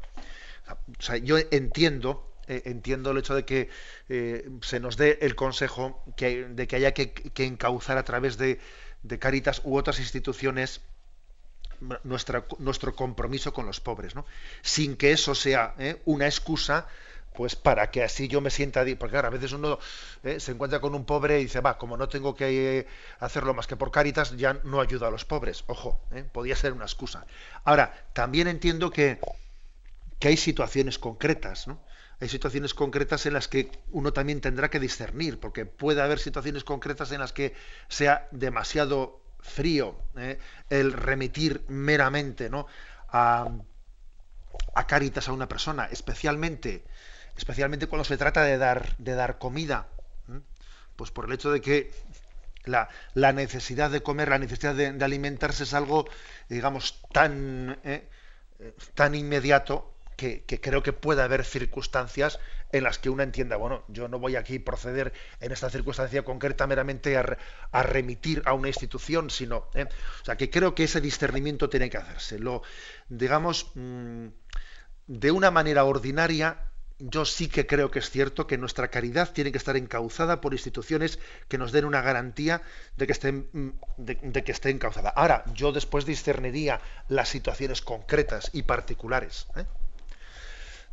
yo 1.22 1.38
entiendo 1.50 2.29
eh, 2.50 2.62
entiendo 2.64 3.12
el 3.12 3.18
hecho 3.18 3.36
de 3.36 3.44
que 3.44 3.68
eh, 4.08 4.50
se 4.62 4.80
nos 4.80 4.96
dé 4.96 5.20
el 5.22 5.36
consejo 5.36 6.02
de 6.16 6.66
que 6.66 6.76
haya 6.76 6.92
que, 6.92 7.12
encauzar 7.44 7.96
a 7.96 8.02
través 8.02 8.38
de, 8.38 8.58
Caritas 9.20 9.62
u 9.64 9.76
otras 9.76 10.00
instituciones 10.00 10.80
nuestra, 12.02 12.44
nuestro 12.58 12.96
compromiso 12.96 13.54
con 13.54 13.66
los 13.66 13.78
pobres, 13.78 14.16
¿no? 14.16 14.26
sin 14.62 14.96
que 14.96 15.12
eso 15.12 15.36
sea 15.36 15.76
¿eh? 15.78 16.02
una 16.06 16.26
excusa 16.26 16.88
pues 17.34 17.54
para 17.54 17.92
que 17.92 18.02
así 18.02 18.26
yo 18.26 18.40
me 18.40 18.50
sienta 18.50 18.84
porque 18.98 19.16
a 19.16 19.30
veces 19.30 19.52
uno 19.52 19.78
se 20.38 20.50
encuentra 20.50 20.80
con 20.80 20.96
un 20.96 21.04
pobre 21.04 21.38
y 21.38 21.44
dice 21.44 21.60
va 21.60 21.78
como 21.78 21.96
no 21.96 22.08
tengo 22.08 22.34
que 22.34 22.88
hacerlo 23.20 23.54
más 23.54 23.68
que 23.68 23.76
por 23.76 23.92
Caritas 23.92 24.36
ya 24.36 24.54
no 24.64 24.80
ayuda 24.80 25.06
a 25.06 25.10
los 25.12 25.24
pobres 25.24 25.62
ojo 25.68 26.00
podía 26.32 26.56
ser 26.56 26.72
una 26.72 26.84
excusa 26.84 27.24
ahora 27.62 28.08
también 28.12 28.48
entiendo 28.48 28.90
que 28.90 29.20
que 30.18 30.28
hay 30.28 30.36
situaciones 30.36 30.98
concretas 30.98 31.68
¿no? 31.68 31.80
Hay 32.20 32.28
situaciones 32.28 32.74
concretas 32.74 33.24
en 33.26 33.32
las 33.32 33.48
que 33.48 33.70
uno 33.92 34.12
también 34.12 34.40
tendrá 34.40 34.68
que 34.68 34.78
discernir, 34.78 35.40
porque 35.40 35.64
puede 35.64 36.02
haber 36.02 36.18
situaciones 36.18 36.64
concretas 36.64 37.10
en 37.12 37.20
las 37.20 37.32
que 37.32 37.54
sea 37.88 38.28
demasiado 38.30 39.20
frío 39.40 39.96
¿eh? 40.16 40.38
el 40.68 40.92
remitir 40.92 41.64
meramente 41.68 42.50
a, 43.08 43.50
Cáritas 44.86 45.28
a 45.28 45.32
una 45.32 45.48
persona, 45.48 45.86
especialmente, 45.90 46.84
especialmente 47.36 47.86
cuando 47.86 48.04
se 48.04 48.16
trata 48.16 48.42
de 48.42 48.58
dar, 48.58 48.96
de 48.98 49.14
dar 49.14 49.38
comida, 49.38 49.88
pues 50.96 51.10
por 51.10 51.26
el 51.26 51.32
hecho 51.32 51.50
de 51.52 51.60
que 51.60 51.90
la, 52.64 52.88
necesidad 53.32 53.90
de 53.90 54.02
comer, 54.02 54.28
la 54.28 54.38
necesidad 54.38 54.74
de, 54.74 55.04
alimentarse 55.04 55.62
es 55.62 55.74
algo, 55.74 56.06
digamos, 56.48 57.00
tan, 57.12 57.78
eh, 57.84 58.08
eh, 58.58 58.74
tan 58.94 59.14
inmediato 59.14 59.94
que, 60.20 60.60
creo 60.60 60.82
que 60.82 60.92
puede 60.92 61.22
haber 61.22 61.44
circunstancias 61.44 62.38
en 62.72 62.84
las 62.84 62.98
que 62.98 63.08
uno 63.08 63.22
entienda, 63.22 63.56
bueno, 63.56 63.84
yo 63.88 64.06
no 64.06 64.18
voy 64.18 64.36
aquí 64.36 64.58
proceder 64.58 65.14
en 65.40 65.50
esta 65.50 65.70
circunstancia 65.70 66.22
concreta 66.22 66.66
meramente 66.66 67.16
a, 67.16 67.82
remitir 67.82 68.42
a 68.44 68.52
una 68.52 68.68
institución, 68.68 69.30
sino, 69.30 69.68
¿eh? 69.74 69.86
o 70.20 70.24
sea, 70.24 70.36
que 70.36 70.50
creo 70.50 70.74
que 70.74 70.84
ese 70.84 71.00
discernimiento 71.00 71.70
tiene 71.70 71.88
que 71.88 71.96
hacerse. 71.96 72.38
Lo, 72.38 72.62
digamos, 73.08 73.72
mm, 73.74 74.26
de 75.06 75.30
una 75.30 75.50
manera 75.50 75.84
ordinaria, 75.84 76.66
yo 76.98 77.24
sí 77.24 77.48
que 77.48 77.66
creo 77.66 77.90
que 77.90 78.00
es 78.00 78.10
cierto 78.10 78.46
que 78.46 78.58
nuestra 78.58 78.88
caridad 78.88 79.32
tiene 79.32 79.52
que 79.52 79.58
estar 79.58 79.78
encauzada 79.78 80.42
por 80.42 80.52
instituciones 80.52 81.18
que 81.48 81.56
nos 81.56 81.72
den 81.72 81.86
una 81.86 82.02
garantía 82.02 82.60
de 82.98 83.06
que 83.06 83.12
esté, 83.12 83.32
mm, 83.32 83.70
de, 83.96 84.44
que 84.44 84.52
esté 84.52 84.68
encauzada. 84.68 85.08
Ahora, 85.08 85.44
yo 85.54 85.72
después 85.72 86.04
discerniría 86.04 86.82
las 87.08 87.30
situaciones 87.30 87.80
concretas 87.80 88.50
y 88.52 88.64
particulares. 88.64 89.46
¿eh? 89.56 89.64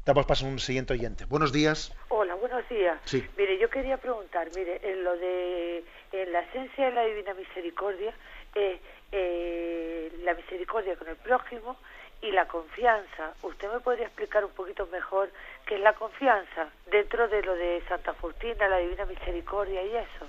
Damos 0.08 0.26
paso 0.26 0.46
a 0.46 0.48
un 0.48 0.60
siguiente 0.60 0.94
oyente. 0.94 1.26
Buenos 1.26 1.52
días. 1.52 1.92
Hola, 2.08 2.34
buenos 2.36 2.64
días. 2.70 2.98
Sí. 3.04 3.28
Mire, 3.38 3.60
yo 3.60 3.70
quería 3.70 3.98
preguntar, 3.98 4.48
mire, 4.56 4.80
en 4.82 5.04
lo 5.04 5.18
de 5.18 5.84
en 6.14 6.32
la 6.32 6.40
esencia 6.40 6.86
de 6.86 6.92
la 6.94 7.04
divina 7.04 7.34
misericordia, 7.34 8.14
eh, 8.56 8.80
eh, 9.12 10.10
la 10.24 10.34
misericordia 10.34 10.96
con 10.96 11.10
el 11.10 11.18
prójimo 11.18 11.76
y 12.22 12.32
la 12.32 12.48
confianza. 12.48 13.34
¿Usted 13.44 13.70
me 13.70 13.82
podría 13.82 14.06
explicar 14.06 14.46
un 14.46 14.52
poquito 14.52 14.88
mejor 14.88 15.30
qué 15.66 15.76
es 15.76 15.82
la 15.82 15.92
confianza 15.92 16.70
dentro 16.90 17.28
de 17.28 17.44
lo 17.44 17.56
de 17.56 17.84
Santa 17.90 18.14
Faustina, 18.14 18.70
la 18.70 18.78
Divina 18.78 19.04
Misericordia 19.04 19.84
y 19.84 19.94
eso? 19.94 20.26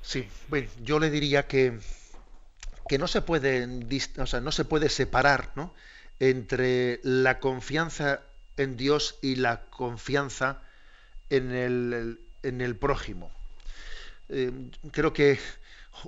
Sí, 0.00 0.26
bueno, 0.48 0.70
yo 0.80 0.98
le 0.98 1.10
diría 1.10 1.46
que, 1.46 1.74
que 2.88 2.96
no 2.96 3.06
se 3.06 3.20
puede, 3.20 3.68
o 4.18 4.26
sea, 4.26 4.40
no 4.40 4.50
se 4.50 4.64
puede 4.64 4.88
separar 4.88 5.50
¿no? 5.56 5.74
entre 6.20 7.00
la 7.02 7.38
confianza 7.38 8.22
en 8.56 8.76
Dios 8.76 9.18
y 9.22 9.36
la 9.36 9.62
confianza 9.66 10.62
en 11.30 11.52
el, 11.52 12.20
en 12.42 12.60
el 12.60 12.76
prójimo. 12.76 13.30
Eh, 14.28 14.52
creo 14.90 15.12
que 15.12 15.38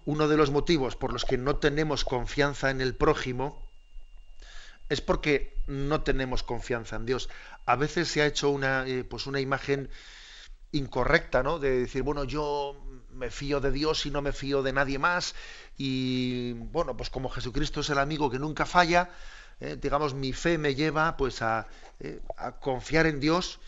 uno 0.04 0.28
de 0.28 0.36
los 0.36 0.50
motivos 0.50 0.96
por 0.96 1.12
los 1.12 1.24
que 1.24 1.38
no 1.38 1.56
tenemos 1.56 2.04
confianza 2.04 2.70
en 2.70 2.80
el 2.80 2.94
prójimo 2.94 3.62
es 4.88 5.00
porque 5.00 5.56
no 5.66 6.02
tenemos 6.02 6.42
confianza 6.42 6.96
en 6.96 7.06
Dios. 7.06 7.28
A 7.66 7.76
veces 7.76 8.08
se 8.08 8.22
ha 8.22 8.26
hecho 8.26 8.50
una, 8.50 8.86
eh, 8.86 9.04
pues 9.04 9.26
una 9.26 9.40
imagen 9.40 9.88
incorrecta, 10.72 11.42
¿no? 11.42 11.58
De 11.58 11.80
decir, 11.80 12.02
bueno, 12.02 12.24
yo 12.24 12.76
me 13.12 13.30
fío 13.30 13.60
de 13.60 13.70
Dios 13.70 14.04
y 14.06 14.10
no 14.10 14.22
me 14.22 14.32
fío 14.32 14.62
de 14.62 14.72
nadie 14.72 14.98
más. 14.98 15.34
Y 15.78 16.52
bueno, 16.52 16.96
pues 16.96 17.10
como 17.10 17.30
Jesucristo 17.30 17.80
es 17.80 17.90
el 17.90 17.98
amigo 17.98 18.30
que 18.30 18.38
nunca 18.38 18.66
falla, 18.66 19.10
eh, 19.60 19.76
digamos, 19.80 20.14
mi 20.14 20.32
fe 20.32 20.58
me 20.58 20.74
lleva 20.74 21.16
pues 21.16 21.42
a, 21.42 21.66
eh, 22.00 22.20
confiar 22.60 23.06
en 23.06 23.20
Dios 23.20 23.60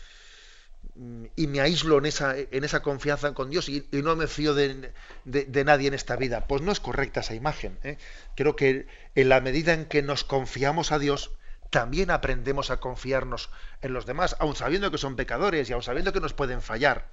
y 1.35 1.47
me 1.47 1.61
aíslo 1.61 1.99
en 1.99 2.07
esa, 2.07 2.35
en 2.37 2.63
esa 2.63 2.81
confianza 2.81 3.33
con 3.33 3.51
Dios 3.51 3.69
y, 3.69 3.87
no 3.91 4.15
me 4.15 4.25
fío 4.27 4.55
de, 4.55 4.93
nadie 5.65 5.87
en 5.87 5.93
esta 5.93 6.15
vida. 6.15 6.47
Pues 6.47 6.61
no 6.61 6.71
es 6.71 6.79
correcta 6.79 7.19
esa 7.19 7.35
imagen. 7.35 7.77
¿eh? 7.83 7.97
Creo 8.35 8.55
que 8.55 8.87
en 9.13 9.29
la 9.29 9.39
medida 9.39 9.73
en 9.73 9.85
que 9.85 10.01
nos 10.01 10.23
confiamos 10.23 10.91
a 10.91 10.99
Dios, 10.99 11.31
también 11.69 12.09
aprendemos 12.09 12.71
a 12.71 12.79
confiarnos 12.79 13.49
en 13.81 13.93
los 13.93 14.05
demás, 14.05 14.35
aun 14.39 14.55
sabiendo 14.55 14.89
que 14.89 14.97
son 14.97 15.15
pecadores 15.15 15.69
y 15.69 15.73
aun 15.73 15.83
sabiendo 15.83 16.13
que 16.13 16.19
nos 16.19 16.33
pueden 16.33 16.61
fallar. 16.61 17.09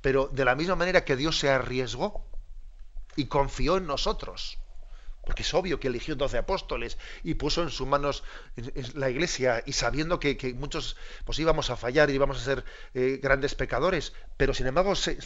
Pero 0.00 0.28
de 0.28 0.44
la 0.44 0.54
misma 0.54 0.76
manera 0.76 1.04
que 1.04 1.16
Dios 1.16 1.38
se 1.38 1.50
arriesgó 1.50 2.24
y 3.16 3.26
confió 3.26 3.78
en 3.78 3.86
nosotros 3.86 4.58
porque 5.28 5.42
es 5.42 5.52
obvio 5.52 5.78
que 5.78 5.88
eligió 5.88 6.16
doce 6.16 6.38
apóstoles 6.38 6.96
y 7.22 7.34
puso 7.34 7.62
en 7.62 7.68
sus 7.68 7.86
manos 7.86 8.24
la 8.94 9.10
iglesia 9.10 9.62
y 9.66 9.74
sabiendo 9.74 10.18
que, 10.18 10.54
muchos 10.56 10.96
pues 11.26 11.38
íbamos 11.38 11.68
a 11.68 11.76
fallar 11.76 12.08
y 12.08 12.14
íbamos 12.14 12.38
a 12.38 12.44
ser 12.44 12.64
eh, 12.94 13.20
grandes 13.22 13.54
pecadores, 13.54 14.14
pero 14.38 14.54
sin 14.54 14.68
embargo 14.68 14.94
se, 14.94 15.18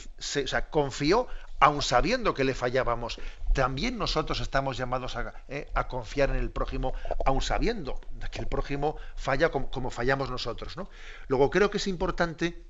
confió 0.71 1.29
aun 1.61 1.83
sabiendo 1.83 2.35
que 2.35 2.43
le 2.43 2.53
fallábamos. 2.53 3.21
También 3.55 3.97
nosotros 3.97 4.41
estamos 4.41 4.77
llamados 4.77 5.15
a, 5.15 5.35
eh, 5.47 5.71
confiar 5.89 6.31
en 6.31 6.37
el 6.37 6.51
prójimo, 6.51 6.95
aun 7.25 7.41
sabiendo 7.41 8.01
que 8.33 8.41
el 8.41 8.49
prójimo 8.49 8.97
falla 9.15 9.51
como, 9.51 9.91
fallamos 9.93 10.31
nosotros. 10.31 10.77
¿no? 10.77 10.91
Luego 11.29 11.49
creo 11.49 11.71
que 11.71 11.77
es 11.77 11.87
importante 11.87 12.61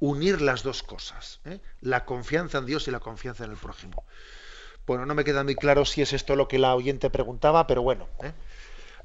unir 0.00 0.42
las 0.42 0.62
dos 0.62 0.82
cosas, 0.82 1.40
¿eh? 1.46 1.60
la 1.80 2.04
confianza 2.04 2.58
en 2.58 2.66
Dios 2.66 2.86
y 2.88 2.90
la 2.90 3.00
confianza 3.00 3.46
en 3.46 3.52
el 3.52 3.56
prójimo. 3.56 4.04
Bueno, 4.86 5.06
no 5.06 5.14
me 5.14 5.24
queda 5.24 5.44
muy 5.44 5.54
claro 5.54 5.84
si 5.84 6.02
es 6.02 6.12
esto 6.12 6.36
lo 6.36 6.46
que 6.46 6.58
la 6.58 6.74
oyente 6.74 7.08
preguntaba, 7.08 7.66
pero 7.66 7.82
bueno, 7.82 8.06
¿eh? 8.22 8.32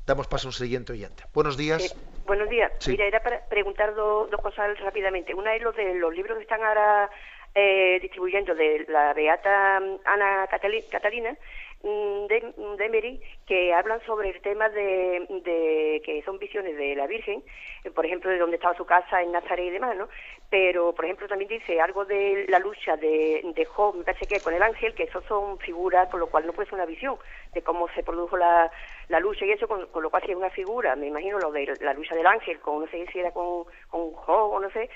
damos 0.05 0.27
paso 0.27 0.47
a 0.47 0.49
un 0.49 0.53
siguiente 0.53 0.91
oyente. 0.91 1.23
Buenos 1.33 1.55
días. 1.55 1.93
Eh, 1.93 1.97
buenos 2.25 2.49
días. 2.49 2.71
Mira, 2.87 3.05
era 3.05 3.21
para 3.23 3.45
preguntar 3.45 3.95
dos 3.95 4.29
cosas 4.41 4.77
rápidamente. 4.79 5.33
Una 5.33 5.55
es 5.55 5.61
lo 5.61 5.71
de 5.71 5.95
los 5.95 6.13
libros 6.13 6.37
que 6.37 6.43
están 6.43 6.63
ahora 6.63 7.09
eh, 7.55 7.99
distribuyendo 8.01 8.53
de 8.55 8.85
la 8.89 9.13
beata 9.13 9.77
Ana 10.05 10.47
Catalina 10.47 11.37
de, 11.81 12.53
de 12.77 12.85
Emery 12.85 13.21
que 13.45 13.73
hablan 13.73 14.01
sobre 14.05 14.29
el 14.29 14.41
tema 14.41 14.67
de, 14.69 15.25
de, 15.43 16.01
que 16.03 16.21
son 16.25 16.37
visiones 16.37 16.75
de 16.75 16.95
la 16.95 17.07
Virgen, 17.07 17.41
eh, 17.83 17.91
por 17.91 18.05
ejemplo, 18.05 18.29
de 18.29 18.37
donde 18.37 18.57
estaba 18.57 18.75
su 18.75 18.85
casa 18.85 19.21
en 19.21 19.31
Nazaret 19.31 19.67
y 19.67 19.71
demás, 19.71 19.95
¿no? 19.95 20.09
Pero, 20.49 20.93
por 20.93 21.05
ejemplo, 21.05 21.27
también 21.27 21.49
dice 21.49 21.79
algo 21.79 22.05
de 22.05 22.45
la 22.49 22.59
lucha 22.59 22.97
de, 22.97 23.41
de 23.55 23.65
Job, 23.65 23.95
me 23.95 24.03
parece 24.03 24.25
que 24.25 24.39
con 24.41 24.53
el 24.53 24.61
ángel, 24.61 24.93
que 24.93 25.03
eso 25.03 25.21
son 25.27 25.57
figuras, 25.59 26.09
con 26.09 26.19
lo 26.19 26.27
cual 26.27 26.45
no 26.45 26.53
puede 26.53 26.67
ser 26.67 26.75
una 26.75 26.85
visión 26.85 27.17
de 27.53 27.61
cómo 27.61 27.87
se 27.89 28.03
produjo 28.03 28.35
la, 28.35 28.69
la 29.07 29.19
lucha 29.19 29.45
y 29.45 29.51
eso, 29.51 29.67
con, 29.67 29.87
lo 29.93 30.09
cual 30.09 30.23
si 30.23 30.31
es 30.31 30.37
una 30.37 30.49
figura, 30.49 30.95
me 30.95 31.07
imagino 31.07 31.39
lo 31.39 31.51
de 31.51 31.73
la 31.81 31.93
lucha 31.93 32.15
del 32.15 32.27
ángel, 32.27 32.59
con 32.59 32.81
no 32.81 32.87
sé 32.87 33.05
si 33.11 33.19
era 33.19 33.31
con, 33.31 33.65
con 33.89 34.11
Job 34.11 34.51
o 34.51 34.59
no 34.59 34.69
sé, 34.71 34.89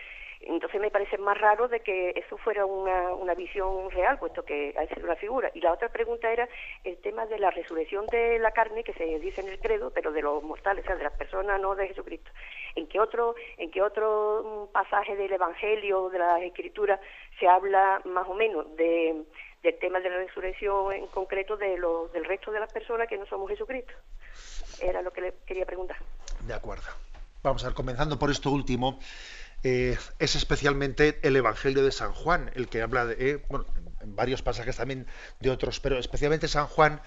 entonces 0.48 0.80
me 0.82 0.91
parece 0.91 1.18
más 1.18 1.38
raro 1.38 1.68
de 1.68 1.80
que 1.82 2.12
eso 2.16 2.38
fuera 2.38 2.66
una, 2.66 3.14
una 3.14 3.34
visión 3.34 3.89
real, 3.91 4.20
puesto 4.20 4.44
que 4.44 4.74
sido 4.94 5.06
una 5.06 5.16
figura. 5.16 5.52
Y 5.54 5.62
la 5.62 5.74
otra 5.74 5.89
pregunta 5.89 6.32
era 6.32 6.48
el 6.84 6.98
tema 6.98 7.26
de 7.26 7.39
la 7.39 7.52
resurrección 7.52 8.06
de 8.08 8.39
la 8.39 8.52
carne, 8.52 8.84
que 8.84 8.94
se 8.94 9.20
dice 9.20 9.41
en 9.41 9.50
el 9.50 9.60
credo, 9.60 9.91
pero 9.91 10.12
de 10.12 10.22
los 10.22 10.44
mortales, 10.44 10.84
o 10.84 10.88
sea, 10.88 10.96
de 10.96 11.04
las 11.04 11.14
personas, 11.14 11.60
no 11.62 11.76
de 11.76 11.88
Jesucristo. 11.88 12.32
¿En 12.76 12.88
qué 12.88 13.00
otro, 13.00 13.36
en 13.58 13.72
qué 13.72 13.82
otro 13.82 14.68
mm, 14.70 14.72
pasaje 14.72 15.16
del 15.16 15.32
Evangelio, 15.32 16.10
de 16.10 16.20
la 16.20 16.44
Escritura, 16.44 17.00
se 17.39 17.48
habla 17.48 18.02
más 18.06 18.28
o 18.28 18.34
menos 18.34 18.76
de, 18.76 19.24
del 19.62 19.80
tema 19.80 20.00
de 20.00 20.10
la 20.10 20.18
resurrección 20.18 20.91
en 20.94 21.08
concreto 21.08 21.58
de 21.58 21.78
lo, 21.78 22.10
del 22.10 22.26
resto 22.26 22.52
de 22.52 22.60
las 22.60 22.72
personas 22.72 23.08
que 23.08 23.18
no 23.18 23.26
somos 23.26 23.50
Jesucristo? 23.50 23.94
Era 24.82 25.02
lo 25.02 25.12
que 25.12 25.22
le 25.22 25.34
quería 25.46 25.66
preguntar. 25.66 25.98
De 26.41 26.54
acuerdo. 26.54 26.88
Vamos 27.44 27.64
a 27.64 27.68
ver, 27.68 27.76
comenzando 27.76 28.18
por 28.18 28.32
esto 28.32 28.50
último. 28.52 29.00
Eh, 29.66 29.97
es 30.20 30.36
especialmente 30.36 31.20
el 31.24 31.38
Evangelio 31.38 31.86
de 31.86 31.93
San 31.93 32.11
Juan, 32.11 32.51
el 32.53 32.68
que 32.68 32.82
habla 32.82 33.05
de, 33.05 33.16
eh, 33.18 33.45
bueno, 33.47 33.66
en 34.01 34.14
varios 34.14 34.41
pasajes 34.41 34.76
también 34.76 35.07
de 35.39 35.49
otros, 35.51 35.80
pero 35.80 35.97
especialmente 35.97 36.49
San 36.49 36.68
Juan 36.68 37.01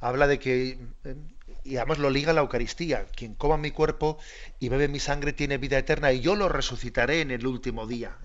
habla 0.00 0.26
de 0.26 0.38
que, 0.38 0.78
eh, 1.04 1.16
y 1.64 1.76
además 1.76 1.98
lo 1.98 2.08
liga 2.08 2.30
a 2.30 2.34
la 2.34 2.40
Eucaristía, 2.40 3.04
quien 3.14 3.34
coma 3.34 3.58
mi 3.58 3.72
cuerpo 3.72 4.18
y 4.58 4.70
bebe 4.70 4.88
mi 4.88 5.00
sangre 5.00 5.34
tiene 5.34 5.58
vida 5.58 5.76
eterna 5.76 6.10
y 6.10 6.20
yo 6.20 6.34
lo 6.34 6.48
resucitaré 6.48 7.20
en 7.20 7.30
el 7.30 7.46
último 7.46 7.86
día. 7.86 8.16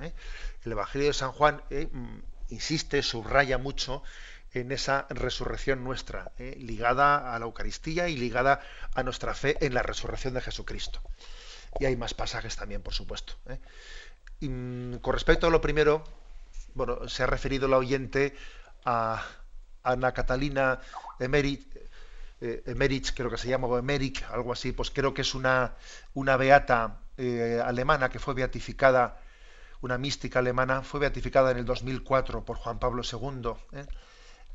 El 0.64 0.72
Evangelio 0.72 1.08
de 1.08 1.14
San 1.14 1.34
Juan 1.34 1.62
mm, 1.70 2.20
insiste, 2.54 3.02
subraya 3.04 3.58
mucho 3.58 4.02
en 4.54 4.72
esa 4.72 5.08
resurrección 5.10 5.84
nuestra, 5.84 6.32
ligada 6.38 7.36
a 7.36 7.40
la 7.40 7.46
Eucaristía 7.46 8.08
y 8.08 8.16
ligada 8.16 8.62
a 8.94 9.04
nuestra 9.04 9.34
fe 9.34 9.58
en 9.60 9.74
la 9.74 9.84
resurrección 9.84 10.36
de 10.36 10.42
Jesucristo 10.42 11.02
y 11.80 11.86
hay 11.86 11.96
más 11.96 12.14
pasajes 12.14 12.56
también, 12.56 12.82
por 12.82 12.94
supuesto. 12.94 13.34
¿eh? 13.48 13.60
Mm, 14.48 14.98
con 14.98 15.14
respecto 15.14 15.48
a 15.48 15.50
lo 15.50 15.62
primero, 15.62 16.04
bueno, 16.74 17.08
se 17.08 17.24
ha 17.24 17.28
referido 17.28 17.68
la 17.68 17.78
oyente 17.78 18.36
a 18.86 19.24
Ana 19.84 20.14
Catalina 20.14 20.80
Emerich, 21.20 21.68
eh, 22.42 22.64
Emerich, 22.66 23.14
creo 23.14 23.30
que 23.30 23.38
se 23.38 23.48
llama, 23.48 23.68
o 23.68 23.78
Emeric, 23.78 24.24
algo 24.30 24.52
así, 24.52 24.72
pues 24.72 24.92
creo 24.92 25.14
que 25.14 25.22
es 25.22 25.34
una, 25.34 25.76
una 26.14 26.36
beata 26.38 27.00
eh, 27.18 27.62
alemana 27.64 28.10
que 28.10 28.20
fue 28.20 28.34
beatificada, 28.34 29.22
una 29.82 29.98
mística 29.98 30.40
alemana, 30.40 30.82
fue 30.82 31.00
beatificada 31.00 31.52
en 31.52 31.58
el 31.58 31.66
2004 31.66 32.44
por 32.44 32.58
Juan 32.58 32.80
Pablo 32.80 33.04
II. 33.04 33.54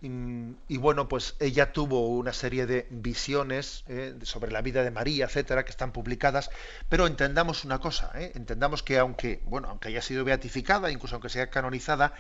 Y, 0.01 0.77
bueno, 0.77 1.09
pues 1.09 1.35
ella 1.41 1.73
tuvo 1.73 2.09
una 2.11 2.33
serie 2.33 2.67
de 2.67 2.87
visiones 2.91 3.85
eh, 3.89 4.15
sobre 4.23 4.53
la 4.53 4.63
vida 4.63 4.85
de 4.85 4.93
María, 4.93 5.25
etcétera, 5.25 5.65
que 5.65 5.73
están 5.73 5.91
publicadas, 5.91 6.51
pero 6.89 7.09
entendamos 7.09 7.65
una 7.65 7.81
cosa, 7.81 8.13
¿eh? 8.15 8.31
entendamos 8.37 8.85
que 8.85 8.99
aunque, 8.99 9.41
bueno, 9.47 9.69
aunque 9.69 9.89
haya 9.89 10.01
sido 10.01 10.25
beatificada, 10.25 10.93
incluso 10.93 11.17
aunque 11.17 11.29
sea 11.29 11.51
canonizada, 11.51 12.15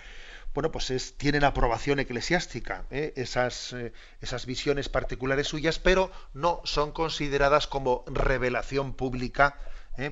bueno, 0.54 0.72
pues 0.72 0.90
es, 0.90 1.16
tienen 1.16 1.44
aprobación 1.44 2.00
eclesiástica 2.00 2.84
¿eh? 2.90 3.12
esas, 3.14 3.76
esas 4.20 4.46
visiones 4.46 4.88
particulares 4.88 5.46
suyas, 5.46 5.78
pero 5.78 6.10
no 6.34 6.60
son 6.64 6.90
consideradas 6.90 7.68
como 7.68 8.04
revelación 8.08 8.92
pública 8.92 9.56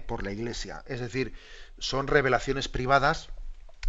por 0.07 0.25
la 0.25 0.33
Iglesia. 0.33 0.83
Es 0.87 0.99
decir, 0.99 1.33
son 1.79 2.09
revelaciones 2.09 2.69
privadas 2.69 3.29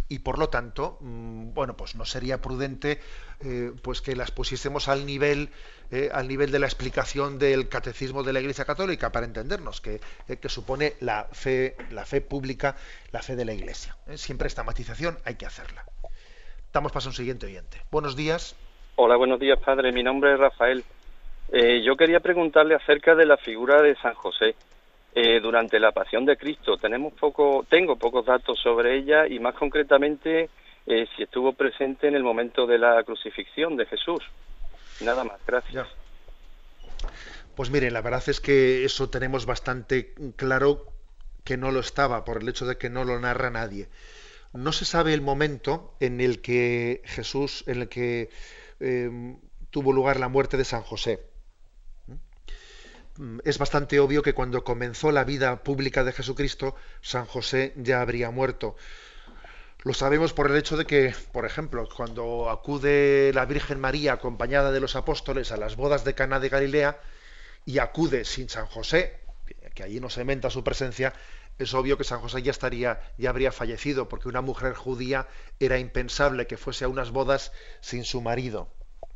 y 0.08 0.20
por 0.20 0.38
lo 0.38 0.48
tanto, 0.48 0.98
mm, 1.00 1.52
bueno, 1.52 1.76
pues 1.76 1.94
no 1.94 2.04
sería 2.04 2.40
prudente 2.40 3.00
eh, 3.44 3.72
pues 3.82 4.00
que 4.00 4.16
las 4.16 4.30
pusiésemos 4.30 4.88
al 4.88 5.06
nivel 5.06 5.50
eh, 5.90 6.10
al 6.12 6.28
nivel 6.28 6.50
de 6.50 6.58
la 6.58 6.66
explicación 6.66 7.38
del 7.38 7.68
catecismo 7.68 8.22
de 8.22 8.32
la 8.32 8.40
Iglesia 8.40 8.64
Católica 8.64 9.10
para 9.10 9.26
entendernos 9.26 9.80
que, 9.80 10.00
eh, 10.28 10.36
que 10.36 10.48
supone 10.48 10.94
la 11.00 11.24
fe 11.32 11.76
la 11.90 12.04
fe 12.04 12.20
pública, 12.20 12.76
la 13.12 13.22
fe 13.22 13.36
de 13.36 13.44
la 13.44 13.52
Iglesia. 13.52 13.96
Siempre 14.14 14.48
esta 14.48 14.64
matización 14.64 15.18
hay 15.24 15.36
que 15.36 15.46
hacerla. 15.46 15.84
Damos 16.72 16.92
paso 16.92 17.08
a 17.08 17.10
un 17.10 17.14
siguiente 17.14 17.46
oyente. 17.46 17.78
Buenos 17.90 18.16
días. 18.16 18.56
Hola, 18.96 19.16
buenos 19.16 19.40
días, 19.40 19.58
padre. 19.60 19.92
Mi 19.92 20.02
nombre 20.02 20.34
es 20.34 20.40
Rafael. 20.40 20.84
yo 21.82 21.96
quería 21.96 22.20
preguntarle 22.20 22.74
acerca 22.74 23.14
de 23.14 23.24
la 23.24 23.36
figura 23.38 23.80
de 23.80 23.94
San 23.96 24.14
José. 24.14 24.54
Eh, 25.20 25.40
durante 25.40 25.80
la 25.80 25.90
Pasión 25.90 26.24
de 26.24 26.36
Cristo. 26.36 26.76
Tenemos 26.76 27.12
poco, 27.12 27.66
tengo 27.68 27.96
pocos 27.96 28.24
datos 28.24 28.56
sobre 28.60 28.96
ella 28.96 29.26
y 29.26 29.40
más 29.40 29.56
concretamente 29.56 30.48
eh, 30.86 31.08
si 31.16 31.24
estuvo 31.24 31.54
presente 31.54 32.06
en 32.06 32.14
el 32.14 32.22
momento 32.22 32.68
de 32.68 32.78
la 32.78 33.02
crucifixión 33.02 33.76
de 33.76 33.86
Jesús. 33.86 34.20
Nada 35.00 35.24
más, 35.24 35.40
gracias. 35.44 35.88
Pues 37.56 37.68
mire, 37.68 37.90
la 37.90 38.00
verdad 38.00 38.22
es 38.28 38.40
que 38.40 38.84
eso 38.84 39.10
tenemos 39.10 39.44
bastante 39.44 40.14
claro 40.36 40.84
que 41.42 41.56
no 41.56 41.72
lo 41.72 41.80
estaba 41.80 42.24
por 42.24 42.40
el 42.40 42.48
hecho 42.48 42.64
de 42.66 42.78
que 42.78 42.88
no 42.88 43.02
lo 43.02 43.18
narra 43.18 43.50
nadie. 43.50 43.88
No 44.52 44.70
se 44.70 44.84
sabe 44.84 45.14
el 45.14 45.20
momento 45.20 45.96
en 45.98 46.20
el 46.20 46.40
que 46.40 47.02
Jesús, 47.06 47.64
en 47.66 47.80
el 47.80 47.88
que 47.88 48.30
eh, 48.78 49.10
tuvo 49.70 49.92
lugar 49.92 50.20
la 50.20 50.28
muerte 50.28 50.56
de 50.56 50.64
San 50.64 50.82
José 50.82 51.18
es 53.44 53.58
bastante 53.58 53.98
obvio 54.00 54.22
que 54.22 54.34
cuando 54.34 54.64
comenzó 54.64 55.10
la 55.10 55.24
vida 55.24 55.62
pública 55.62 56.04
de 56.04 56.12
Jesucristo, 56.12 56.76
San 57.00 57.26
José 57.26 57.72
ya 57.76 58.00
habría 58.00 58.30
muerto. 58.30 58.76
Lo 59.82 59.94
sabemos 59.94 60.32
por 60.32 60.50
el 60.50 60.56
hecho 60.56 60.76
de 60.76 60.84
que, 60.84 61.14
por 61.32 61.46
ejemplo, 61.46 61.88
cuando 61.94 62.50
acude 62.50 63.32
la 63.32 63.44
Virgen 63.44 63.80
María 63.80 64.14
acompañada 64.14 64.72
de 64.72 64.80
los 64.80 64.96
apóstoles 64.96 65.52
a 65.52 65.56
las 65.56 65.76
bodas 65.76 66.04
de 66.04 66.14
Cana 66.14 66.40
de 66.40 66.48
Galilea 66.48 67.00
y 67.64 67.78
acude 67.78 68.24
sin 68.24 68.48
San 68.48 68.66
José, 68.66 69.20
que 69.74 69.82
allí 69.82 70.00
no 70.00 70.10
se 70.10 70.24
menta 70.24 70.50
su 70.50 70.64
presencia, 70.64 71.12
es 71.58 71.74
obvio 71.74 71.98
que 71.98 72.04
San 72.04 72.20
José 72.20 72.42
ya 72.42 72.50
estaría, 72.50 73.00
ya 73.18 73.30
habría 73.30 73.52
fallecido, 73.52 74.08
porque 74.08 74.28
una 74.28 74.40
mujer 74.40 74.74
judía 74.74 75.26
era 75.58 75.78
impensable 75.78 76.46
que 76.46 76.56
fuese 76.56 76.84
a 76.84 76.88
unas 76.88 77.10
bodas 77.10 77.52
sin 77.80 78.04
su 78.04 78.20
marido. 78.20 78.68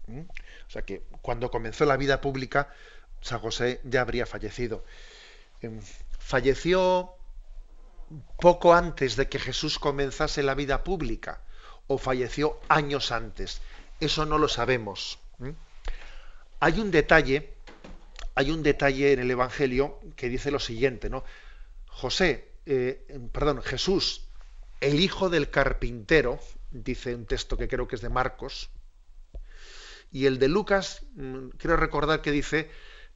¿Mm? 0.06 0.20
O 0.20 0.70
sea 0.70 0.82
que 0.82 1.02
cuando 1.22 1.50
comenzó 1.50 1.84
la 1.84 1.96
vida 1.96 2.20
pública, 2.20 2.72
San 3.22 3.38
José 3.40 3.80
ya 3.84 4.02
habría 4.02 4.26
fallecido. 4.26 4.84
Em, 5.60 5.80
falleció 6.18 7.14
poco 8.38 8.74
antes 8.74 9.16
de 9.16 9.28
que 9.28 9.38
Jesús 9.38 9.78
comenzase 9.78 10.42
la 10.42 10.54
vida 10.54 10.84
pública 10.84 11.40
o 11.86 11.98
falleció 11.98 12.60
años 12.68 13.12
antes. 13.12 13.62
Eso 14.00 14.26
no 14.26 14.38
lo 14.38 14.48
sabemos. 14.48 15.18
Hay 16.60 16.78
un 16.78 16.90
detalle, 16.90 17.54
hay 18.34 18.50
un 18.50 18.62
detalle 18.62 19.12
en 19.12 19.20
el 19.20 19.30
Evangelio 19.30 19.98
que 20.16 20.28
dice 20.28 20.50
lo 20.50 20.60
siguiente, 20.60 21.08
¿no? 21.10 21.24
José, 21.86 22.48
eh, 22.66 23.04
perdón, 23.32 23.62
Jesús, 23.62 24.26
el 24.80 25.00
hijo 25.00 25.28
del 25.28 25.50
carpintero, 25.50 26.40
dice 26.70 27.14
un 27.14 27.26
texto 27.26 27.56
que 27.56 27.68
creo 27.68 27.88
que 27.88 27.96
es 27.96 28.02
de 28.02 28.08
Marcos, 28.08 28.70
y 30.12 30.26
el 30.26 30.38
de 30.38 30.48
Lucas, 30.48 31.02
mm, 31.14 31.48
quiero 31.58 31.76
recordar 31.76 32.20
que 32.22 32.30
dice 32.30 32.70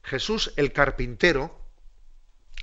Jesús 0.07 0.53
el 0.55 0.71
carpintero, 0.71 1.59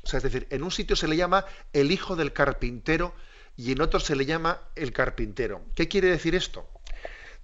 o 0.03 0.07
sea, 0.07 0.17
es 0.17 0.23
decir, 0.23 0.47
en 0.49 0.63
un 0.63 0.71
sitio 0.71 0.97
se 0.97 1.09
le 1.09 1.17
llama 1.17 1.45
el 1.75 1.93
hijo 1.93 2.17
del 2.17 2.33
carpintero 2.33 3.15
y 3.55 3.73
en 3.73 3.83
otro 3.83 4.01
se 4.01 4.17
le 4.17 4.25
llama 4.25 4.63
el 4.75 4.93
carpintero. 4.93 5.61
¿Qué 5.75 5.87
quiere 5.87 6.09
decir 6.09 6.35
esto? 6.35 6.67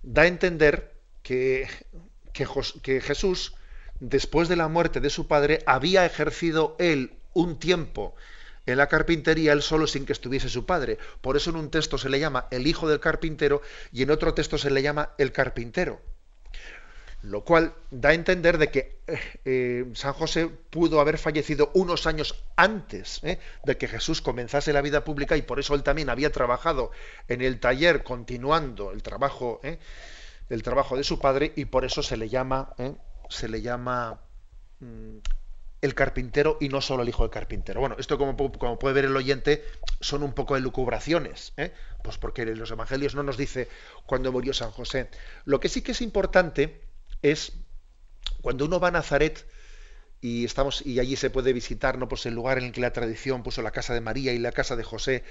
Da 0.03 0.23
a 0.23 0.27
entender 0.27 0.95
que, 1.23 1.69
que, 2.33 3.01
Jesús, 3.03 3.55
después 4.01 4.49
de 4.49 4.57
la 4.57 4.69
muerte 4.69 5.01
de 5.01 5.11
su 5.11 5.29
padre, 5.29 5.63
había 5.67 6.07
ejercido 6.07 6.77
él 6.79 7.13
un 7.35 7.59
tiempo 7.59 8.15
en 8.65 8.79
la 8.79 8.89
carpintería 8.89 9.53
él 9.53 9.61
solo 9.61 9.87
sin 9.87 10.07
que 10.07 10.15
estuviese 10.15 10.49
su 10.49 10.65
padre. 10.65 10.97
Por 11.21 11.37
eso 11.37 11.51
en 11.51 11.57
un 11.57 11.71
texto 11.71 11.99
se 11.99 12.09
le 12.09 12.21
llama 12.21 12.47
el 12.51 12.67
hijo 12.67 12.89
del 12.89 13.01
carpintero 13.01 13.61
y 13.93 14.03
en 14.03 14.11
otro 14.11 14.33
texto 14.33 14.57
se 14.57 14.71
le 14.71 14.81
llama 14.81 15.11
el 15.19 15.31
carpintero 15.31 16.01
lo 17.23 17.45
cual 17.45 17.75
da 17.91 18.11
a 18.11 18.14
entender 18.14 18.57
de 18.57 18.71
que 18.71 19.01
eh, 19.07 19.18
eh, 19.45 19.85
San 19.95 20.14
José 20.14 20.49
pudo 20.49 21.01
haber 21.01 21.18
fallecido 21.18 21.71
unos 21.75 22.07
años 22.07 22.45
antes 22.57 23.21
eh, 23.23 23.39
de 23.64 23.77
que 23.77 23.89
Jesús 23.89 24.23
comenzase 24.23 24.73
la 24.73 24.81
vida 24.81 25.05
pública 25.05 25.37
y 25.37 25.43
por 25.43 25.61
eso 25.61 25.75
él 25.75 25.83
también 25.83 26.09
había 26.09 26.33
trabajado 26.33 26.93
en 27.29 27.43
el 27.43 27.61
taller 27.61 28.05
continuando 28.05 28.91
el 28.91 29.03
trabajo 29.03 29.61
el 30.49 30.62
trabajo 30.62 30.97
de 30.97 31.05
su 31.05 31.18
padre 31.18 31.53
y 31.57 31.66
por 31.66 31.85
eso 31.85 32.03
se 32.03 32.16
le 32.16 32.29
llama 32.29 32.75
se 33.29 33.49
le 33.49 33.61
llama 33.61 34.21
mm, 34.81 35.18
el 35.83 35.95
carpintero 35.95 36.57
y 36.61 36.68
no 36.68 36.81
solo 36.81 37.03
el 37.03 37.09
hijo 37.09 37.23
del 37.23 37.31
carpintero. 37.31 37.81
Bueno, 37.81 37.97
esto 37.99 38.18
como, 38.18 38.37
como 38.37 38.79
puede 38.79 38.95
ver 38.95 39.05
el 39.07 39.16
oyente 39.16 39.64
son 40.01 40.23
un 40.23 40.35
poco 40.35 40.55
de 40.55 40.61
lucubraciones, 40.61 41.55
pues 42.03 42.18
porque 42.18 42.43
en 42.43 42.59
los 42.59 42.71
evangelios 42.71 43.14
no 43.14 43.23
nos 43.23 43.39
dice 43.39 43.68
cuándo 44.05 44.31
murió 44.31 44.53
San 44.53 44.73
José. 44.73 45.09
Lo 45.47 45.59
que 45.59 45.71
sí 45.71 45.81
que 45.81 45.93
es 45.93 46.03
importante 46.03 46.89
es 47.23 47.53
cuando 48.43 48.64
uno 48.64 48.81
va 48.81 48.89
a 48.89 48.93
Nazaret 48.93 49.47
y 50.21 50.45
estamos 50.45 50.85
y 50.85 51.01
allí 51.01 51.16
se 51.16 51.31
puede 51.31 51.53
visitar 51.53 51.99
no 51.99 52.09
pues 52.09 52.27
el 52.27 52.35
lugar 52.35 52.59
en 52.59 52.64
el 52.64 52.73
que 52.73 52.81
la 52.81 52.93
tradición 52.93 53.43
puso 53.43 53.62
la 53.62 53.71
casa 53.71 53.95
de 53.95 54.01
María 54.01 54.33
y 54.33 54.39
la 54.39 54.53
casa 54.53 54.77
de 54.77 54.85
José. 54.85 55.25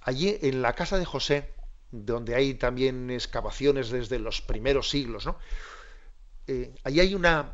Allí 0.00 0.38
en 0.42 0.62
la 0.62 0.74
casa 0.74 0.98
de 0.98 1.04
José 1.04 1.52
donde 1.90 2.34
hay 2.34 2.54
también 2.54 3.10
excavaciones 3.10 3.90
desde 3.90 4.18
los 4.18 4.42
primeros 4.42 4.90
siglos 4.90 5.24
no 5.24 5.38
eh, 6.48 6.74
allí 6.82 7.00
hay 7.00 7.14
una 7.14 7.52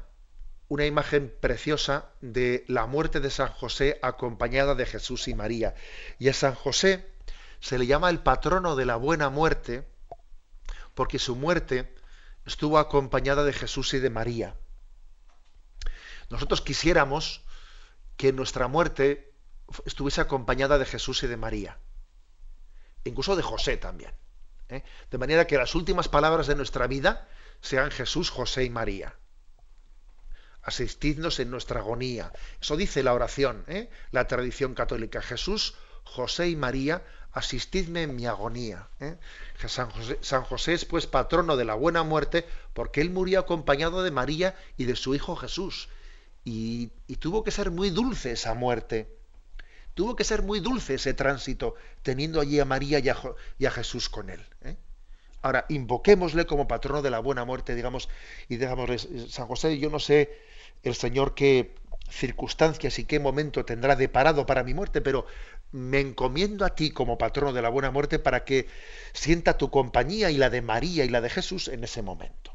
una 0.73 0.87
imagen 0.87 1.31
preciosa 1.39 2.09
de 2.23 2.65
la 2.67 2.87
muerte 2.87 3.21
de 3.21 3.29
San 3.29 3.53
José 3.53 3.99
acompañada 4.01 4.75
de 4.75 4.87
Jesús 4.87 5.29
y 5.29 5.35
María. 5.35 5.75
Y 6.19 6.31
a 6.31 6.33
San 6.33 6.55
José 6.55 7.05
se 7.61 7.79
le 7.79 7.87
llama 7.87 8.09
el 8.09 8.21
patrono 8.21 8.75
de 8.75 8.87
la 8.87 8.97
buena 8.97 9.29
muerte 9.29 9.87
porque 10.95 11.19
su 11.19 11.37
muerte 11.37 11.93
estuvo 12.45 12.79
acompañada 12.79 13.45
de 13.45 13.53
Jesús 13.53 13.95
y 13.95 13.99
de 13.99 14.11
María. 14.11 14.57
Nosotros 16.31 16.61
quisiéramos 16.63 17.43
que 18.17 18.33
nuestra 18.33 18.69
muerte 18.69 19.33
estuviese 19.85 20.21
acompañada 20.21 20.79
de 20.79 20.87
Jesús 20.87 21.23
y 21.23 21.27
de 21.27 21.37
María, 21.37 21.79
incluso 23.05 23.37
de 23.37 23.43
José 23.43 23.77
también. 23.77 24.13
¿eh? 24.69 24.83
De 25.11 25.19
manera 25.19 25.47
que 25.47 25.59
las 25.59 25.75
últimas 25.75 26.09
palabras 26.09 26.47
de 26.47 26.55
nuestra 26.55 26.87
vida 26.87 27.29
sean 27.61 27.91
Jesús, 27.91 28.31
José 28.31 28.65
y 28.65 28.71
María. 28.71 29.15
Asistidnos 30.63 31.41
en 31.41 31.51
nuestra 31.51 31.81
agonía. 31.81 32.33
Eso 32.61 32.77
dice 32.77 33.03
la 33.03 33.15
oración, 33.15 33.65
¿eh? 33.67 33.91
la 34.11 34.27
tradición 34.27 34.75
católica. 34.75 35.21
Jesús, 35.21 35.75
José 36.05 36.49
y 36.49 36.57
María, 36.57 37.05
asistidme 37.33 38.03
en 38.03 38.17
mi 38.17 38.27
agonía. 38.27 38.89
¿eh? 39.01 39.17
San, 39.67 39.91
José, 40.45 40.75
es 40.75 40.85
pues 40.85 41.07
patrono 41.07 41.57
de 41.57 41.65
la 41.65 41.75
buena 41.75 42.03
muerte 42.03 42.47
porque 42.75 43.01
él 43.01 43.11
murió 43.11 43.41
acompañado 43.41 44.03
de 44.03 44.11
María 44.11 44.55
y 44.77 44.85
de 44.85 44.97
su 44.97 45.15
hijo 45.15 45.37
Jesús. 45.37 45.89
Y, 46.45 46.89
tuvo 47.21 47.45
que 47.45 47.51
ser 47.51 47.71
muy 47.71 47.91
dulce 47.91 48.33
esa 48.33 48.55
muerte. 48.55 49.09
Tuvo 49.95 50.17
que 50.17 50.25
ser 50.25 50.43
muy 50.43 50.61
dulce 50.61 50.95
ese 50.95 51.15
tránsito 51.15 51.75
teniendo 52.03 52.41
allí 52.41 52.59
a 52.59 52.65
María 52.65 52.99
y 52.99 53.09
a, 53.67 53.71
Jesús 53.71 54.09
con 54.09 54.31
él. 54.31 54.41
¿eh? 54.63 54.77
Ahora, 55.43 55.67
invoquémosle 55.69 56.47
como 56.47 56.69
patrono 56.69 57.03
de 57.03 57.11
la 57.11 57.19
buena 57.19 57.45
muerte, 57.45 57.75
digamos, 57.75 58.09
y 58.49 58.57
digamos, 58.57 59.09
San 59.29 59.47
José, 59.47 59.79
yo 59.79 59.91
no 59.91 59.99
sé 59.99 60.39
el 60.83 60.95
Señor 60.95 61.35
qué 61.35 61.75
circunstancias 62.11 62.99
y 62.99 63.05
qué 63.05 63.19
momento 63.19 63.65
tendrá 63.65 63.97
deparado 63.97 64.47
para 64.47 64.63
mi 64.63 64.75
muerte, 64.75 65.01
pero 65.01 65.27
me 65.73 66.01
encomiendo 66.01 66.65
a 66.65 66.75
ti 66.75 66.91
como 66.91 67.19
patrono 67.19 67.53
de 67.53 67.63
la 67.63 67.71
buena 67.71 67.91
muerte 67.91 68.19
para 68.19 68.45
que 68.45 68.69
sienta 69.13 69.59
tu 69.59 69.71
compañía 69.71 70.31
y 70.31 70.37
la 70.37 70.51
de 70.51 70.63
María 70.63 71.05
y 71.05 71.09
la 71.09 71.21
de 71.21 71.31
Jesús 71.31 71.69
en 71.69 71.83
ese 71.83 72.03
momento. 72.03 72.55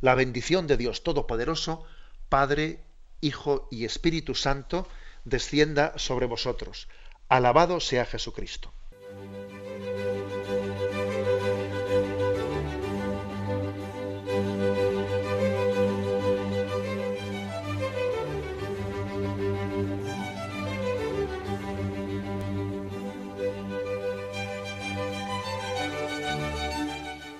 La 0.00 0.14
bendición 0.14 0.66
de 0.66 0.76
Dios 0.76 1.02
Todopoderoso, 1.02 1.84
Padre, 2.28 2.84
Hijo 3.20 3.68
y 3.70 3.84
Espíritu 3.84 4.34
Santo, 4.34 4.88
descienda 5.24 5.92
sobre 5.96 6.26
vosotros. 6.26 6.88
Alabado 7.28 7.80
sea 7.80 8.06
Jesucristo. 8.06 8.72